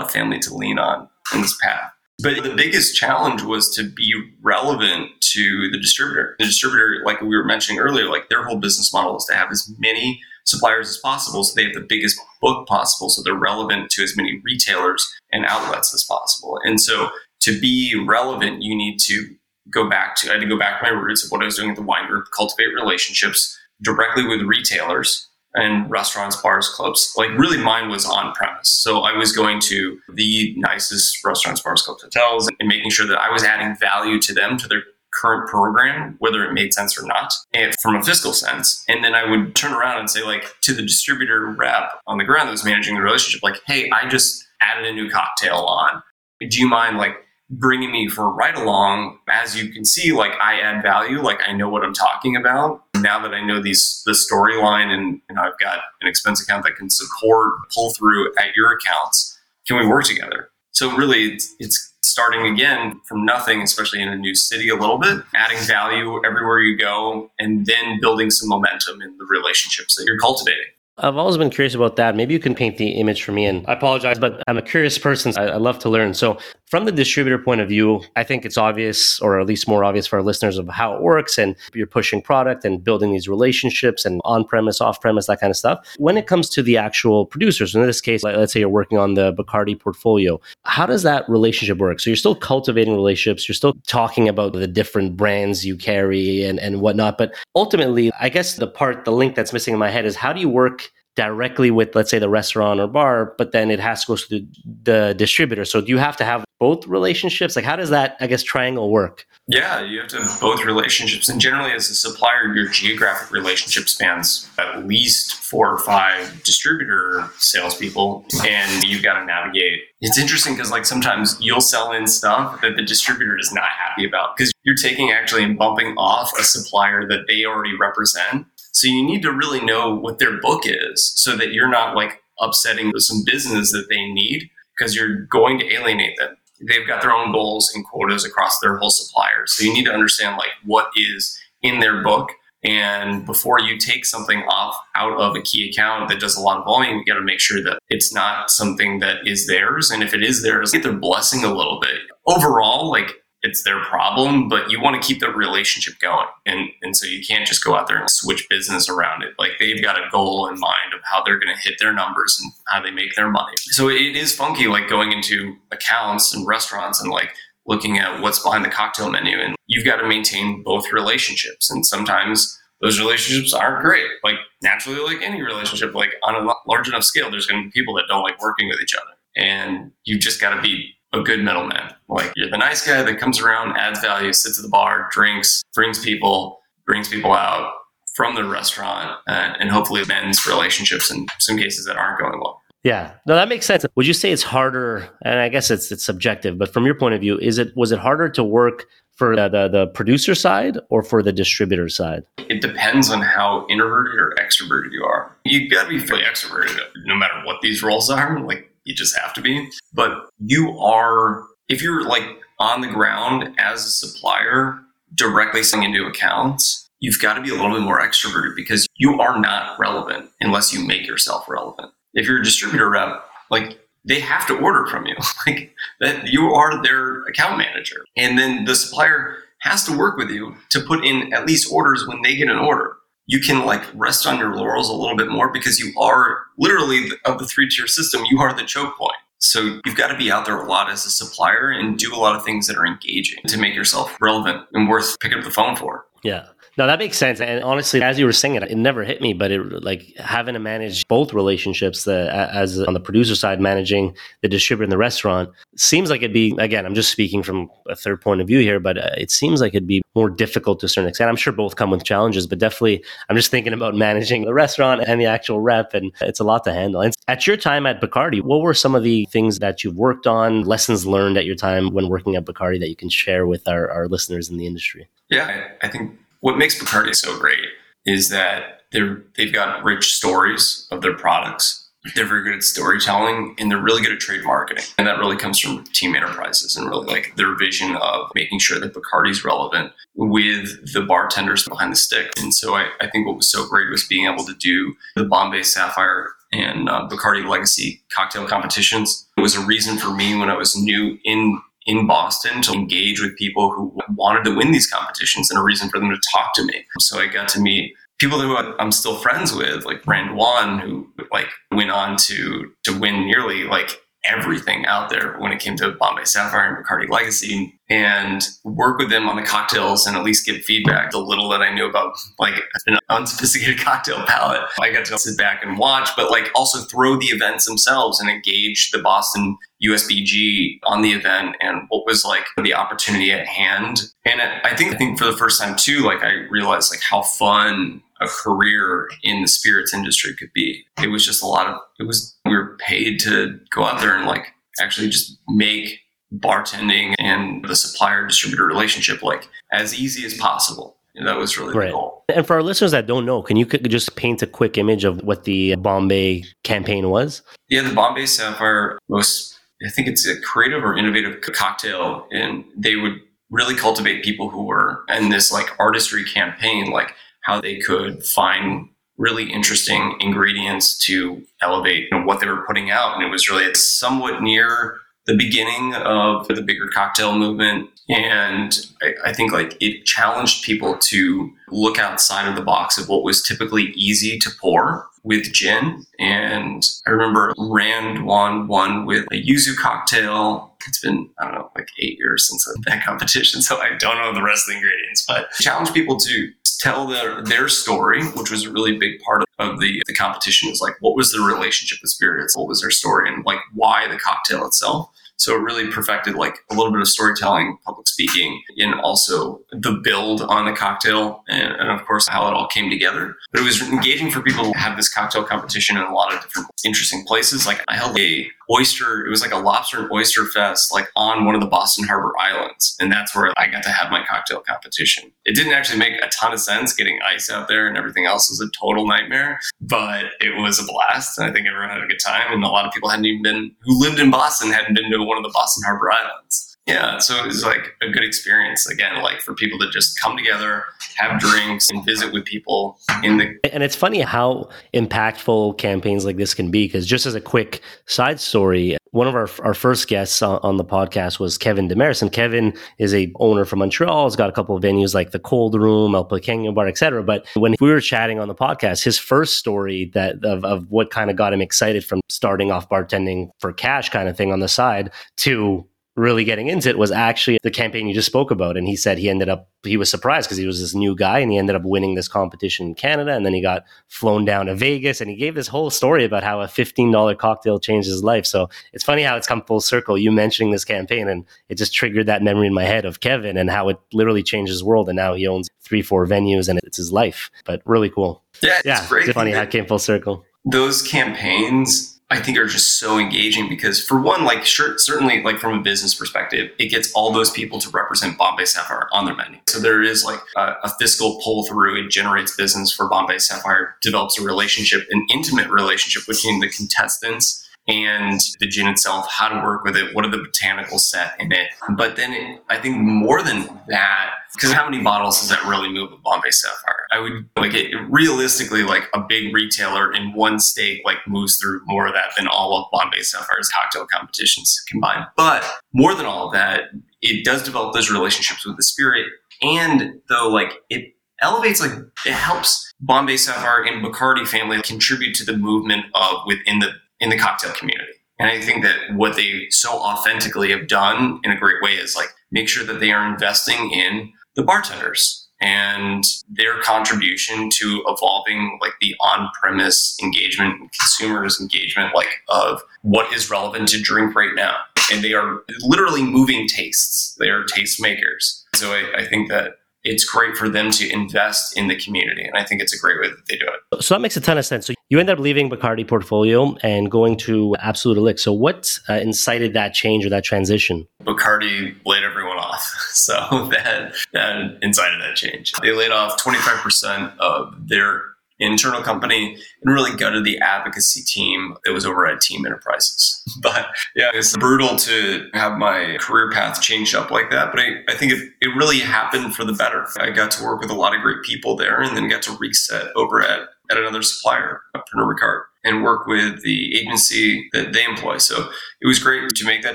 of 0.00 0.10
family 0.10 0.38
to 0.38 0.54
lean 0.54 0.78
on 0.78 1.08
in 1.34 1.42
this 1.42 1.56
path. 1.62 1.92
But 2.22 2.42
the 2.42 2.54
biggest 2.54 2.94
challenge 2.94 3.42
was 3.42 3.74
to 3.74 3.82
be 3.82 4.14
relevant 4.42 5.10
to 5.32 5.70
the 5.70 5.78
distributor. 5.78 6.36
The 6.38 6.44
distributor, 6.44 7.02
like 7.04 7.20
we 7.20 7.36
were 7.36 7.44
mentioning 7.44 7.80
earlier, 7.80 8.08
like 8.08 8.28
their 8.28 8.44
whole 8.44 8.58
business 8.58 8.92
model 8.92 9.16
is 9.16 9.24
to 9.26 9.34
have 9.34 9.50
as 9.50 9.72
many 9.78 10.20
suppliers 10.44 10.88
as 10.88 10.98
possible 10.98 11.44
so 11.44 11.54
they 11.54 11.64
have 11.64 11.74
the 11.74 11.86
biggest 11.88 12.20
book 12.40 12.66
possible 12.66 13.08
so 13.08 13.22
they're 13.22 13.34
relevant 13.34 13.90
to 13.90 14.02
as 14.02 14.16
many 14.16 14.40
retailers 14.44 15.08
and 15.30 15.46
outlets 15.46 15.94
as 15.94 16.04
possible. 16.04 16.58
And 16.64 16.80
so 16.80 17.10
to 17.40 17.58
be 17.60 17.94
relevant, 18.06 18.62
you 18.62 18.76
need 18.76 18.98
to 19.00 19.34
go 19.70 19.88
back 19.88 20.16
to 20.16 20.30
I 20.30 20.34
had 20.34 20.40
to 20.40 20.48
go 20.48 20.58
back 20.58 20.80
to 20.80 20.84
my 20.84 20.90
roots 20.90 21.24
of 21.24 21.30
what 21.30 21.42
I 21.42 21.46
was 21.46 21.56
doing 21.56 21.70
at 21.70 21.76
the 21.76 21.82
wine 21.82 22.08
group, 22.08 22.26
cultivate 22.36 22.74
relationships 22.74 23.58
directly 23.82 24.26
with 24.26 24.42
retailers 24.42 25.28
and 25.54 25.90
restaurants, 25.90 26.36
bars, 26.36 26.68
clubs. 26.68 27.12
Like 27.16 27.30
really 27.30 27.58
mine 27.58 27.90
was 27.90 28.06
on 28.06 28.32
premise. 28.34 28.68
So 28.68 29.00
I 29.00 29.16
was 29.16 29.32
going 29.32 29.60
to 29.60 29.98
the 30.14 30.54
nicest 30.56 31.24
restaurants, 31.24 31.60
bars, 31.60 31.82
clubs, 31.82 32.02
hotels 32.02 32.48
and 32.58 32.68
making 32.68 32.90
sure 32.90 33.06
that 33.06 33.18
I 33.18 33.30
was 33.30 33.44
adding 33.44 33.76
value 33.78 34.20
to 34.20 34.32
them, 34.34 34.56
to 34.58 34.68
their 34.68 34.82
current 35.12 35.48
program, 35.48 36.16
whether 36.18 36.42
it 36.44 36.52
made 36.52 36.72
sense 36.72 36.98
or 36.98 37.06
not, 37.06 37.32
eh, 37.54 37.70
from 37.82 37.96
a 37.96 38.02
fiscal 38.02 38.32
sense. 38.32 38.82
And 38.88 39.04
then 39.04 39.14
I 39.14 39.28
would 39.28 39.54
turn 39.54 39.72
around 39.72 39.98
and 39.98 40.10
say, 40.10 40.22
like, 40.22 40.54
to 40.62 40.72
the 40.72 40.82
distributor 40.82 41.46
rep 41.46 41.92
on 42.06 42.18
the 42.18 42.24
ground 42.24 42.48
that 42.48 42.52
was 42.52 42.64
managing 42.64 42.94
the 42.94 43.02
relationship, 43.02 43.42
like, 43.42 43.60
hey, 43.66 43.90
I 43.90 44.08
just 44.08 44.44
added 44.62 44.86
a 44.86 44.92
new 44.92 45.10
cocktail 45.10 45.56
on. 45.56 46.02
Do 46.40 46.58
you 46.58 46.66
mind, 46.66 46.96
like, 46.96 47.16
bringing 47.52 47.92
me 47.92 48.08
for 48.08 48.24
a 48.24 48.30
ride 48.30 48.56
along? 48.56 49.18
As 49.28 49.56
you 49.56 49.72
can 49.72 49.84
see, 49.84 50.12
like, 50.12 50.32
I 50.42 50.60
add 50.60 50.82
value, 50.82 51.20
like, 51.22 51.40
I 51.46 51.52
know 51.52 51.68
what 51.68 51.84
I'm 51.84 51.94
talking 51.94 52.34
about. 52.34 52.82
Now 52.96 53.20
that 53.22 53.34
I 53.34 53.44
know 53.44 53.62
these 53.62 54.02
the 54.06 54.12
storyline 54.12 54.88
and, 54.88 55.20
and 55.28 55.38
I've 55.38 55.58
got 55.58 55.78
an 56.00 56.08
expense 56.08 56.42
account 56.42 56.64
that 56.64 56.76
can 56.76 56.90
support 56.90 57.54
pull 57.74 57.92
through 57.92 58.32
at 58.38 58.54
your 58.56 58.72
accounts, 58.72 59.38
can 59.66 59.76
we 59.76 59.86
work 59.86 60.04
together? 60.04 60.48
So 60.72 60.94
really, 60.96 61.34
it's, 61.34 61.54
it's 61.58 61.92
starting 62.02 62.52
again 62.52 63.00
from 63.06 63.24
nothing, 63.24 63.62
especially 63.62 64.02
in 64.02 64.08
a 64.08 64.16
new 64.16 64.34
city 64.34 64.68
a 64.68 64.74
little 64.74 64.98
bit, 64.98 65.22
adding 65.34 65.58
value 65.58 66.20
everywhere 66.24 66.60
you 66.60 66.76
go, 66.76 67.30
and 67.38 67.66
then 67.66 68.00
building 68.00 68.30
some 68.30 68.48
momentum 68.48 69.02
in 69.02 69.16
the 69.18 69.26
relationships 69.30 69.94
that 69.96 70.04
you're 70.06 70.18
cultivating. 70.18 70.64
I've 71.02 71.16
always 71.16 71.36
been 71.36 71.50
curious 71.50 71.74
about 71.74 71.96
that. 71.96 72.14
Maybe 72.14 72.32
you 72.32 72.38
can 72.38 72.54
paint 72.54 72.76
the 72.76 72.90
image 72.90 73.24
for 73.24 73.32
me. 73.32 73.44
And 73.44 73.66
I 73.66 73.72
apologize, 73.72 74.20
but 74.20 74.40
I'm 74.46 74.56
a 74.56 74.62
curious 74.62 74.98
person. 74.98 75.32
I, 75.36 75.48
I, 75.48 75.56
love 75.56 75.80
to 75.80 75.88
learn. 75.88 76.14
So, 76.14 76.38
from 76.66 76.84
the 76.84 76.92
distributor 76.92 77.38
point 77.38 77.60
of 77.60 77.68
view, 77.68 78.02
I 78.14 78.22
think 78.22 78.46
it's 78.46 78.56
obvious, 78.56 79.18
or 79.20 79.40
at 79.40 79.46
least 79.46 79.66
more 79.66 79.84
obvious 79.84 80.06
for 80.06 80.16
our 80.16 80.22
listeners, 80.22 80.58
of 80.58 80.68
how 80.68 80.94
it 80.94 81.02
works. 81.02 81.38
And 81.38 81.56
you're 81.74 81.88
pushing 81.88 82.22
product 82.22 82.64
and 82.64 82.82
building 82.82 83.10
these 83.10 83.28
relationships 83.28 84.04
and 84.04 84.20
on 84.24 84.44
premise, 84.44 84.80
off 84.80 85.00
premise, 85.00 85.26
that 85.26 85.40
kind 85.40 85.50
of 85.50 85.56
stuff. 85.56 85.84
When 85.98 86.16
it 86.16 86.28
comes 86.28 86.48
to 86.50 86.62
the 86.62 86.76
actual 86.76 87.26
producers, 87.26 87.74
in 87.74 87.82
this 87.82 88.00
case, 88.00 88.22
let's 88.22 88.52
say 88.52 88.60
you're 88.60 88.68
working 88.68 88.96
on 88.96 89.14
the 89.14 89.32
Bacardi 89.32 89.78
portfolio, 89.78 90.40
how 90.64 90.86
does 90.86 91.02
that 91.02 91.28
relationship 91.28 91.78
work? 91.78 91.98
So, 91.98 92.10
you're 92.10 92.16
still 92.16 92.36
cultivating 92.36 92.94
relationships, 92.94 93.48
you're 93.48 93.56
still 93.56 93.74
talking 93.88 94.28
about 94.28 94.52
the 94.52 94.68
different 94.68 95.16
brands 95.16 95.66
you 95.66 95.76
carry 95.76 96.44
and, 96.44 96.60
and 96.60 96.80
whatnot. 96.80 97.18
But 97.18 97.34
ultimately, 97.56 98.12
I 98.20 98.28
guess 98.28 98.54
the 98.54 98.68
part, 98.68 99.04
the 99.04 99.12
link 99.12 99.34
that's 99.34 99.52
missing 99.52 99.74
in 99.74 99.80
my 99.80 99.90
head 99.90 100.06
is 100.06 100.14
how 100.14 100.32
do 100.32 100.40
you 100.40 100.48
work? 100.48 100.91
Directly 101.14 101.70
with 101.70 101.94
let's 101.94 102.10
say 102.10 102.18
the 102.18 102.28
restaurant 102.28 102.80
or 102.80 102.86
bar 102.86 103.34
but 103.36 103.52
then 103.52 103.70
it 103.70 103.78
has 103.78 104.04
to 104.04 104.12
go 104.12 104.16
through 104.16 104.46
the 104.84 105.14
distributor. 105.16 105.64
So 105.64 105.80
do 105.80 105.88
you 105.88 105.98
have 105.98 106.16
to 106.16 106.24
have 106.24 106.44
both 106.58 106.86
relationships? 106.86 107.56
Like 107.56 107.64
how 107.64 107.76
does 107.76 107.90
that 107.90 108.16
i 108.20 108.26
guess 108.26 108.42
triangle 108.42 108.90
work? 108.90 109.26
Yeah 109.46 109.82
you 109.82 110.00
have 110.00 110.08
to 110.08 110.18
have 110.18 110.40
both 110.40 110.64
relationships. 110.64 111.28
And 111.28 111.40
generally 111.40 111.72
as 111.72 111.90
a 111.90 111.94
supplier 111.94 112.54
your 112.54 112.68
geographic 112.68 113.30
relationship 113.30 113.88
spans 113.88 114.48
at 114.58 114.86
least 114.86 115.34
four 115.34 115.70
or 115.70 115.78
five 115.78 116.42
distributor 116.44 117.28
salespeople 117.38 118.24
and 118.46 118.82
you've 118.84 119.02
got 119.02 119.18
to 119.18 119.26
navigate. 119.26 119.80
It's 120.00 120.18
interesting 120.18 120.54
because 120.54 120.70
like 120.70 120.86
sometimes 120.86 121.36
you'll 121.40 121.60
sell 121.60 121.92
in 121.92 122.06
stuff 122.06 122.60
that 122.62 122.76
the 122.76 122.82
distributor 122.82 123.38
is 123.38 123.52
not 123.52 123.68
happy 123.68 124.06
about 124.06 124.36
because 124.36 124.52
you're 124.64 124.76
taking 124.76 125.10
actually 125.10 125.44
and 125.44 125.58
bumping 125.58 125.94
off 125.96 126.32
a 126.38 126.44
supplier 126.44 127.06
that 127.08 127.26
they 127.28 127.44
already 127.44 127.76
represent 127.78 128.46
so 128.72 128.88
you 128.88 129.04
need 129.04 129.22
to 129.22 129.32
really 129.32 129.60
know 129.60 129.94
what 129.94 130.18
their 130.18 130.40
book 130.40 130.62
is 130.64 131.12
so 131.16 131.36
that 131.36 131.52
you're 131.52 131.68
not 131.68 131.94
like 131.94 132.22
upsetting 132.40 132.90
some 132.96 133.22
business 133.24 133.70
that 133.72 133.86
they 133.88 134.06
need 134.06 134.50
because 134.76 134.96
you're 134.96 135.26
going 135.26 135.58
to 135.58 135.72
alienate 135.72 136.16
them. 136.16 136.36
They've 136.66 136.86
got 136.86 137.02
their 137.02 137.12
own 137.12 137.32
goals 137.32 137.72
and 137.74 137.84
quotas 137.84 138.24
across 138.24 138.58
their 138.60 138.78
whole 138.78 138.90
suppliers. 138.90 139.52
So 139.52 139.64
you 139.64 139.72
need 139.72 139.84
to 139.84 139.92
understand 139.92 140.36
like 140.36 140.50
what 140.64 140.88
is 140.96 141.38
in 141.62 141.80
their 141.80 142.02
book. 142.02 142.30
And 142.64 143.26
before 143.26 143.58
you 143.58 143.76
take 143.76 144.06
something 144.06 144.42
off 144.48 144.76
out 144.94 145.18
of 145.18 145.34
a 145.34 145.42
key 145.42 145.68
account 145.68 146.08
that 146.08 146.20
does 146.20 146.36
a 146.36 146.40
lot 146.40 146.58
of 146.58 146.64
volume, 146.64 146.98
you 146.98 147.04
got 147.04 147.18
to 147.18 147.24
make 147.24 147.40
sure 147.40 147.62
that 147.64 147.80
it's 147.88 148.14
not 148.14 148.50
something 148.50 149.00
that 149.00 149.26
is 149.26 149.48
theirs. 149.48 149.90
And 149.90 150.02
if 150.02 150.14
it 150.14 150.22
is 150.22 150.42
theirs, 150.42 150.70
get 150.70 150.84
their 150.84 150.92
blessing 150.92 151.42
a 151.42 151.52
little 151.52 151.80
bit. 151.80 151.98
Overall, 152.26 152.88
like 152.88 153.21
it's 153.42 153.64
their 153.64 153.80
problem, 153.84 154.48
but 154.48 154.70
you 154.70 154.80
want 154.80 155.00
to 155.00 155.06
keep 155.06 155.20
the 155.20 155.28
relationship 155.28 155.94
going. 156.00 156.26
And, 156.46 156.70
and 156.82 156.96
so 156.96 157.06
you 157.06 157.24
can't 157.26 157.46
just 157.46 157.64
go 157.64 157.74
out 157.74 157.88
there 157.88 157.98
and 157.98 158.08
switch 158.08 158.46
business 158.48 158.88
around 158.88 159.22
it. 159.22 159.34
Like 159.38 159.52
they've 159.58 159.82
got 159.82 159.98
a 159.98 160.08
goal 160.10 160.48
in 160.48 160.58
mind 160.60 160.94
of 160.94 161.00
how 161.04 161.22
they're 161.24 161.40
going 161.40 161.54
to 161.54 161.60
hit 161.60 161.78
their 161.80 161.92
numbers 161.92 162.38
and 162.40 162.52
how 162.68 162.80
they 162.80 162.92
make 162.92 163.14
their 163.16 163.30
money. 163.30 163.54
So 163.58 163.88
it 163.88 164.16
is 164.16 164.34
funky, 164.34 164.68
like 164.68 164.88
going 164.88 165.10
into 165.10 165.56
accounts 165.72 166.32
and 166.34 166.46
restaurants 166.46 167.00
and 167.00 167.10
like 167.10 167.34
looking 167.66 167.98
at 167.98 168.20
what's 168.20 168.42
behind 168.42 168.64
the 168.64 168.70
cocktail 168.70 169.10
menu. 169.10 169.38
And 169.38 169.56
you've 169.66 169.84
got 169.84 169.96
to 169.96 170.06
maintain 170.06 170.62
both 170.62 170.92
relationships. 170.92 171.70
And 171.70 171.84
sometimes 171.84 172.58
those 172.80 173.00
relationships 173.00 173.52
aren't 173.52 173.82
great. 173.82 174.06
Like 174.22 174.36
naturally, 174.62 175.00
like 175.00 175.22
any 175.22 175.42
relationship, 175.42 175.94
like 175.94 176.10
on 176.22 176.34
a 176.34 176.52
large 176.68 176.88
enough 176.88 177.04
scale, 177.04 177.30
there's 177.30 177.46
going 177.46 177.62
to 177.62 177.68
be 177.68 177.72
people 177.72 177.94
that 177.94 178.04
don't 178.08 178.22
like 178.22 178.40
working 178.40 178.68
with 178.68 178.80
each 178.80 178.94
other. 178.94 179.12
And 179.34 179.92
you've 180.04 180.20
just 180.20 180.40
got 180.40 180.54
to 180.54 180.60
be 180.60 180.94
a 181.12 181.20
good 181.20 181.44
middleman. 181.44 181.92
Like 182.08 182.32
you're 182.36 182.50
the 182.50 182.58
nice 182.58 182.86
guy 182.86 183.02
that 183.02 183.18
comes 183.18 183.40
around, 183.40 183.76
adds 183.76 184.00
value, 184.00 184.32
sits 184.32 184.58
at 184.58 184.62
the 184.62 184.68
bar, 184.68 185.08
drinks, 185.12 185.62
brings 185.74 186.02
people, 186.02 186.60
brings 186.86 187.08
people 187.08 187.32
out 187.32 187.74
from 188.14 188.34
the 188.34 188.44
restaurant, 188.44 189.18
uh, 189.26 189.54
and 189.58 189.70
hopefully 189.70 190.04
mends 190.06 190.46
relationships 190.46 191.10
in 191.10 191.26
some 191.38 191.56
cases 191.56 191.86
that 191.86 191.96
aren't 191.96 192.18
going 192.18 192.38
well. 192.40 192.60
Yeah, 192.84 193.12
no, 193.26 193.36
that 193.36 193.48
makes 193.48 193.64
sense. 193.64 193.86
Would 193.94 194.08
you 194.08 194.12
say 194.12 194.32
it's 194.32 194.42
harder? 194.42 195.08
And 195.24 195.38
I 195.38 195.48
guess 195.48 195.70
it's 195.70 195.92
it's 195.92 196.04
subjective, 196.04 196.58
but 196.58 196.72
from 196.72 196.84
your 196.84 196.96
point 196.96 197.14
of 197.14 197.20
view, 197.20 197.38
is 197.38 197.58
it 197.58 197.76
was 197.76 197.92
it 197.92 198.00
harder 198.00 198.28
to 198.30 198.42
work 198.42 198.86
for 199.14 199.36
the, 199.36 199.48
the, 199.48 199.68
the 199.68 199.86
producer 199.88 200.34
side 200.34 200.78
or 200.88 201.02
for 201.02 201.22
the 201.22 201.32
distributor 201.32 201.88
side? 201.88 202.24
It 202.38 202.60
depends 202.60 203.10
on 203.10 203.20
how 203.20 203.66
introverted 203.68 204.14
or 204.14 204.34
extroverted 204.40 204.90
you 204.90 205.04
are. 205.04 205.36
You 205.44 205.70
got 205.70 205.84
to 205.84 205.90
be 205.90 206.00
fully 206.00 206.22
extroverted, 206.22 206.76
no 207.04 207.14
matter 207.14 207.34
what 207.44 207.60
these 207.62 207.84
roles 207.84 208.10
are. 208.10 208.40
Like 208.40 208.71
you 208.84 208.94
just 208.94 209.18
have 209.18 209.32
to 209.34 209.40
be. 209.40 209.68
But 209.92 210.28
you 210.38 210.78
are, 210.78 211.44
if 211.68 211.82
you're 211.82 212.04
like 212.04 212.24
on 212.58 212.80
the 212.80 212.88
ground 212.88 213.54
as 213.58 213.84
a 213.84 213.90
supplier, 213.90 214.80
directly 215.14 215.62
selling 215.62 215.92
into 215.92 216.06
accounts, 216.06 216.88
you've 217.00 217.20
got 217.20 217.34
to 217.34 217.42
be 217.42 217.50
a 217.50 217.54
little 217.54 217.72
bit 217.72 217.82
more 217.82 218.00
extroverted 218.00 218.56
because 218.56 218.86
you 218.96 219.20
are 219.20 219.38
not 219.38 219.78
relevant 219.78 220.30
unless 220.40 220.72
you 220.72 220.86
make 220.86 221.06
yourself 221.06 221.48
relevant. 221.48 221.92
If 222.14 222.26
you're 222.26 222.40
a 222.40 222.44
distributor 222.44 222.88
rep, 222.88 223.24
like 223.50 223.78
they 224.04 224.20
have 224.20 224.46
to 224.48 224.58
order 224.58 224.86
from 224.86 225.06
you. 225.06 225.16
like 225.46 225.74
that 226.00 226.26
you 226.26 226.52
are 226.52 226.82
their 226.82 227.22
account 227.24 227.58
manager. 227.58 228.04
And 228.16 228.38
then 228.38 228.64
the 228.64 228.74
supplier 228.74 229.36
has 229.60 229.84
to 229.84 229.96
work 229.96 230.16
with 230.16 230.30
you 230.30 230.56
to 230.70 230.80
put 230.80 231.04
in 231.04 231.32
at 231.32 231.46
least 231.46 231.72
orders 231.72 232.06
when 232.06 232.22
they 232.22 232.36
get 232.36 232.48
an 232.48 232.58
order. 232.58 232.96
You 233.26 233.40
can 233.40 233.64
like 233.64 233.82
rest 233.94 234.26
on 234.26 234.38
your 234.38 234.56
laurels 234.56 234.88
a 234.88 234.94
little 234.94 235.16
bit 235.16 235.28
more 235.28 235.52
because 235.52 235.78
you 235.78 235.92
are 235.98 236.42
literally 236.58 237.10
of 237.24 237.38
the 237.38 237.46
three 237.46 237.68
tier 237.68 237.86
system, 237.86 238.24
you 238.30 238.40
are 238.40 238.52
the 238.52 238.64
choke 238.64 238.96
point. 238.96 239.16
So 239.38 239.80
you've 239.84 239.96
got 239.96 240.08
to 240.08 240.16
be 240.16 240.30
out 240.30 240.46
there 240.46 240.56
a 240.56 240.68
lot 240.68 240.88
as 240.88 241.04
a 241.04 241.10
supplier 241.10 241.70
and 241.70 241.98
do 241.98 242.14
a 242.14 242.16
lot 242.16 242.36
of 242.36 242.44
things 242.44 242.68
that 242.68 242.76
are 242.76 242.86
engaging 242.86 243.40
to 243.48 243.58
make 243.58 243.74
yourself 243.74 244.16
relevant 244.20 244.66
and 244.72 244.88
worth 244.88 245.18
picking 245.18 245.38
up 245.38 245.44
the 245.44 245.50
phone 245.50 245.74
for. 245.74 246.06
Yeah. 246.22 246.46
No, 246.78 246.86
that 246.86 246.98
makes 246.98 247.18
sense. 247.18 247.38
And 247.40 247.62
honestly, 247.62 248.02
as 248.02 248.18
you 248.18 248.24
were 248.24 248.32
saying 248.32 248.54
it, 248.54 248.62
it 248.62 248.76
never 248.76 249.04
hit 249.04 249.20
me, 249.20 249.34
but 249.34 249.50
it 249.50 249.60
like 249.82 250.14
having 250.16 250.54
to 250.54 250.60
manage 250.60 251.06
both 251.06 251.34
relationships, 251.34 252.04
the 252.04 252.32
as 252.32 252.80
on 252.80 252.94
the 252.94 253.00
producer 253.00 253.34
side, 253.34 253.60
managing 253.60 254.16
the 254.40 254.48
distributor 254.48 254.84
in 254.84 254.90
the 254.90 254.96
restaurant, 254.96 255.50
seems 255.76 256.08
like 256.08 256.22
it'd 256.22 256.32
be 256.32 256.54
again. 256.58 256.86
I'm 256.86 256.94
just 256.94 257.12
speaking 257.12 257.42
from 257.42 257.70
a 257.90 257.94
third 257.94 258.22
point 258.22 258.40
of 258.40 258.46
view 258.46 258.60
here, 258.60 258.80
but 258.80 258.96
uh, 258.96 259.10
it 259.18 259.30
seems 259.30 259.60
like 259.60 259.74
it'd 259.74 259.86
be 259.86 260.02
more 260.14 260.30
difficult 260.30 260.80
to 260.80 260.86
a 260.86 260.88
certain 260.88 261.08
extent. 261.08 261.28
I'm 261.28 261.36
sure 261.36 261.52
both 261.52 261.76
come 261.76 261.90
with 261.90 262.04
challenges, 262.04 262.46
but 262.46 262.58
definitely, 262.58 263.04
I'm 263.28 263.36
just 263.36 263.50
thinking 263.50 263.74
about 263.74 263.94
managing 263.94 264.44
the 264.44 264.54
restaurant 264.54 265.02
and 265.06 265.20
the 265.20 265.26
actual 265.26 265.60
rep, 265.60 265.92
and 265.92 266.10
it's 266.22 266.40
a 266.40 266.44
lot 266.44 266.64
to 266.64 266.72
handle. 266.72 267.02
And 267.02 267.14
at 267.28 267.46
your 267.46 267.58
time 267.58 267.84
at 267.84 268.00
Bacardi, 268.00 268.40
what 268.40 268.62
were 268.62 268.74
some 268.74 268.94
of 268.94 269.02
the 269.02 269.26
things 269.30 269.58
that 269.58 269.84
you've 269.84 269.96
worked 269.96 270.26
on, 270.26 270.62
lessons 270.62 271.06
learned 271.06 271.36
at 271.36 271.44
your 271.44 271.54
time 271.54 271.90
when 271.90 272.08
working 272.08 272.34
at 272.34 272.46
Bacardi 272.46 272.80
that 272.80 272.88
you 272.88 272.96
can 272.96 273.10
share 273.10 273.46
with 273.46 273.68
our, 273.68 273.90
our 273.90 274.08
listeners 274.08 274.48
in 274.48 274.56
the 274.56 274.66
industry? 274.66 275.08
Yeah, 275.28 275.68
I 275.82 275.88
think 275.88 276.18
what 276.42 276.58
makes 276.58 276.78
Bacardi 276.78 277.14
so 277.14 277.38
great 277.38 277.64
is 278.04 278.28
that 278.28 278.82
they're 278.90 279.22
they've 279.36 279.52
got 279.52 279.82
rich 279.82 280.14
stories 280.14 280.86
of 280.90 281.00
their 281.00 281.16
products. 281.16 281.78
They're 282.16 282.26
very 282.26 282.42
good 282.42 282.56
at 282.56 282.64
storytelling 282.64 283.54
and 283.58 283.70
they're 283.70 283.80
really 283.80 284.02
good 284.02 284.12
at 284.12 284.18
trade 284.18 284.42
marketing. 284.44 284.84
And 284.98 285.06
that 285.06 285.20
really 285.20 285.36
comes 285.36 285.60
from 285.60 285.84
team 285.84 286.16
enterprises 286.16 286.76
and 286.76 286.90
really 286.90 287.06
like 287.06 287.36
their 287.36 287.56
vision 287.56 287.94
of 287.94 288.28
making 288.34 288.58
sure 288.58 288.80
that 288.80 288.92
Bacardi's 288.92 289.44
relevant 289.44 289.92
with 290.16 290.92
the 290.92 291.02
bartenders 291.02 291.66
behind 291.66 291.92
the 291.92 291.96
stick. 291.96 292.32
And 292.40 292.52
so 292.52 292.74
I, 292.74 292.88
I 293.00 293.08
think 293.08 293.28
what 293.28 293.36
was 293.36 293.48
so 293.48 293.68
great 293.68 293.88
was 293.88 294.04
being 294.04 294.26
able 294.26 294.44
to 294.44 294.54
do 294.54 294.94
the 295.14 295.24
Bombay 295.24 295.62
Sapphire 295.62 296.30
and 296.52 296.88
uh, 296.88 297.08
Bacardi 297.08 297.48
Legacy 297.48 298.02
cocktail 298.12 298.48
competitions. 298.48 299.28
It 299.36 299.40
was 299.40 299.54
a 299.54 299.64
reason 299.64 299.96
for 299.96 300.12
me 300.12 300.36
when 300.36 300.50
I 300.50 300.56
was 300.56 300.76
new 300.76 301.18
in 301.24 301.60
in 301.86 302.06
Boston 302.06 302.62
to 302.62 302.72
engage 302.72 303.20
with 303.20 303.36
people 303.36 303.72
who 303.72 303.96
wanted 304.14 304.44
to 304.44 304.54
win 304.54 304.72
these 304.72 304.86
competitions 304.86 305.50
and 305.50 305.58
a 305.58 305.62
reason 305.62 305.88
for 305.88 305.98
them 305.98 306.10
to 306.10 306.20
talk 306.32 306.54
to 306.54 306.64
me. 306.64 306.84
So 306.98 307.18
I 307.18 307.26
got 307.26 307.48
to 307.48 307.60
meet 307.60 307.94
people 308.18 308.40
who 308.40 308.56
I'm 308.56 308.92
still 308.92 309.16
friends 309.16 309.52
with, 309.52 309.84
like 309.84 310.04
Brandon, 310.04 310.78
who 310.78 311.08
like 311.32 311.48
went 311.72 311.90
on 311.90 312.16
to 312.18 312.72
to 312.84 312.98
win 312.98 313.26
nearly 313.26 313.64
like 313.64 313.98
everything 314.24 314.86
out 314.86 315.10
there 315.10 315.36
when 315.38 315.50
it 315.50 315.58
came 315.58 315.76
to 315.76 315.90
Bombay 315.98 316.24
Sapphire 316.24 316.76
and 316.76 316.86
Bacardi 316.86 317.08
Legacy 317.08 317.78
and 317.92 318.48
work 318.64 318.98
with 318.98 319.10
them 319.10 319.28
on 319.28 319.36
the 319.36 319.42
cocktails 319.42 320.06
and 320.06 320.16
at 320.16 320.24
least 320.24 320.46
give 320.46 320.64
feedback. 320.64 321.10
The 321.10 321.18
little 321.18 321.50
that 321.50 321.60
I 321.60 321.74
knew 321.74 321.86
about 321.86 322.14
like 322.38 322.54
an 322.86 322.96
unsophisticated 323.10 323.78
cocktail 323.84 324.24
palate, 324.24 324.62
I 324.80 324.90
got 324.90 325.04
to 325.04 325.18
sit 325.18 325.36
back 325.36 325.62
and 325.62 325.76
watch, 325.76 326.08
but 326.16 326.30
like 326.30 326.50
also 326.54 326.78
throw 326.86 327.18
the 327.18 327.26
events 327.26 327.66
themselves 327.66 328.18
and 328.18 328.30
engage 328.30 328.92
the 328.92 328.98
Boston 328.98 329.58
USBG 329.84 330.78
on 330.84 331.02
the 331.02 331.12
event 331.12 331.56
and 331.60 331.82
what 331.90 332.06
was 332.06 332.24
like 332.24 332.46
the 332.56 332.72
opportunity 332.72 333.30
at 333.30 333.46
hand. 333.46 334.00
And 334.24 334.40
I 334.40 334.74
think 334.74 334.94
I 334.94 334.96
think 334.96 335.18
for 335.18 335.26
the 335.26 335.36
first 335.36 335.60
time 335.60 335.76
too, 335.76 336.00
like 336.00 336.22
I 336.22 336.32
realized 336.50 336.90
like 336.90 337.02
how 337.02 337.20
fun 337.20 338.02
a 338.22 338.26
career 338.26 339.10
in 339.22 339.42
the 339.42 339.48
spirits 339.48 339.92
industry 339.92 340.34
could 340.38 340.52
be. 340.54 340.82
It 341.02 341.08
was 341.08 341.26
just 341.26 341.42
a 341.42 341.46
lot 341.46 341.66
of 341.66 341.76
it 342.00 342.04
was 342.04 342.34
we 342.46 342.56
were 342.56 342.78
paid 342.78 343.20
to 343.20 343.60
go 343.70 343.84
out 343.84 344.00
there 344.00 344.16
and 344.16 344.26
like 344.26 344.46
actually 344.80 345.08
just 345.08 345.38
make 345.48 345.98
bartending 346.36 347.14
and 347.18 347.64
the 347.66 347.76
supplier 347.76 348.26
distributor 348.26 348.66
relationship 348.66 349.22
like 349.22 349.48
as 349.72 349.94
easy 349.94 350.24
as 350.24 350.34
possible. 350.34 350.96
And 351.14 351.26
that 351.26 351.36
was 351.36 351.58
really 351.58 351.74
right. 351.74 351.86
the 351.86 351.92
goal. 351.92 352.24
And 352.34 352.46
for 352.46 352.54
our 352.54 352.62
listeners 352.62 352.92
that 352.92 353.06
don't 353.06 353.26
know, 353.26 353.42
can 353.42 353.58
you 353.58 353.66
just 353.66 354.16
paint 354.16 354.40
a 354.40 354.46
quick 354.46 354.78
image 354.78 355.04
of 355.04 355.22
what 355.22 355.44
the 355.44 355.74
Bombay 355.76 356.44
campaign 356.64 357.10
was? 357.10 357.42
Yeah, 357.68 357.82
the 357.82 357.94
Bombay 357.94 358.26
Sapphire 358.26 358.98
most 359.08 359.58
I 359.84 359.90
think 359.90 360.08
it's 360.08 360.26
a 360.26 360.40
creative 360.40 360.84
or 360.84 360.96
innovative 360.96 361.40
cocktail 361.40 362.26
and 362.30 362.64
they 362.76 362.96
would 362.96 363.20
really 363.50 363.74
cultivate 363.74 364.24
people 364.24 364.48
who 364.48 364.64
were 364.64 365.04
in 365.08 365.28
this 365.28 365.52
like 365.52 365.68
artistry 365.78 366.24
campaign 366.24 366.90
like 366.90 367.14
how 367.42 367.60
they 367.60 367.78
could 367.78 368.24
find 368.24 368.88
really 369.18 369.52
interesting 369.52 370.16
ingredients 370.20 370.96
to 370.96 371.42
elevate 371.60 372.08
you 372.10 372.18
know, 372.18 372.24
what 372.24 372.40
they 372.40 372.46
were 372.46 372.64
putting 372.66 372.90
out. 372.90 373.14
And 373.14 373.22
it 373.22 373.30
was 373.30 373.48
really 373.48 373.72
somewhat 373.74 374.42
near 374.42 374.98
the 375.26 375.36
beginning 375.36 375.94
of 375.94 376.48
the 376.48 376.62
bigger 376.62 376.88
cocktail 376.88 377.36
movement. 377.38 377.88
And 378.08 378.78
I, 379.00 379.14
I, 379.26 379.32
think 379.32 379.52
like 379.52 379.76
it 379.80 380.04
challenged 380.04 380.64
people 380.64 380.98
to 380.98 381.52
look 381.70 381.98
outside 381.98 382.48
of 382.48 382.56
the 382.56 382.62
box 382.62 382.98
of 382.98 383.08
what 383.08 383.22
was 383.22 383.42
typically 383.42 383.92
easy 383.94 384.38
to 384.40 384.50
pour 384.60 385.06
with 385.22 385.52
gin. 385.52 386.04
And 386.18 386.82
I 387.06 387.10
remember 387.10 387.54
Rand 387.56 388.26
won 388.26 388.66
one 388.66 389.06
with 389.06 389.26
a 389.30 389.40
yuzu 389.40 389.76
cocktail. 389.76 390.74
It's 390.86 391.00
been, 391.00 391.30
I 391.38 391.44
don't 391.44 391.54
know, 391.54 391.70
like 391.76 391.88
eight 392.00 392.18
years 392.18 392.48
since 392.48 392.66
that 392.86 393.04
competition. 393.04 393.62
So 393.62 393.76
I 393.76 393.96
don't 393.98 394.16
know 394.16 394.34
the 394.34 394.42
rest 394.42 394.68
of 394.68 394.72
the 394.72 394.78
ingredients, 394.78 395.24
but 395.26 395.50
challenge 395.60 395.92
people 395.92 396.16
to 396.16 396.50
tell 396.80 397.06
their, 397.06 397.42
their 397.44 397.68
story, 397.68 398.24
which 398.30 398.50
was 398.50 398.64
a 398.64 398.72
really 398.72 398.98
big 398.98 399.20
part 399.20 399.44
of 399.62 399.80
the, 399.80 400.02
the 400.06 400.14
competition 400.14 400.70
is 400.70 400.80
like, 400.80 400.94
what 401.00 401.16
was 401.16 401.32
their 401.32 401.42
relationship 401.42 401.98
with 402.02 402.10
spirits? 402.10 402.56
What 402.56 402.68
was 402.68 402.80
their 402.80 402.90
story 402.90 403.32
and 403.32 403.44
like 403.44 403.60
why 403.74 404.08
the 404.08 404.18
cocktail 404.18 404.66
itself? 404.66 405.10
So 405.42 405.56
it 405.56 405.60
really 405.62 405.90
perfected 405.90 406.36
like 406.36 406.58
a 406.70 406.74
little 406.74 406.92
bit 406.92 407.00
of 407.00 407.08
storytelling, 407.08 407.76
public 407.84 408.06
speaking, 408.06 408.62
and 408.76 408.94
also 409.00 409.60
the 409.72 409.92
build 409.92 410.42
on 410.42 410.66
the 410.66 410.72
cocktail 410.72 411.42
and, 411.48 411.72
and, 411.72 411.90
of 411.90 412.06
course 412.06 412.28
how 412.28 412.46
it 412.46 412.54
all 412.54 412.68
came 412.68 412.88
together. 412.90 413.34
But 413.50 413.62
it 413.62 413.64
was 413.64 413.82
engaging 413.82 414.30
for 414.30 414.40
people 414.40 414.70
to 414.70 414.78
have 414.78 414.96
this 414.96 415.12
cocktail 415.12 415.42
competition 415.42 415.96
in 415.96 416.04
a 416.04 416.14
lot 416.14 416.32
of 416.32 416.42
different 416.42 416.68
interesting 416.84 417.24
places. 417.24 417.66
Like 417.66 417.82
I 417.88 417.96
held 417.96 418.16
a 418.20 418.48
oyster, 418.72 419.24
it 419.26 419.30
was 419.30 419.42
like 419.42 419.52
a 419.52 419.58
lobster 419.58 420.00
and 420.00 420.10
oyster 420.12 420.46
fest 420.46 420.92
like 420.92 421.08
on 421.16 421.44
one 421.44 421.54
of 421.54 421.60
the 421.60 421.66
Boston 421.66 422.06
Harbor 422.06 422.32
Islands. 422.40 422.96
And 423.00 423.12
that's 423.12 423.34
where 423.34 423.52
I 423.56 423.68
got 423.68 423.82
to 423.84 423.90
have 423.90 424.10
my 424.10 424.24
cocktail 424.24 424.60
competition. 424.60 425.30
It 425.44 425.54
didn't 425.54 425.72
actually 425.72 425.98
make 425.98 426.14
a 426.22 426.28
ton 426.28 426.52
of 426.52 426.60
sense 426.60 426.94
getting 426.94 427.18
ice 427.26 427.50
out 427.50 427.68
there 427.68 427.86
and 427.86 427.96
everything 427.96 428.26
else 428.26 428.48
was 428.48 428.60
a 428.60 428.70
total 428.78 429.06
nightmare, 429.06 429.60
but 429.80 430.26
it 430.40 430.56
was 430.56 430.78
a 430.78 430.84
blast. 430.84 431.38
And 431.38 431.48
I 431.48 431.52
think 431.52 431.66
everyone 431.66 431.90
had 431.90 432.02
a 432.02 432.06
good 432.06 432.20
time. 432.24 432.52
And 432.52 432.64
a 432.64 432.68
lot 432.68 432.86
of 432.86 432.92
people 432.92 433.08
hadn't 433.08 433.26
even 433.26 433.42
been, 433.42 433.72
who 433.82 434.00
lived 434.00 434.18
in 434.18 434.30
Boston, 434.30 434.70
hadn't 434.70 434.94
been 434.94 435.10
to 435.10 435.22
one 435.22 435.36
of 435.36 435.44
the 435.44 435.52
Boston 435.52 435.82
Harbor 435.84 436.10
Islands. 436.10 436.61
Yeah, 436.86 437.18
so 437.18 437.36
it 437.36 437.46
was 437.46 437.64
like 437.64 437.94
a 438.02 438.08
good 438.08 438.24
experience 438.24 438.90
again, 438.90 439.22
like 439.22 439.40
for 439.40 439.54
people 439.54 439.78
to 439.78 439.88
just 439.90 440.20
come 440.20 440.36
together, 440.36 440.84
have 441.16 441.40
drinks, 441.40 441.88
and 441.90 442.04
visit 442.04 442.32
with 442.32 442.44
people 442.44 442.98
in 443.22 443.36
the. 443.36 443.54
And 443.72 443.84
it's 443.84 443.94
funny 443.94 444.20
how 444.20 444.68
impactful 444.92 445.78
campaigns 445.78 446.24
like 446.24 446.38
this 446.38 446.54
can 446.54 446.72
be. 446.72 446.86
Because 446.86 447.06
just 447.06 447.24
as 447.24 447.36
a 447.36 447.40
quick 447.40 447.82
side 448.06 448.40
story, 448.40 448.96
one 449.12 449.28
of 449.28 449.36
our 449.36 449.48
our 449.62 449.74
first 449.74 450.08
guests 450.08 450.42
on, 450.42 450.58
on 450.64 450.76
the 450.76 450.84
podcast 450.84 451.38
was 451.38 451.56
Kevin 451.56 451.88
Demaris, 451.88 452.20
and 452.20 452.32
Kevin 452.32 452.76
is 452.98 453.14
a 453.14 453.30
owner 453.36 453.64
from 453.64 453.78
Montreal. 453.78 454.26
He's 454.26 454.34
got 454.34 454.48
a 454.48 454.52
couple 454.52 454.76
of 454.76 454.82
venues 454.82 455.14
like 455.14 455.30
the 455.30 455.38
Cold 455.38 455.76
Room, 455.76 456.16
El 456.16 456.28
Pequeño 456.28 456.74
Bar, 456.74 456.88
etc. 456.88 457.22
But 457.22 457.46
when 457.54 457.76
we 457.80 457.90
were 457.90 458.00
chatting 458.00 458.40
on 458.40 458.48
the 458.48 458.56
podcast, 458.56 459.04
his 459.04 459.18
first 459.18 459.56
story 459.56 460.10
that 460.14 460.44
of, 460.44 460.64
of 460.64 460.90
what 460.90 461.10
kind 461.10 461.30
of 461.30 461.36
got 461.36 461.52
him 461.52 461.60
excited 461.60 462.04
from 462.04 462.22
starting 462.28 462.72
off 462.72 462.88
bartending 462.88 463.50
for 463.60 463.72
cash 463.72 464.08
kind 464.08 464.28
of 464.28 464.36
thing 464.36 464.50
on 464.50 464.58
the 464.58 464.68
side 464.68 465.12
to 465.36 465.86
really 466.14 466.44
getting 466.44 466.68
into 466.68 466.88
it 466.88 466.98
was 466.98 467.10
actually 467.10 467.58
the 467.62 467.70
campaign 467.70 468.06
you 468.06 468.14
just 468.14 468.26
spoke 468.26 468.50
about. 468.50 468.76
And 468.76 468.86
he 468.86 468.96
said 468.96 469.18
he 469.18 469.30
ended 469.30 469.48
up, 469.48 469.68
he 469.82 469.96
was 469.96 470.10
surprised 470.10 470.48
because 470.48 470.58
he 470.58 470.66
was 470.66 470.80
this 470.80 470.94
new 470.94 471.16
guy 471.16 471.38
and 471.38 471.50
he 471.50 471.58
ended 471.58 471.74
up 471.74 471.82
winning 471.84 472.14
this 472.14 472.28
competition 472.28 472.88
in 472.88 472.94
Canada. 472.94 473.32
And 473.32 473.46
then 473.46 473.54
he 473.54 473.62
got 473.62 473.84
flown 474.08 474.44
down 474.44 474.66
to 474.66 474.74
Vegas 474.74 475.20
and 475.20 475.30
he 475.30 475.36
gave 475.36 475.54
this 475.54 475.68
whole 475.68 475.90
story 475.90 476.24
about 476.24 476.44
how 476.44 476.60
a 476.60 476.66
$15 476.66 477.38
cocktail 477.38 477.80
changed 477.80 478.08
his 478.08 478.22
life. 478.22 478.44
So 478.44 478.68
it's 478.92 479.04
funny 479.04 479.22
how 479.22 479.36
it's 479.36 479.46
come 479.46 479.62
full 479.62 479.80
circle. 479.80 480.18
You 480.18 480.30
mentioning 480.32 480.70
this 480.70 480.84
campaign 480.84 481.28
and 481.28 481.46
it 481.68 481.76
just 481.76 481.94
triggered 481.94 482.26
that 482.26 482.42
memory 482.42 482.66
in 482.66 482.74
my 482.74 482.84
head 482.84 483.04
of 483.04 483.20
Kevin 483.20 483.56
and 483.56 483.70
how 483.70 483.88
it 483.88 483.98
literally 484.12 484.42
changed 484.42 484.70
his 484.70 484.84
world. 484.84 485.08
And 485.08 485.16
now 485.16 485.34
he 485.34 485.46
owns 485.46 485.70
three, 485.80 486.02
four 486.02 486.26
venues 486.26 486.68
and 486.68 486.78
it's 486.84 486.98
his 486.98 487.12
life, 487.12 487.50
but 487.64 487.80
really 487.86 488.10
cool. 488.10 488.42
Yeah. 488.62 488.76
It's 488.78 488.86
yeah. 488.86 489.08
Great. 489.08 489.28
It's 489.28 489.34
funny 489.34 489.52
how 489.52 489.62
it 489.62 489.70
came 489.70 489.86
full 489.86 489.98
circle. 489.98 490.44
Those 490.64 491.02
campaigns 491.02 492.20
I 492.32 492.40
think 492.40 492.56
are 492.56 492.66
just 492.66 492.98
so 492.98 493.18
engaging 493.18 493.68
because 493.68 494.02
for 494.02 494.18
one, 494.18 494.44
like 494.44 494.64
sure, 494.64 494.96
certainly 494.96 495.42
like 495.42 495.58
from 495.58 495.78
a 495.78 495.82
business 495.82 496.14
perspective, 496.14 496.70
it 496.78 496.86
gets 496.86 497.12
all 497.12 497.30
those 497.30 497.50
people 497.50 497.78
to 497.80 497.90
represent 497.90 498.38
Bombay 498.38 498.64
Sapphire 498.64 499.06
on 499.12 499.26
their 499.26 499.36
menu. 499.36 499.58
So 499.68 499.78
there 499.78 500.02
is 500.02 500.24
like 500.24 500.40
a, 500.56 500.76
a 500.84 500.88
fiscal 500.98 501.38
pull 501.44 501.66
through. 501.66 502.02
It 502.02 502.10
generates 502.10 502.56
business 502.56 502.90
for 502.90 503.06
Bombay 503.06 503.38
Sapphire, 503.38 503.96
develops 504.00 504.40
a 504.40 504.44
relationship, 504.44 505.06
an 505.10 505.26
intimate 505.30 505.68
relationship 505.68 506.26
between 506.26 506.60
the 506.60 506.70
contestants 506.70 507.68
and 507.86 508.40
the 508.60 508.66
gin 508.66 508.86
itself, 508.86 509.26
how 509.28 509.48
to 509.48 509.56
work 509.56 509.84
with 509.84 509.96
it, 509.96 510.14
what 510.14 510.24
are 510.24 510.30
the 510.30 510.38
botanicals 510.38 511.00
set 511.00 511.34
in 511.38 511.52
it. 511.52 511.68
But 511.96 512.16
then 512.16 512.32
it, 512.32 512.62
I 512.70 512.78
think 512.78 512.96
more 512.96 513.42
than 513.42 513.68
that, 513.88 514.30
because 514.54 514.72
how 514.72 514.88
many 514.88 515.02
bottles 515.02 515.40
does 515.40 515.48
that 515.48 515.64
really 515.64 515.88
move 515.88 516.10
with 516.10 516.22
Bombay 516.22 516.50
Sapphire? 516.50 517.06
I 517.12 517.20
would 517.20 517.48
like 517.56 517.74
it 517.74 517.94
realistically, 518.08 518.82
like 518.82 519.08
a 519.14 519.20
big 519.20 519.54
retailer 519.54 520.12
in 520.12 520.34
one 520.34 520.58
state, 520.58 521.04
like 521.04 521.18
moves 521.26 521.56
through 521.56 521.80
more 521.86 522.06
of 522.06 522.14
that 522.14 522.32
than 522.36 522.48
all 522.48 522.76
of 522.76 522.90
Bombay 522.92 523.22
Sapphire's 523.22 523.68
cocktail 523.68 524.06
competitions 524.06 524.82
combined. 524.88 525.26
But 525.36 525.64
more 525.92 526.14
than 526.14 526.26
all 526.26 526.46
of 526.46 526.52
that, 526.52 526.90
it 527.20 527.44
does 527.44 527.62
develop 527.62 527.94
those 527.94 528.10
relationships 528.10 528.66
with 528.66 528.76
the 528.76 528.82
spirit. 528.82 529.26
And 529.62 530.20
though, 530.28 530.48
like, 530.48 530.72
it 530.90 531.14
elevates, 531.40 531.80
like, 531.80 531.92
it 532.26 532.32
helps 532.32 532.92
Bombay 533.00 533.36
Sapphire 533.36 533.84
and 533.84 534.04
Bacardi 534.04 534.46
family 534.46 534.80
contribute 534.82 535.34
to 535.36 535.44
the 535.44 535.56
movement 535.56 536.06
of 536.14 536.38
within 536.46 536.78
the 536.78 536.92
in 537.20 537.30
the 537.30 537.38
cocktail 537.38 537.72
community. 537.72 538.12
And 538.38 538.50
I 538.50 538.60
think 538.60 538.82
that 538.82 539.14
what 539.14 539.36
they 539.36 539.66
so 539.70 539.92
authentically 539.92 540.70
have 540.72 540.88
done 540.88 541.40
in 541.44 541.52
a 541.52 541.56
great 541.56 541.80
way 541.82 541.92
is 541.92 542.16
like 542.16 542.28
make 542.50 542.68
sure 542.68 542.84
that 542.84 542.98
they 542.98 543.12
are 543.12 543.26
investing 543.30 543.90
in 543.92 544.32
the 544.54 544.62
bartenders 544.62 545.46
and 545.60 546.24
their 546.50 546.80
contribution 546.82 547.70
to 547.70 548.02
evolving 548.08 548.78
like 548.80 548.94
the 549.00 549.14
on-premise 549.20 550.16
engagement 550.22 550.80
and 550.80 550.90
consumers 550.98 551.60
engagement 551.60 552.14
like 552.14 552.42
of 552.48 552.82
what 553.02 553.32
is 553.32 553.48
relevant 553.48 553.88
to 553.88 554.00
drink 554.00 554.34
right 554.34 554.54
now 554.54 554.76
and 555.12 555.22
they 555.22 555.34
are 555.34 555.62
literally 555.82 556.22
moving 556.22 556.66
tastes 556.66 557.36
they 557.38 557.48
are 557.48 557.64
taste 557.64 558.02
makers 558.02 558.64
so 558.74 558.92
I, 558.92 559.20
I 559.20 559.26
think 559.26 559.48
that 559.50 559.76
it's 560.04 560.24
great 560.24 560.56
for 560.56 560.68
them 560.68 560.90
to 560.90 561.10
invest 561.12 561.76
in 561.76 561.88
the 561.88 561.96
community. 561.96 562.44
And 562.44 562.56
I 562.56 562.64
think 562.64 562.80
it's 562.80 562.92
a 562.92 562.98
great 562.98 563.20
way 563.20 563.28
that 563.28 563.46
they 563.48 563.56
do 563.56 563.66
it. 563.66 564.02
So 564.02 564.14
that 564.14 564.20
makes 564.20 564.36
a 564.36 564.40
ton 564.40 564.58
of 564.58 564.66
sense. 564.66 564.86
So 564.86 564.94
you 565.10 565.20
end 565.20 565.30
up 565.30 565.38
leaving 565.38 565.70
Bacardi 565.70 566.06
portfolio 566.06 566.74
and 566.82 567.10
going 567.10 567.36
to 567.38 567.76
Absolut 567.78 568.18
Elyx. 568.18 568.40
So 568.40 568.52
what 568.52 568.98
uh, 569.08 569.14
incited 569.14 569.74
that 569.74 569.94
change 569.94 570.26
or 570.26 570.30
that 570.30 570.44
transition? 570.44 571.06
Bacardi 571.22 571.94
laid 572.04 572.24
everyone 572.24 572.51
off. 572.82 572.98
So 573.22 573.68
that, 573.70 574.14
that 574.32 574.56
of 574.82 575.20
that 575.20 575.36
change. 575.36 575.72
They 575.80 575.92
laid 575.92 576.10
off 576.10 576.42
25% 576.42 577.36
of 577.38 577.88
their 577.88 578.22
internal 578.58 579.02
company 579.02 579.56
and 579.82 579.94
really 579.94 580.16
gutted 580.16 580.44
the 580.44 580.58
advocacy 580.58 581.22
team 581.22 581.76
that 581.84 581.92
was 581.92 582.06
over 582.06 582.26
at 582.26 582.40
Team 582.40 582.64
Enterprises. 582.66 583.38
But 583.62 583.88
yeah, 584.16 584.30
it's 584.34 584.56
brutal 584.56 584.96
to 584.96 585.48
have 585.54 585.78
my 585.78 586.16
career 586.20 586.50
path 586.50 586.80
changed 586.80 587.14
up 587.14 587.30
like 587.30 587.50
that. 587.50 587.70
But 587.70 587.80
I, 587.80 588.02
I 588.08 588.14
think 588.16 588.32
it, 588.32 588.50
it 588.60 588.76
really 588.76 588.98
happened 588.98 589.54
for 589.54 589.64
the 589.64 589.72
better. 589.72 590.06
I 590.18 590.30
got 590.30 590.50
to 590.52 590.64
work 590.64 590.80
with 590.80 590.90
a 590.90 590.94
lot 590.94 591.14
of 591.14 591.22
great 591.22 591.42
people 591.42 591.76
there 591.76 592.00
and 592.00 592.16
then 592.16 592.28
got 592.28 592.42
to 592.42 592.56
reset 592.58 593.08
over 593.14 593.40
at, 593.40 593.60
at 593.90 593.98
another 593.98 594.22
supplier, 594.22 594.80
Pernod 594.96 595.36
Ricard 595.36 595.62
and 595.84 596.02
work 596.02 596.26
with 596.26 596.62
the 596.62 596.96
agency 596.98 597.68
that 597.72 597.92
they 597.92 598.04
employ. 598.04 598.38
So 598.38 598.70
it 599.00 599.06
was 599.06 599.18
great 599.18 599.48
to 599.48 599.64
make 599.64 599.82
that 599.82 599.94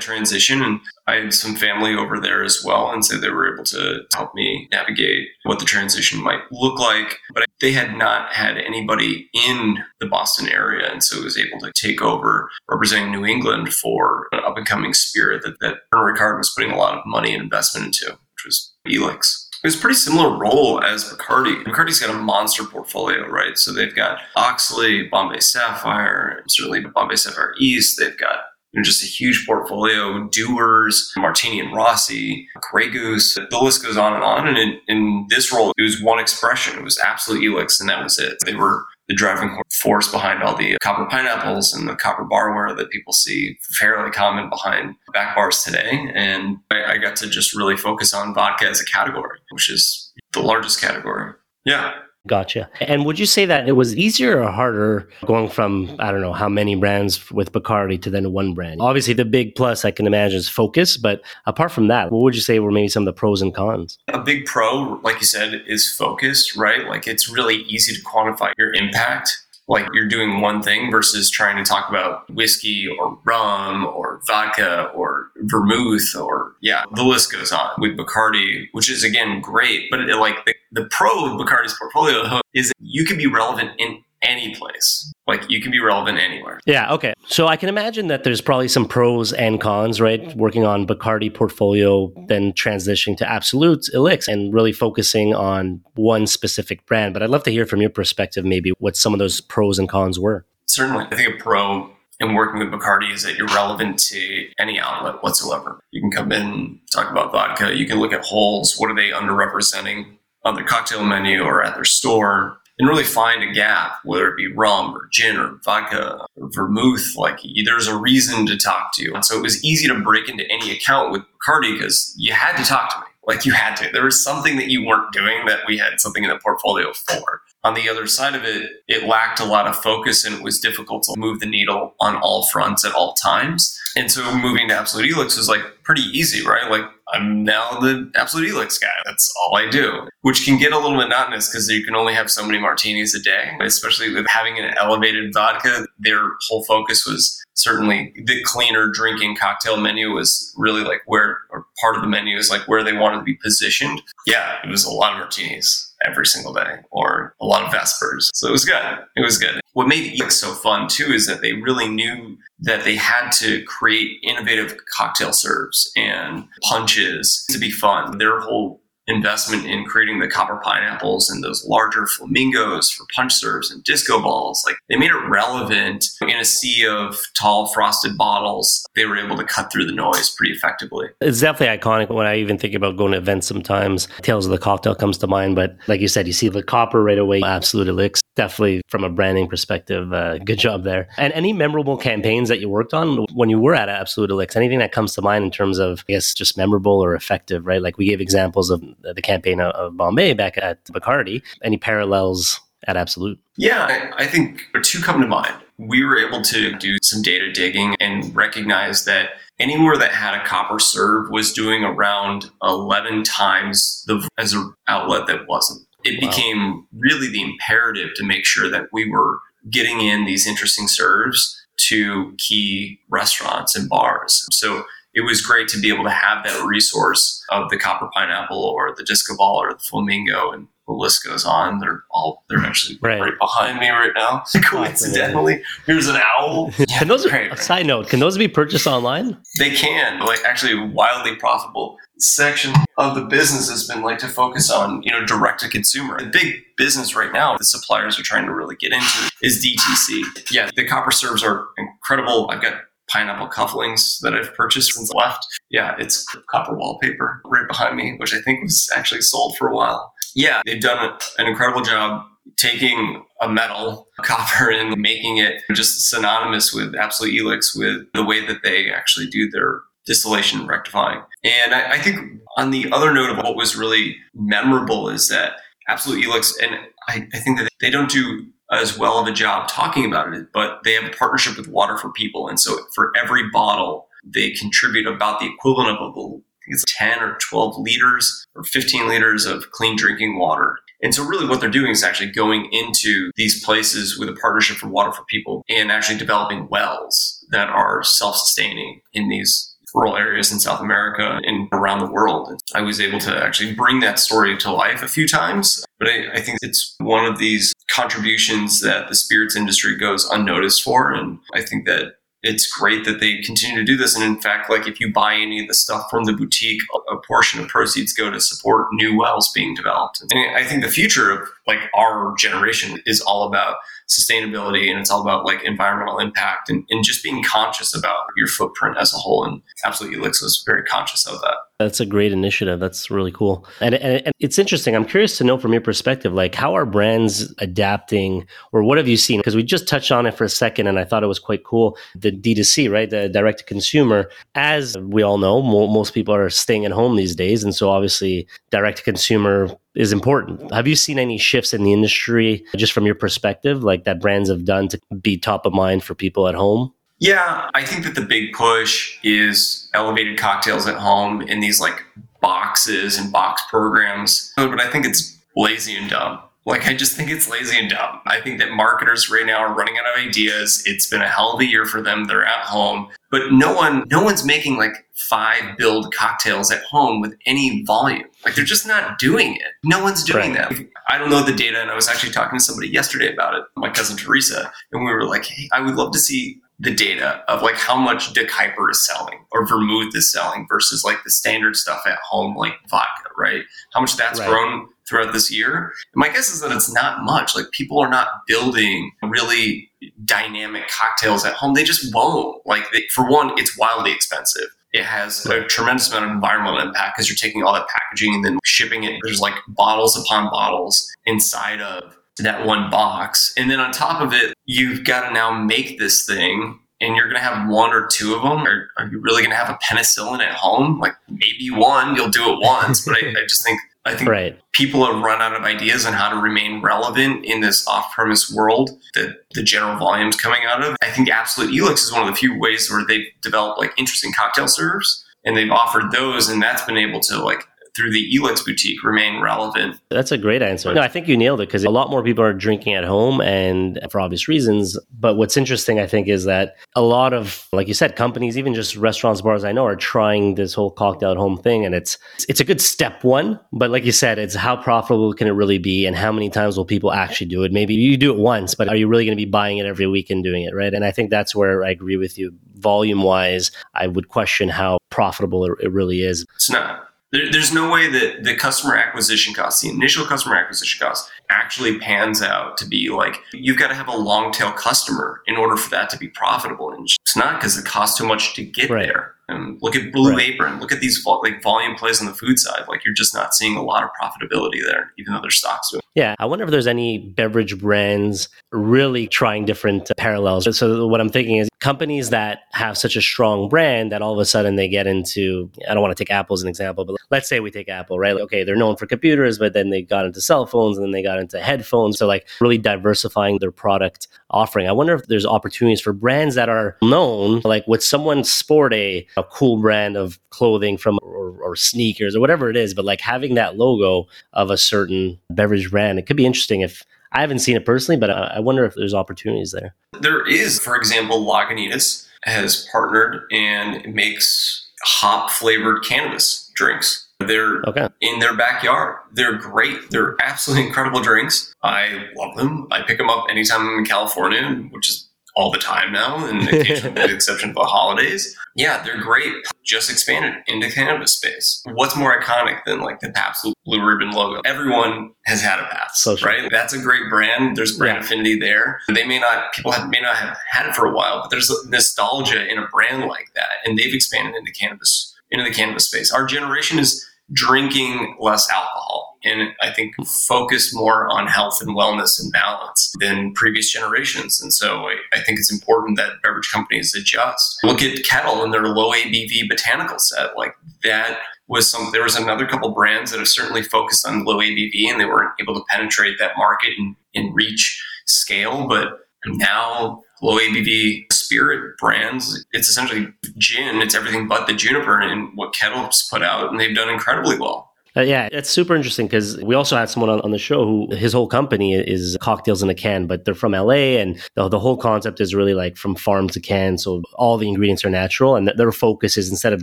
transition. 0.00 0.62
And 0.62 0.80
I 1.06 1.14
had 1.14 1.34
some 1.34 1.54
family 1.54 1.94
over 1.94 2.20
there 2.20 2.42
as 2.42 2.62
well. 2.64 2.90
And 2.90 3.04
so 3.04 3.16
they 3.16 3.30
were 3.30 3.52
able 3.52 3.64
to 3.64 4.02
help 4.14 4.34
me 4.34 4.68
navigate 4.70 5.28
what 5.44 5.58
the 5.58 5.64
transition 5.64 6.22
might 6.22 6.40
look 6.50 6.78
like. 6.78 7.18
But 7.32 7.46
they 7.60 7.72
had 7.72 7.96
not 7.96 8.32
had 8.32 8.58
anybody 8.58 9.30
in 9.32 9.78
the 10.00 10.06
Boston 10.06 10.48
area. 10.48 10.90
And 10.90 11.02
so 11.02 11.20
I 11.20 11.24
was 11.24 11.38
able 11.38 11.58
to 11.60 11.72
take 11.72 12.02
over 12.02 12.48
representing 12.68 13.12
New 13.12 13.24
England 13.24 13.72
for 13.72 14.26
an 14.32 14.40
up 14.46 14.56
and 14.56 14.66
coming 14.66 14.92
spirit 14.92 15.42
that, 15.44 15.58
that 15.60 15.78
Pernod 15.92 16.16
Ricard 16.16 16.38
was 16.38 16.52
putting 16.56 16.72
a 16.72 16.78
lot 16.78 16.96
of 16.96 17.04
money 17.06 17.32
and 17.34 17.42
investment 17.42 17.86
into, 17.86 18.12
which 18.12 18.44
was 18.44 18.72
Elyx. 18.86 19.47
It's 19.64 19.76
a 19.76 19.78
pretty 19.78 19.96
similar 19.96 20.36
role 20.36 20.82
as 20.82 21.04
Bacardi. 21.04 21.64
Bacardi's 21.64 22.00
got 22.00 22.14
a 22.14 22.18
monster 22.18 22.64
portfolio, 22.64 23.26
right? 23.26 23.58
So 23.58 23.72
they've 23.72 23.94
got 23.94 24.20
Oxley, 24.36 25.08
Bombay 25.08 25.40
Sapphire, 25.40 26.44
certainly 26.48 26.80
Bombay 26.80 27.16
Sapphire 27.16 27.54
East. 27.58 27.98
They've 27.98 28.16
got 28.16 28.40
you 28.72 28.80
know, 28.80 28.84
just 28.84 29.02
a 29.02 29.06
huge 29.06 29.46
portfolio, 29.46 30.28
Dewar's, 30.28 31.10
Martini 31.16 31.58
and 31.58 31.74
Rossi, 31.74 32.46
Grey 32.70 32.90
Goose. 32.90 33.34
The 33.34 33.58
list 33.58 33.82
goes 33.82 33.96
on 33.96 34.12
and 34.12 34.22
on. 34.22 34.46
And 34.46 34.58
in, 34.58 34.78
in 34.88 35.26
this 35.30 35.52
role, 35.52 35.72
it 35.76 35.82
was 35.82 36.02
one 36.02 36.18
expression. 36.18 36.78
It 36.78 36.84
was 36.84 36.98
Absolut 36.98 37.42
Elyx, 37.42 37.80
and 37.80 37.88
that 37.88 38.02
was 38.02 38.18
it. 38.18 38.36
They 38.44 38.54
were 38.54 38.84
the 39.08 39.14
driving 39.14 39.56
force 39.72 40.10
behind 40.12 40.42
all 40.42 40.56
the 40.56 40.76
copper 40.82 41.06
pineapples 41.06 41.72
and 41.72 41.88
the 41.88 41.96
copper 41.96 42.24
barware 42.24 42.76
that 42.76 42.90
people 42.90 43.12
see 43.12 43.56
fairly 43.78 44.10
common 44.10 44.50
behind 44.50 44.94
back 45.14 45.34
bars 45.34 45.62
today. 45.62 46.10
And 46.14 46.58
I, 46.70 46.92
I 46.92 46.98
got 46.98 47.16
to 47.16 47.28
just 47.28 47.54
really 47.54 47.76
focus 47.76 48.12
on 48.12 48.34
vodka 48.34 48.66
as 48.68 48.80
a 48.80 48.84
category, 48.84 49.38
which 49.50 49.70
is 49.70 50.12
the 50.32 50.40
largest 50.40 50.80
category. 50.80 51.32
Yeah. 51.64 51.92
Gotcha. 52.28 52.68
And 52.80 53.06
would 53.06 53.18
you 53.18 53.26
say 53.26 53.46
that 53.46 53.68
it 53.68 53.72
was 53.72 53.96
easier 53.96 54.42
or 54.42 54.50
harder 54.50 55.08
going 55.24 55.48
from, 55.48 55.96
I 55.98 56.12
don't 56.12 56.20
know, 56.20 56.34
how 56.34 56.48
many 56.48 56.76
brands 56.76 57.30
with 57.30 57.52
Bacardi 57.52 58.00
to 58.02 58.10
then 58.10 58.32
one 58.32 58.52
brand? 58.54 58.80
Obviously, 58.80 59.14
the 59.14 59.24
big 59.24 59.54
plus 59.54 59.84
I 59.84 59.90
can 59.90 60.06
imagine 60.06 60.36
is 60.36 60.48
focus. 60.48 60.96
But 60.98 61.22
apart 61.46 61.72
from 61.72 61.88
that, 61.88 62.12
what 62.12 62.20
would 62.20 62.34
you 62.34 62.42
say 62.42 62.58
were 62.58 62.70
maybe 62.70 62.88
some 62.88 63.02
of 63.02 63.06
the 63.06 63.18
pros 63.18 63.40
and 63.40 63.54
cons? 63.54 63.98
A 64.08 64.20
big 64.20 64.44
pro, 64.44 65.00
like 65.02 65.16
you 65.16 65.26
said, 65.26 65.62
is 65.66 65.90
focus, 65.90 66.56
right? 66.56 66.86
Like 66.86 67.08
it's 67.08 67.28
really 67.28 67.62
easy 67.62 67.94
to 67.94 68.02
quantify 68.02 68.52
your 68.58 68.74
impact 68.74 69.42
like 69.68 69.86
you're 69.92 70.08
doing 70.08 70.40
one 70.40 70.62
thing 70.62 70.90
versus 70.90 71.30
trying 71.30 71.62
to 71.62 71.68
talk 71.68 71.88
about 71.88 72.28
whiskey 72.34 72.88
or 72.88 73.18
rum 73.24 73.86
or 73.86 74.20
vodka 74.26 74.90
or 74.94 75.30
vermouth 75.42 76.16
or 76.16 76.54
yeah, 76.60 76.82
the 76.94 77.04
list 77.04 77.30
goes 77.30 77.52
on 77.52 77.70
with 77.78 77.96
Bacardi, 77.96 78.68
which 78.72 78.90
is 78.90 79.04
again 79.04 79.40
great. 79.40 79.90
But 79.90 80.00
it, 80.00 80.16
like 80.16 80.44
the, 80.46 80.54
the 80.72 80.88
pro 80.90 81.26
of 81.26 81.40
Bacardi's 81.40 81.74
portfolio 81.78 82.40
is 82.54 82.68
that 82.68 82.74
you 82.80 83.04
can 83.04 83.18
be 83.18 83.26
relevant 83.26 83.72
in 83.78 84.02
any 84.22 84.54
place. 84.54 85.12
Like 85.26 85.48
you 85.50 85.60
can 85.60 85.70
be 85.70 85.78
relevant 85.78 86.18
anywhere. 86.18 86.60
Yeah. 86.66 86.92
Okay. 86.94 87.12
So 87.26 87.46
I 87.46 87.56
can 87.56 87.68
imagine 87.68 88.08
that 88.08 88.24
there's 88.24 88.40
probably 88.40 88.68
some 88.68 88.86
pros 88.86 89.32
and 89.32 89.60
cons, 89.60 90.00
right? 90.00 90.34
Working 90.36 90.64
on 90.64 90.86
Bacardi 90.86 91.32
portfolio, 91.32 92.12
then 92.26 92.52
transitioning 92.52 93.16
to 93.18 93.30
Absolut 93.30 93.84
Elyx 93.94 94.26
and 94.26 94.52
really 94.52 94.72
focusing 94.72 95.34
on 95.34 95.82
one 95.94 96.26
specific 96.26 96.86
brand. 96.86 97.12
But 97.12 97.22
I'd 97.22 97.30
love 97.30 97.44
to 97.44 97.50
hear 97.50 97.66
from 97.66 97.80
your 97.80 97.90
perspective, 97.90 98.44
maybe 98.44 98.72
what 98.78 98.96
some 98.96 99.12
of 99.12 99.18
those 99.18 99.40
pros 99.40 99.78
and 99.78 99.88
cons 99.88 100.18
were. 100.18 100.46
Certainly. 100.66 101.06
I 101.10 101.16
think 101.16 101.34
a 101.34 101.42
pro 101.42 101.90
in 102.20 102.34
working 102.34 102.58
with 102.58 102.68
Bacardi 102.68 103.12
is 103.12 103.22
that 103.22 103.36
you're 103.36 103.46
relevant 103.48 103.98
to 103.98 104.48
any 104.58 104.80
outlet 104.80 105.22
whatsoever. 105.22 105.80
You 105.92 106.00
can 106.00 106.10
come 106.10 106.32
in, 106.32 106.80
talk 106.92 107.10
about 107.10 107.32
vodka. 107.32 107.76
You 107.76 107.86
can 107.86 108.00
look 108.00 108.12
at 108.12 108.24
holes. 108.24 108.76
What 108.76 108.90
are 108.90 108.96
they 108.96 109.10
underrepresenting 109.10 110.16
on 110.44 110.54
their 110.54 110.64
cocktail 110.64 111.04
menu 111.04 111.42
or 111.42 111.62
at 111.62 111.74
their 111.74 111.84
store? 111.84 112.57
And 112.78 112.88
really 112.88 113.04
find 113.04 113.42
a 113.42 113.52
gap, 113.52 113.98
whether 114.04 114.28
it 114.28 114.36
be 114.36 114.52
rum 114.52 114.94
or 114.94 115.08
gin 115.10 115.36
or 115.36 115.58
vodka 115.64 116.24
or 116.36 116.48
vermouth. 116.52 117.16
Like 117.16 117.40
there's 117.64 117.88
a 117.88 117.96
reason 117.96 118.46
to 118.46 118.56
talk 118.56 118.90
to 118.94 119.02
you. 119.02 119.14
And 119.14 119.24
so 119.24 119.36
it 119.36 119.42
was 119.42 119.64
easy 119.64 119.88
to 119.88 120.00
break 120.00 120.28
into 120.28 120.50
any 120.50 120.70
account 120.70 121.10
with 121.10 121.22
Bacardi 121.22 121.74
because 121.74 122.14
you 122.16 122.32
had 122.32 122.56
to 122.56 122.64
talk 122.64 122.92
to 122.94 123.00
me. 123.00 123.06
Like 123.26 123.44
you 123.44 123.52
had 123.52 123.76
to. 123.76 123.90
There 123.92 124.04
was 124.04 124.24
something 124.24 124.56
that 124.56 124.68
you 124.68 124.86
weren't 124.86 125.12
doing 125.12 125.44
that 125.46 125.60
we 125.66 125.76
had 125.76 126.00
something 126.00 126.24
in 126.24 126.30
the 126.30 126.38
portfolio 126.38 126.92
for. 126.94 127.42
On 127.62 127.74
the 127.74 127.88
other 127.88 128.06
side 128.06 128.34
of 128.34 128.44
it, 128.44 128.70
it 128.86 129.06
lacked 129.06 129.40
a 129.40 129.44
lot 129.44 129.66
of 129.66 129.76
focus 129.76 130.24
and 130.24 130.36
it 130.36 130.42
was 130.42 130.60
difficult 130.60 131.02
to 131.02 131.14
move 131.18 131.40
the 131.40 131.46
needle 131.46 131.94
on 132.00 132.16
all 132.16 132.46
fronts 132.46 132.86
at 132.86 132.94
all 132.94 133.12
times. 133.14 133.78
And 133.96 134.10
so 134.10 134.34
moving 134.34 134.68
to 134.68 134.74
Absolut 134.74 135.10
Elyx 135.10 135.36
was 135.36 135.48
like 135.48 135.60
pretty 135.82 136.02
easy, 136.02 136.46
right? 136.46 136.70
Like 136.70 136.84
I'm 137.12 137.44
now 137.44 137.78
the 137.80 138.10
Absolut 138.16 138.48
Elyx 138.48 138.80
guy. 138.80 138.88
That's 139.04 139.32
all 139.40 139.56
I 139.56 139.68
do, 139.68 140.08
which 140.22 140.44
can 140.44 140.58
get 140.58 140.72
a 140.72 140.78
little 140.78 140.96
monotonous 140.96 141.48
because 141.48 141.68
you 141.68 141.84
can 141.84 141.94
only 141.94 142.14
have 142.14 142.30
so 142.30 142.44
many 142.44 142.58
martinis 142.58 143.14
a 143.14 143.20
day, 143.20 143.52
especially 143.62 144.12
with 144.12 144.26
having 144.28 144.58
an 144.58 144.74
elevated 144.78 145.32
vodka. 145.32 145.86
Their 145.98 146.32
whole 146.48 146.64
focus 146.64 147.06
was 147.06 147.42
certainly 147.54 148.12
the 148.24 148.42
cleaner 148.44 148.90
drinking 148.90 149.36
cocktail 149.36 149.76
menu 149.78 150.12
was 150.12 150.52
really 150.56 150.82
like 150.82 151.00
where, 151.06 151.38
or 151.50 151.66
part 151.80 151.96
of 151.96 152.02
the 152.02 152.08
menu 152.08 152.36
is 152.36 152.50
like 152.50 152.66
where 152.68 152.84
they 152.84 152.92
wanted 152.92 153.18
to 153.18 153.24
be 153.24 153.34
positioned. 153.34 154.02
Yeah, 154.26 154.58
it 154.62 154.68
was 154.68 154.84
a 154.84 154.90
lot 154.90 155.12
of 155.12 155.18
martinis 155.18 155.87
every 156.04 156.26
single 156.26 156.52
day 156.52 156.76
or 156.90 157.34
a 157.40 157.46
lot 157.46 157.64
of 157.64 157.72
Vespers. 157.72 158.30
So 158.34 158.48
it 158.48 158.52
was 158.52 158.64
good. 158.64 158.98
It 159.16 159.24
was 159.24 159.38
good. 159.38 159.60
What 159.72 159.88
made 159.88 160.20
it 160.20 160.32
so 160.32 160.52
fun 160.52 160.88
too 160.88 161.12
is 161.12 161.26
that 161.26 161.40
they 161.40 161.52
really 161.52 161.88
knew 161.88 162.36
that 162.60 162.84
they 162.84 162.96
had 162.96 163.30
to 163.30 163.62
create 163.64 164.18
innovative 164.22 164.76
cocktail 164.96 165.32
serves 165.32 165.90
and 165.96 166.44
punches 166.62 167.44
to 167.50 167.58
be 167.58 167.70
fun. 167.70 168.18
Their 168.18 168.40
whole 168.40 168.80
investment 169.08 169.66
in 169.66 169.84
creating 169.84 170.20
the 170.20 170.28
copper 170.28 170.60
pineapples 170.62 171.28
and 171.30 171.42
those 171.42 171.64
larger 171.66 172.06
flamingos 172.06 172.90
for 172.90 173.06
punch 173.14 173.32
serves 173.32 173.70
and 173.70 173.82
disco 173.84 174.20
balls. 174.20 174.62
Like 174.66 174.76
they 174.88 174.96
made 174.96 175.10
it 175.10 175.28
relevant 175.28 176.10
in 176.22 176.36
a 176.36 176.44
sea 176.44 176.86
of 176.86 177.18
tall 177.34 177.66
frosted 177.66 178.16
bottles. 178.16 178.86
They 178.94 179.06
were 179.06 179.16
able 179.16 179.36
to 179.36 179.44
cut 179.44 179.72
through 179.72 179.86
the 179.86 179.92
noise 179.92 180.34
pretty 180.36 180.52
effectively. 180.52 181.06
It's 181.20 181.40
definitely 181.40 181.76
iconic 181.78 182.10
when 182.10 182.26
I 182.26 182.36
even 182.36 182.58
think 182.58 182.74
about 182.74 182.96
going 182.96 183.12
to 183.12 183.18
events 183.18 183.46
sometimes. 183.46 184.08
Tales 184.22 184.44
of 184.44 184.52
the 184.52 184.58
Cocktail 184.58 184.94
comes 184.94 185.18
to 185.18 185.26
mind, 185.26 185.56
but 185.56 185.76
like 185.88 186.00
you 186.00 186.08
said, 186.08 186.26
you 186.26 186.32
see 186.32 186.48
the 186.48 186.62
copper 186.62 187.02
right 187.02 187.18
away, 187.18 187.40
Absolut 187.42 187.88
Elyx. 187.88 188.20
Definitely 188.38 188.82
from 188.86 189.02
a 189.02 189.10
branding 189.10 189.48
perspective, 189.48 190.12
uh, 190.12 190.38
good 190.38 190.60
job 190.60 190.84
there. 190.84 191.08
And 191.16 191.32
any 191.32 191.52
memorable 191.52 191.96
campaigns 191.96 192.48
that 192.48 192.60
you 192.60 192.68
worked 192.68 192.94
on 192.94 193.26
when 193.34 193.50
you 193.50 193.58
were 193.58 193.74
at 193.74 193.88
Absolut 193.88 194.30
Elyx? 194.30 194.54
Anything 194.54 194.78
that 194.78 194.92
comes 194.92 195.12
to 195.16 195.22
mind 195.22 195.44
in 195.44 195.50
terms 195.50 195.78
of, 195.80 196.04
I 196.08 196.12
guess, 196.12 196.32
just 196.32 196.56
memorable 196.56 197.02
or 197.02 197.16
effective, 197.16 197.66
right? 197.66 197.82
Like 197.82 197.98
we 197.98 198.06
gave 198.06 198.20
examples 198.20 198.70
of 198.70 198.80
the 199.02 199.20
campaign 199.22 199.60
of 199.60 199.96
Bombay 199.96 200.34
back 200.34 200.56
at 200.56 200.84
Bacardi. 200.84 201.42
Any 201.64 201.78
parallels 201.78 202.60
at 202.86 202.96
Absolut? 202.96 203.40
Yeah, 203.56 204.12
I, 204.16 204.22
I 204.22 204.26
think 204.28 204.62
two 204.84 205.00
come 205.00 205.20
to 205.20 205.26
mind. 205.26 205.54
we 205.76 206.04
were 206.04 206.16
able 206.16 206.42
to 206.42 206.76
do 206.78 206.96
some 207.02 207.22
data 207.22 207.50
digging 207.52 207.96
and 207.98 208.34
recognize 208.36 209.04
that 209.04 209.30
anywhere 209.58 209.96
that 209.96 210.12
had 210.12 210.40
a 210.40 210.44
copper 210.44 210.78
serve 210.78 211.28
was 211.30 211.52
doing 211.52 211.82
around 211.82 212.50
11 212.62 213.24
times 213.24 214.04
the 214.06 214.28
as 214.38 214.52
an 214.52 214.72
outlet 214.86 215.26
that 215.26 215.48
wasn't. 215.48 215.87
It 216.04 216.22
wow. 216.22 216.30
became 216.30 216.86
really 216.92 217.28
the 217.28 217.42
imperative 217.42 218.10
to 218.16 218.24
make 218.24 218.44
sure 218.44 218.70
that 218.70 218.88
we 218.92 219.08
were 219.10 219.40
getting 219.70 220.00
in 220.00 220.24
these 220.24 220.46
interesting 220.46 220.88
serves 220.88 221.60
to 221.76 222.34
key 222.38 223.00
restaurants 223.08 223.76
and 223.76 223.88
bars. 223.88 224.46
So 224.52 224.84
it 225.14 225.22
was 225.22 225.40
great 225.40 225.68
to 225.68 225.80
be 225.80 225.92
able 225.92 226.04
to 226.04 226.10
have 226.10 226.44
that 226.44 226.64
resource 226.64 227.44
of 227.50 227.70
the 227.70 227.78
copper 227.78 228.08
pineapple 228.14 228.62
or 228.62 228.94
the 228.96 229.04
disco 229.04 229.36
ball 229.36 229.56
or 229.56 229.72
the 229.72 229.78
flamingo 229.78 230.50
and 230.52 230.68
the 230.86 230.92
list 230.92 231.24
goes 231.24 231.44
on. 231.44 231.80
They're 231.80 232.02
all 232.10 232.44
they're 232.48 232.60
actually 232.60 232.98
right, 233.02 233.20
right 233.20 233.38
behind 233.38 233.78
me 233.78 233.88
right 233.90 234.12
now. 234.14 234.44
Coincidentally, 234.64 235.62
here's 235.86 236.08
an 236.08 236.20
owl. 236.38 236.72
Can 236.98 237.08
those 237.08 237.30
right, 237.30 237.50
right. 237.50 237.58
side 237.58 237.86
note? 237.86 238.08
Can 238.08 238.20
those 238.20 238.38
be 238.38 238.48
purchased 238.48 238.86
online? 238.86 239.36
They 239.58 239.70
can. 239.70 240.20
Like 240.20 240.40
actually, 240.44 240.74
wildly 240.88 241.36
profitable 241.36 241.98
section 242.18 242.74
of 242.96 243.14
the 243.14 243.22
business 243.22 243.70
has 243.70 243.86
been 243.86 244.02
like 244.02 244.18
to 244.18 244.28
focus 244.28 244.70
on 244.70 245.02
you 245.02 245.10
know 245.10 245.24
direct 245.24 245.60
to 245.60 245.68
consumer. 245.68 246.18
The 246.18 246.30
big 246.30 246.62
business 246.76 247.14
right 247.14 247.32
now 247.32 247.56
the 247.56 247.64
suppliers 247.64 248.18
are 248.18 248.22
trying 248.22 248.46
to 248.46 248.54
really 248.54 248.76
get 248.76 248.92
into 248.92 249.30
is 249.42 249.64
DTC. 249.64 250.50
Yeah, 250.50 250.70
the 250.74 250.86
copper 250.86 251.10
serves 251.10 251.42
are 251.42 251.68
incredible. 251.76 252.50
I've 252.50 252.62
got 252.62 252.82
pineapple 253.08 253.48
cufflinks 253.48 254.20
that 254.20 254.34
I've 254.34 254.54
purchased 254.54 254.92
since 254.92 255.12
left. 255.14 255.46
Yeah, 255.70 255.94
it's 255.98 256.24
copper 256.50 256.76
wallpaper 256.76 257.40
right 257.44 257.66
behind 257.66 257.96
me, 257.96 258.16
which 258.18 258.34
I 258.34 258.40
think 258.40 258.62
was 258.62 258.90
actually 258.94 259.22
sold 259.22 259.56
for 259.56 259.68
a 259.68 259.74
while. 259.74 260.12
Yeah, 260.34 260.62
they've 260.66 260.80
done 260.80 261.18
an 261.38 261.46
incredible 261.46 261.82
job 261.82 262.24
taking 262.56 263.24
a 263.40 263.48
metal, 263.48 264.06
copper, 264.22 264.70
and 264.70 265.00
making 265.00 265.38
it 265.38 265.62
just 265.72 266.08
synonymous 266.08 266.72
with 266.72 266.94
Absolut 266.94 267.34
Elyx 267.34 267.76
with 267.76 268.06
the 268.14 268.24
way 268.24 268.44
that 268.46 268.62
they 268.62 268.90
actually 268.90 269.26
do 269.26 269.50
their 269.50 269.82
distillation 270.08 270.60
and 270.60 270.68
rectifying. 270.68 271.20
And 271.44 271.74
I, 271.74 271.92
I 271.92 271.98
think 271.98 272.40
on 272.56 272.70
the 272.72 272.90
other 272.90 273.12
note 273.12 273.30
of 273.30 273.36
what 273.36 273.54
was 273.54 273.76
really 273.76 274.16
memorable 274.34 275.08
is 275.08 275.28
that 275.28 275.52
Absolut 275.86 276.24
Elyx, 276.24 276.52
and 276.60 276.74
I, 277.08 277.28
I 277.32 277.38
think 277.38 277.58
that 277.58 277.68
they 277.80 277.90
don't 277.90 278.10
do 278.10 278.46
as 278.72 278.98
well 278.98 279.18
of 279.18 279.26
a 279.26 279.32
job 279.32 279.68
talking 279.68 280.04
about 280.04 280.32
it, 280.34 280.48
but 280.52 280.80
they 280.84 280.94
have 280.94 281.04
a 281.04 281.16
partnership 281.16 281.56
with 281.56 281.68
Water 281.68 281.96
for 281.96 282.10
People. 282.10 282.48
And 282.48 282.58
so 282.58 282.76
for 282.94 283.12
every 283.16 283.48
bottle, 283.50 284.08
they 284.24 284.50
contribute 284.50 285.06
about 285.06 285.40
the 285.40 285.46
equivalent 285.46 285.98
of 285.98 286.16
a, 286.16 286.38
it's 286.66 286.84
10 286.98 287.20
or 287.20 287.38
12 287.40 287.78
liters 287.78 288.46
or 288.54 288.64
15 288.64 289.08
liters 289.08 289.46
of 289.46 289.70
clean 289.70 289.96
drinking 289.96 290.38
water. 290.38 290.78
And 291.02 291.14
so 291.14 291.24
really 291.24 291.46
what 291.46 291.60
they're 291.60 291.70
doing 291.70 291.92
is 291.92 292.02
actually 292.02 292.30
going 292.30 292.68
into 292.72 293.30
these 293.36 293.64
places 293.64 294.18
with 294.18 294.28
a 294.28 294.34
partnership 294.34 294.78
for 294.78 294.88
Water 294.88 295.12
for 295.12 295.24
People 295.30 295.62
and 295.68 295.92
actually 295.92 296.18
developing 296.18 296.68
wells 296.68 297.46
that 297.50 297.68
are 297.68 298.02
self-sustaining 298.02 299.00
in 299.14 299.28
these 299.28 299.76
rural 299.94 300.16
areas 300.16 300.52
in 300.52 300.60
South 300.60 300.80
America 300.80 301.40
and 301.42 301.68
around 301.72 302.00
the 302.00 302.10
world. 302.10 302.60
I 302.74 302.82
was 302.82 303.00
able 303.00 303.18
to 303.20 303.44
actually 303.44 303.74
bring 303.74 304.00
that 304.00 304.18
story 304.18 304.56
to 304.58 304.72
life 304.72 305.02
a 305.02 305.08
few 305.08 305.26
times, 305.26 305.84
but 305.98 306.08
I, 306.08 306.32
I, 306.34 306.40
think 306.40 306.58
it's 306.62 306.94
one 306.98 307.24
of 307.24 307.38
these 307.38 307.72
contributions 307.90 308.80
that 308.80 309.08
the 309.08 309.14
spirits 309.14 309.56
industry 309.56 309.96
goes 309.96 310.28
unnoticed 310.30 310.82
for. 310.82 311.12
And 311.12 311.38
I 311.54 311.62
think 311.62 311.86
that 311.86 312.14
it's 312.42 312.70
great 312.70 313.04
that 313.04 313.18
they 313.18 313.40
continue 313.40 313.76
to 313.76 313.84
do 313.84 313.96
this. 313.96 314.14
And 314.14 314.24
in 314.24 314.40
fact, 314.40 314.70
like 314.70 314.86
if 314.86 315.00
you 315.00 315.12
buy 315.12 315.34
any 315.34 315.60
of 315.60 315.68
the 315.68 315.74
stuff 315.74 316.08
from 316.08 316.24
the 316.24 316.32
boutique, 316.32 316.80
a 317.10 317.16
portion 317.26 317.60
of 317.60 317.68
proceeds 317.68 318.12
go 318.12 318.30
to 318.30 318.40
support 318.40 318.88
new 318.92 319.16
wells 319.16 319.50
being 319.52 319.74
developed. 319.74 320.22
And 320.30 320.56
I 320.56 320.64
think 320.64 320.84
the 320.84 320.90
future 320.90 321.30
of 321.30 321.48
like 321.68 321.90
our 321.94 322.34
generation 322.36 323.00
is 323.06 323.20
all 323.20 323.46
about 323.46 323.76
sustainability 324.08 324.90
and 324.90 324.98
it's 324.98 325.10
all 325.10 325.20
about 325.20 325.44
like 325.44 325.62
environmental 325.62 326.18
impact 326.18 326.70
and, 326.70 326.84
and 326.88 327.04
just 327.04 327.22
being 327.22 327.44
conscious 327.44 327.94
about 327.94 328.24
your 328.36 328.46
footprint 328.46 328.96
as 328.98 329.12
a 329.12 329.18
whole. 329.18 329.44
And 329.44 329.62
absolutely 329.84 330.18
Elyx 330.18 330.42
is 330.42 330.64
very 330.66 330.82
conscious 330.84 331.26
of 331.26 331.40
that. 331.42 331.56
That's 331.78 332.00
a 332.00 332.06
great 332.06 332.32
initiative. 332.32 332.80
That's 332.80 333.08
really 333.08 333.30
cool. 333.30 333.64
And, 333.80 333.94
and, 333.94 334.26
and, 334.26 334.34
it's 334.40 334.58
interesting. 334.58 334.96
I'm 334.96 335.04
curious 335.04 335.38
to 335.38 335.44
know 335.44 335.58
from 335.58 335.72
your 335.72 335.82
perspective, 335.82 336.32
like 336.32 336.54
how 336.54 336.74
are 336.74 336.84
brands 336.86 337.54
adapting 337.58 338.46
or 338.72 338.82
what 338.82 338.98
have 338.98 339.06
you 339.06 339.16
seen? 339.16 339.38
Because 339.38 339.54
we 339.54 339.62
just 339.62 339.86
touched 339.86 340.10
on 340.10 340.26
it 340.26 340.34
for 340.34 340.44
a 340.44 340.48
second 340.48 340.88
and 340.88 340.98
I 340.98 341.04
thought 341.04 341.22
it 341.22 341.28
was 341.28 341.38
quite 341.38 341.64
cool. 341.64 341.96
The 342.16 342.32
D2C, 342.32 342.90
right? 342.90 343.08
The 343.08 343.28
direct 343.28 343.58
to 343.58 343.64
consumer. 343.64 344.30
As 344.54 344.96
we 344.98 345.22
all 345.22 345.38
know, 345.38 345.62
mo- 345.62 345.86
most 345.86 346.14
people 346.14 346.34
are 346.34 346.50
staying 346.50 346.84
at 346.84 346.92
home 346.92 347.14
these 347.14 347.36
days. 347.36 347.62
And 347.62 347.74
so 347.74 347.90
obviously 347.90 348.48
direct 348.70 348.98
to 348.98 349.04
consumer 349.04 349.68
is 349.98 350.12
important. 350.12 350.72
Have 350.72 350.86
you 350.86 350.96
seen 350.96 351.18
any 351.18 351.36
shifts 351.36 351.74
in 351.74 351.82
the 351.82 351.92
industry 351.92 352.64
just 352.76 352.92
from 352.92 353.04
your 353.04 353.16
perspective, 353.16 353.82
like 353.82 354.04
that 354.04 354.20
brands 354.20 354.48
have 354.48 354.64
done 354.64 354.88
to 354.88 355.00
be 355.20 355.36
top 355.36 355.66
of 355.66 355.74
mind 355.74 356.04
for 356.04 356.14
people 356.14 356.48
at 356.48 356.54
home? 356.54 356.94
Yeah, 357.18 357.68
I 357.74 357.84
think 357.84 358.04
that 358.04 358.14
the 358.14 358.22
big 358.22 358.52
push 358.52 359.18
is 359.24 359.90
elevated 359.92 360.38
cocktails 360.38 360.86
at 360.86 360.94
home 360.94 361.42
in 361.42 361.58
these 361.58 361.80
like 361.80 362.04
boxes 362.40 363.18
and 363.18 363.32
box 363.32 363.60
programs. 363.68 364.52
But 364.56 364.80
I 364.80 364.88
think 364.88 365.04
it's 365.04 365.36
lazy 365.56 365.96
and 365.96 366.08
dumb. 366.08 366.38
Like, 366.64 366.86
I 366.86 366.94
just 366.94 367.16
think 367.16 367.30
it's 367.30 367.48
lazy 367.48 367.76
and 367.78 367.90
dumb. 367.90 368.20
I 368.26 368.40
think 368.40 368.60
that 368.60 368.72
marketers 368.72 369.30
right 369.30 369.46
now 369.46 369.58
are 369.58 369.74
running 369.74 369.96
out 369.98 370.04
of 370.16 370.24
ideas. 370.24 370.82
It's 370.86 371.08
been 371.08 371.22
a 371.22 371.28
hell 371.28 371.54
of 371.54 371.60
a 371.60 371.66
year 371.66 371.86
for 371.86 372.02
them. 372.02 372.26
They're 372.26 372.44
at 372.44 372.66
home, 372.66 373.08
but 373.30 373.52
no 373.52 373.74
one, 373.74 374.04
no 374.10 374.22
one's 374.22 374.44
making 374.44 374.76
like 374.76 375.06
five 375.14 375.76
build 375.76 376.14
cocktails 376.14 376.70
at 376.70 376.82
home 376.84 377.20
with 377.20 377.34
any 377.46 377.82
volume. 377.84 378.24
Like, 378.44 378.54
they're 378.54 378.64
just 378.64 378.86
not 378.86 379.18
doing 379.18 379.56
it. 379.56 379.72
No 379.84 380.02
one's 380.02 380.24
doing 380.24 380.54
right. 380.54 380.70
that. 380.70 380.86
I 381.08 381.18
don't 381.18 381.30
know 381.30 381.42
the 381.42 381.52
data. 381.52 381.80
And 381.80 381.90
I 381.90 381.94
was 381.94 382.08
actually 382.08 382.32
talking 382.32 382.58
to 382.58 382.64
somebody 382.64 382.88
yesterday 382.88 383.32
about 383.32 383.54
it, 383.54 383.64
my 383.76 383.90
cousin 383.90 384.16
Teresa, 384.16 384.72
and 384.92 385.04
we 385.04 385.10
were 385.12 385.24
like, 385.24 385.44
hey, 385.44 385.68
I 385.72 385.80
would 385.80 385.96
love 385.96 386.12
to 386.12 386.18
see 386.18 386.60
the 386.80 386.94
data 386.94 387.42
of 387.48 387.62
like 387.62 387.74
how 387.74 387.96
much 387.96 388.32
De 388.34 388.46
Kuyper 388.46 388.90
is 388.90 389.04
selling 389.04 389.44
or 389.50 389.66
Vermouth 389.66 390.14
is 390.14 390.30
selling 390.30 390.64
versus 390.68 391.04
like 391.04 391.24
the 391.24 391.30
standard 391.30 391.74
stuff 391.74 392.02
at 392.06 392.18
home, 392.18 392.56
like 392.56 392.74
vodka, 392.88 393.30
right? 393.36 393.64
How 393.92 394.00
much 394.00 394.16
that's 394.16 394.38
right. 394.38 394.48
grown 394.48 394.88
throughout 395.08 395.32
this 395.32 395.50
year. 395.50 395.92
And 396.12 396.20
my 396.20 396.28
guess 396.28 396.50
is 396.50 396.60
that 396.60 396.72
it's 396.72 396.92
not 396.92 397.22
much. 397.24 397.56
Like 397.56 397.70
people 397.72 397.98
are 397.98 398.10
not 398.10 398.28
building 398.46 399.12
really 399.22 399.90
dynamic 400.24 400.88
cocktails 400.88 401.44
at 401.44 401.54
home. 401.54 401.74
They 401.74 401.84
just 401.84 402.14
won't. 402.14 402.64
Like 402.66 402.90
they, 402.92 403.02
for 403.12 403.28
one, 403.28 403.52
it's 403.56 403.76
wildly 403.78 404.12
expensive. 404.12 404.68
It 404.92 405.04
has 405.04 405.44
a 405.46 405.64
tremendous 405.64 406.10
amount 406.10 406.26
of 406.26 406.30
environmental 406.32 406.80
impact 406.80 407.16
because 407.16 407.28
you're 407.28 407.36
taking 407.36 407.62
all 407.62 407.74
that 407.74 407.88
packaging 407.88 408.34
and 408.34 408.44
then 408.44 408.58
shipping 408.64 409.04
it. 409.04 409.20
There's 409.22 409.40
like 409.40 409.54
bottles 409.68 410.18
upon 410.18 410.50
bottles 410.50 411.10
inside 411.26 411.80
of 411.80 412.16
that 412.38 412.64
one 412.64 412.90
box. 412.90 413.52
And 413.56 413.70
then 413.70 413.80
on 413.80 413.92
top 413.92 414.22
of 414.22 414.32
it, 414.32 414.54
you've 414.64 415.04
got 415.04 415.28
to 415.28 415.34
now 415.34 415.52
make 415.62 415.98
this 415.98 416.24
thing 416.24 416.78
and 417.00 417.14
you're 417.14 417.26
going 417.26 417.36
to 417.36 417.42
have 417.42 417.68
one 417.68 417.92
or 417.92 418.08
two 418.10 418.34
of 418.34 418.42
them. 418.42 418.66
Are, 418.66 418.88
are 418.98 419.06
you 419.08 419.20
really 419.20 419.42
going 419.42 419.50
to 419.50 419.56
have 419.56 419.70
a 419.70 419.78
penicillin 419.84 420.40
at 420.40 420.54
home? 420.54 420.98
Like 420.98 421.14
maybe 421.28 421.70
one, 421.70 422.16
you'll 422.16 422.30
do 422.30 422.52
it 422.52 422.58
once, 422.60 423.04
but 423.04 423.16
I, 423.16 423.28
I 423.30 423.42
just 423.42 423.64
think 423.64 423.80
I 424.04 424.14
think 424.14 424.30
right. 424.30 424.58
people 424.72 425.04
have 425.04 425.22
run 425.22 425.42
out 425.42 425.54
of 425.54 425.64
ideas 425.64 426.06
on 426.06 426.14
how 426.14 426.30
to 426.30 426.36
remain 426.36 426.80
relevant 426.80 427.44
in 427.44 427.60
this 427.60 427.86
off-premise 427.86 428.50
world 428.50 428.90
that 429.14 429.36
the 429.54 429.62
general 429.62 429.98
volume's 429.98 430.36
coming 430.36 430.62
out 430.66 430.82
of. 430.82 430.96
I 431.02 431.10
think 431.10 431.28
Absolut 431.28 431.74
Elyx 431.74 432.04
is 432.04 432.12
one 432.12 432.22
of 432.22 432.28
the 432.28 432.34
few 432.34 432.58
ways 432.58 432.90
where 432.90 433.04
they've 433.06 433.26
developed 433.42 433.78
like 433.78 433.92
interesting 433.98 434.32
cocktail 434.32 434.66
serves 434.66 435.24
and 435.44 435.56
they've 435.56 435.70
offered 435.70 436.10
those 436.10 436.48
and 436.48 436.62
that's 436.62 436.84
been 436.84 436.96
able 436.96 437.20
to 437.20 437.42
like 437.42 437.64
through 437.98 438.12
the 438.12 438.30
Elyx 438.34 438.64
boutique 438.64 439.02
remain 439.02 439.40
relevant? 439.40 440.00
That's 440.10 440.30
a 440.30 440.38
great 440.38 440.62
answer. 440.62 440.94
No, 440.94 441.00
I 441.00 441.08
think 441.08 441.26
you 441.26 441.36
nailed 441.36 441.60
it 441.60 441.66
because 441.66 441.84
a 441.84 441.90
lot 441.90 442.10
more 442.10 442.22
people 442.22 442.44
are 442.44 442.52
drinking 442.52 442.94
at 442.94 443.04
home 443.04 443.40
and 443.40 443.98
for 444.10 444.20
obvious 444.20 444.46
reasons. 444.46 444.98
But 445.18 445.36
what's 445.36 445.56
interesting, 445.56 445.98
I 445.98 446.06
think, 446.06 446.28
is 446.28 446.44
that 446.44 446.76
a 446.94 447.02
lot 447.02 447.32
of, 447.32 447.66
like 447.72 447.88
you 447.88 447.94
said, 447.94 448.14
companies, 448.14 448.56
even 448.56 448.74
just 448.74 448.96
restaurants, 448.96 449.40
bars 449.40 449.64
I 449.64 449.72
know, 449.72 449.84
are 449.84 449.96
trying 449.96 450.54
this 450.54 450.74
whole 450.74 450.90
cocktail 450.90 451.32
at 451.32 451.36
home 451.36 451.58
thing. 451.58 451.84
And 451.84 451.94
it's 451.94 452.18
it's 452.48 452.60
a 452.60 452.64
good 452.64 452.80
step 452.80 453.24
one. 453.24 453.58
But 453.72 453.90
like 453.90 454.04
you 454.04 454.12
said, 454.12 454.38
it's 454.38 454.54
how 454.54 454.76
profitable 454.76 455.32
can 455.32 455.48
it 455.48 455.52
really 455.52 455.78
be 455.78 456.06
and 456.06 456.14
how 456.14 456.30
many 456.30 456.48
times 456.48 456.76
will 456.76 456.84
people 456.84 457.12
actually 457.12 457.48
do 457.48 457.64
it? 457.64 457.72
Maybe 457.72 457.94
you 457.94 458.16
do 458.16 458.32
it 458.32 458.38
once, 458.38 458.74
but 458.74 458.88
are 458.88 458.96
you 458.96 459.08
really 459.08 459.24
going 459.24 459.36
to 459.36 459.44
be 459.44 459.50
buying 459.50 459.78
it 459.78 459.86
every 459.86 460.06
week 460.06 460.30
and 460.30 460.44
doing 460.44 460.62
it, 460.62 460.74
right? 460.74 460.94
And 460.94 461.04
I 461.04 461.10
think 461.10 461.30
that's 461.30 461.54
where 461.54 461.84
I 461.84 461.90
agree 461.90 462.16
with 462.16 462.38
you. 462.38 462.52
Volume 462.74 463.22
wise, 463.22 463.72
I 463.94 464.06
would 464.06 464.28
question 464.28 464.68
how 464.68 464.98
profitable 465.10 465.64
it, 465.64 465.72
it 465.80 465.92
really 465.92 466.22
is. 466.22 466.46
It's 466.54 466.70
not 466.70 467.07
there, 467.32 467.50
there's 467.50 467.72
no 467.72 467.90
way 467.90 468.08
that 468.08 468.44
the 468.44 468.54
customer 468.54 468.96
acquisition 468.96 469.54
cost, 469.54 469.82
the 469.82 469.88
initial 469.88 470.24
customer 470.24 470.56
acquisition 470.56 471.06
cost, 471.06 471.30
actually 471.50 471.98
pans 471.98 472.42
out 472.42 472.76
to 472.78 472.86
be 472.86 473.08
like 473.10 473.42
you've 473.52 473.78
got 473.78 473.88
to 473.88 473.94
have 473.94 474.08
a 474.08 474.16
long 474.16 474.52
tail 474.52 474.72
customer 474.72 475.42
in 475.46 475.56
order 475.56 475.76
for 475.76 475.90
that 475.90 476.10
to 476.10 476.18
be 476.18 476.28
profitable. 476.28 476.90
And 476.92 477.04
it's 477.04 477.36
not 477.36 477.58
because 477.60 477.78
it 477.78 477.84
costs 477.84 478.18
too 478.18 478.26
much 478.26 478.54
to 478.54 478.64
get 478.64 478.90
right. 478.90 479.06
there. 479.06 479.34
And 479.50 479.78
look 479.80 479.96
at 479.96 480.12
Blue 480.12 480.32
right. 480.32 480.50
Apron. 480.50 480.78
Look 480.78 480.92
at 480.92 481.00
these 481.00 481.24
like 481.24 481.62
volume 481.62 481.94
plays 481.96 482.20
on 482.20 482.26
the 482.26 482.34
food 482.34 482.58
side. 482.58 482.84
Like 482.86 483.04
you're 483.04 483.14
just 483.14 483.34
not 483.34 483.54
seeing 483.54 483.76
a 483.76 483.82
lot 483.82 484.02
of 484.04 484.10
profitability 484.20 484.82
there, 484.84 485.12
even 485.18 485.32
though 485.32 485.40
their 485.40 485.50
stocks 485.50 485.90
doing. 485.90 486.02
Yeah, 486.14 486.34
I 486.38 486.44
wonder 486.44 486.64
if 486.64 486.70
there's 486.70 486.86
any 486.86 487.18
beverage 487.18 487.78
brands 487.78 488.50
really 488.72 489.26
trying 489.26 489.64
different 489.64 490.10
parallels. 490.18 490.76
So 490.76 491.06
what 491.06 491.20
I'm 491.20 491.30
thinking 491.30 491.56
is 491.56 491.68
companies 491.80 492.30
that 492.30 492.62
have 492.72 492.98
such 492.98 493.14
a 493.14 493.20
strong 493.20 493.68
brand 493.68 494.10
that 494.10 494.20
all 494.20 494.32
of 494.32 494.38
a 494.38 494.44
sudden 494.44 494.74
they 494.74 494.88
get 494.88 495.06
into 495.06 495.70
I 495.88 495.94
don't 495.94 496.02
want 496.02 496.16
to 496.16 496.24
take 496.24 496.30
Apple 496.30 496.54
as 496.54 496.62
an 496.62 496.68
example, 496.68 497.04
but 497.04 497.16
let's 497.30 497.48
say 497.48 497.60
we 497.60 497.70
take 497.70 497.88
Apple, 497.88 498.18
right? 498.18 498.34
Like, 498.34 498.44
okay, 498.44 498.64
they're 498.64 498.76
known 498.76 498.96
for 498.96 499.06
computers, 499.06 499.58
but 499.58 499.74
then 499.74 499.90
they 499.90 500.02
got 500.02 500.26
into 500.26 500.40
cell 500.40 500.66
phones 500.66 500.96
and 500.96 501.04
then 501.04 501.12
they 501.12 501.22
got 501.22 501.38
into 501.38 501.60
headphones. 501.60 502.18
So 502.18 502.26
like 502.26 502.48
really 502.60 502.78
diversifying 502.78 503.58
their 503.60 503.70
product 503.70 504.26
offering. 504.50 504.88
I 504.88 504.92
wonder 504.92 505.14
if 505.14 505.26
there's 505.26 505.46
opportunities 505.46 506.00
for 506.00 506.12
brands 506.12 506.56
that 506.56 506.68
are 506.68 506.96
known, 507.02 507.60
like 507.64 507.86
would 507.86 508.02
someone 508.02 508.42
sport 508.42 508.92
a, 508.92 509.26
a 509.36 509.44
cool 509.44 509.76
brand 509.80 510.16
of 510.16 510.38
clothing 510.50 510.98
from 510.98 511.18
or, 511.22 511.56
or 511.62 511.76
sneakers 511.76 512.34
or 512.34 512.40
whatever 512.40 512.70
it 512.70 512.76
is, 512.76 512.92
but 512.92 513.04
like 513.04 513.20
having 513.20 513.54
that 513.54 513.76
logo 513.76 514.26
of 514.52 514.70
a 514.70 514.78
certain 514.78 515.38
beverage 515.50 515.90
brand, 515.90 516.18
it 516.18 516.26
could 516.26 516.36
be 516.36 516.46
interesting 516.46 516.80
if 516.80 517.04
I 517.32 517.40
haven't 517.40 517.60
seen 517.60 517.76
it 517.76 517.84
personally, 517.84 518.18
but 518.18 518.30
I 518.30 518.60
wonder 518.60 518.84
if 518.84 518.94
there's 518.94 519.14
opportunities 519.14 519.72
there. 519.72 519.94
There 520.20 520.46
is, 520.46 520.80
for 520.80 520.96
example, 520.96 521.44
Lagunitas 521.44 522.26
has 522.44 522.88
partnered 522.90 523.42
and 523.52 524.14
makes 524.14 524.88
hop 525.04 525.50
flavored 525.50 526.04
cannabis 526.04 526.70
drinks. 526.74 527.26
They're 527.40 527.82
okay. 527.86 528.08
in 528.20 528.40
their 528.40 528.56
backyard. 528.56 529.16
They're 529.32 529.56
great. 529.56 530.10
They're 530.10 530.34
absolutely 530.42 530.86
incredible 530.86 531.20
drinks. 531.20 531.72
I 531.84 532.26
love 532.34 532.56
them. 532.56 532.88
I 532.90 533.02
pick 533.02 533.18
them 533.18 533.30
up 533.30 533.46
anytime 533.48 533.82
I'm 533.82 533.98
in 533.98 534.04
California, 534.04 534.88
which 534.90 535.08
is 535.08 535.27
all 535.58 535.72
the 535.72 535.78
time 535.78 536.12
now, 536.12 536.46
and 536.46 536.62
occasionally 536.68 537.14
with 537.14 537.14
the 537.30 537.34
exception 537.34 537.70
of 537.70 537.74
the 537.74 537.82
holidays. 537.82 538.56
Yeah, 538.76 539.02
they're 539.02 539.20
great. 539.20 539.52
Just 539.82 540.08
expanded 540.08 540.54
into 540.68 540.88
cannabis 540.88 541.32
space. 541.32 541.82
What's 541.94 542.14
more 542.14 542.40
iconic 542.40 542.84
than 542.86 543.00
like 543.00 543.18
the 543.18 543.30
Pabst 543.30 543.66
Blue 543.84 544.06
Ribbon 544.06 544.30
logo? 544.30 544.60
Everyone 544.64 545.32
has 545.46 545.60
had 545.60 545.80
a 545.80 545.86
Pabst, 545.86 546.22
so 546.22 546.36
right? 546.46 546.68
That's 546.70 546.92
a 546.92 547.02
great 547.02 547.28
brand. 547.28 547.76
There's 547.76 547.98
brand 547.98 548.18
yeah. 548.18 548.24
affinity 548.24 548.58
there. 548.58 549.00
They 549.08 549.26
may 549.26 549.40
not 549.40 549.72
people 549.72 549.90
have, 549.90 550.08
may 550.08 550.20
not 550.20 550.36
have 550.36 550.56
had 550.70 550.86
it 550.86 550.94
for 550.94 551.06
a 551.06 551.12
while, 551.12 551.40
but 551.42 551.50
there's 551.50 551.70
nostalgia 551.86 552.70
in 552.70 552.78
a 552.78 552.86
brand 552.86 553.24
like 553.24 553.48
that, 553.56 553.78
and 553.84 553.98
they've 553.98 554.14
expanded 554.14 554.54
into 554.54 554.70
cannabis 554.70 555.34
into 555.50 555.64
the 555.64 555.74
cannabis 555.74 556.06
space. 556.06 556.32
Our 556.32 556.46
generation 556.46 557.00
is 557.00 557.26
drinking 557.52 558.36
less 558.38 558.70
alcohol 558.70 559.27
and 559.44 559.70
I 559.80 559.92
think 559.92 560.14
focus 560.46 560.94
more 560.94 561.28
on 561.28 561.46
health 561.46 561.80
and 561.80 561.96
wellness 561.96 562.40
and 562.40 562.52
balance 562.52 563.12
than 563.20 563.52
previous 563.54 563.92
generations. 563.92 564.60
And 564.60 564.72
so 564.72 565.08
I, 565.08 565.16
I, 565.32 565.42
think 565.42 565.58
it's 565.58 565.72
important 565.72 566.16
that 566.16 566.42
beverage 566.42 566.70
companies 566.72 567.14
adjust. 567.14 567.78
Look 567.84 568.02
at 568.02 568.22
Ketel 568.24 568.64
and 568.64 568.72
their 568.72 568.86
low 568.86 569.12
ABV 569.12 569.68
botanical 569.68 570.18
set. 570.18 570.56
Like 570.56 570.74
that 571.04 571.38
was 571.68 571.88
some, 571.88 572.10
there 572.12 572.22
was 572.22 572.36
another 572.36 572.66
couple 572.66 572.90
brands 572.90 573.30
that 573.30 573.38
have 573.38 573.48
certainly 573.48 573.82
focused 573.82 574.26
on 574.26 574.44
low 574.44 574.58
ABV 574.58 575.08
and 575.08 575.20
they 575.20 575.26
weren't 575.26 575.52
able 575.60 575.74
to 575.74 575.84
penetrate 575.88 576.38
that 576.38 576.52
market 576.56 576.90
and, 576.98 577.14
and 577.34 577.54
reach 577.54 578.04
scale. 578.26 578.88
But 578.88 579.20
now 579.46 580.22
low 580.42 580.58
ABV 580.58 581.32
spirit 581.32 581.96
brands, 581.98 582.64
it's 582.72 582.88
essentially 582.88 583.32
gin. 583.56 584.00
It's 584.02 584.14
everything 584.14 584.48
but 584.48 584.66
the 584.66 584.74
juniper 584.74 585.20
and 585.20 585.56
what 585.56 585.74
Ketel's 585.74 586.26
put 586.30 586.42
out, 586.42 586.70
and 586.70 586.78
they've 586.80 586.94
done 586.94 587.08
incredibly 587.08 587.58
well. 587.58 587.87
Uh, 588.16 588.22
yeah, 588.22 588.48
it's 588.52 588.70
super 588.70 588.96
interesting 588.96 589.26
because 589.26 589.56
we 589.62 589.74
also 589.74 589.96
had 589.96 590.08
someone 590.08 590.30
on, 590.30 590.40
on, 590.40 590.50
the 590.50 590.58
show 590.58 590.84
who 590.84 591.14
his 591.14 591.32
whole 591.32 591.46
company 591.46 591.94
is 591.94 592.36
cocktails 592.40 592.82
in 592.82 592.88
a 592.88 592.94
can, 592.94 593.26
but 593.26 593.44
they're 593.44 593.54
from 593.54 593.72
LA, 593.72 594.16
and 594.18 594.40
the, 594.54 594.68
the 594.68 594.78
whole 594.78 594.96
concept 594.96 595.40
is 595.40 595.54
really 595.54 595.74
like 595.74 595.96
from 595.96 596.14
farm 596.14 596.48
to 596.48 596.60
can. 596.60 596.96
So 596.98 597.22
all 597.34 597.58
the 597.58 597.68
ingredients 597.68 598.04
are 598.04 598.10
natural, 598.10 598.56
and 598.56 598.72
their 598.76 598.92
focus 598.92 599.36
is 599.36 599.50
instead 599.50 599.72
of 599.72 599.82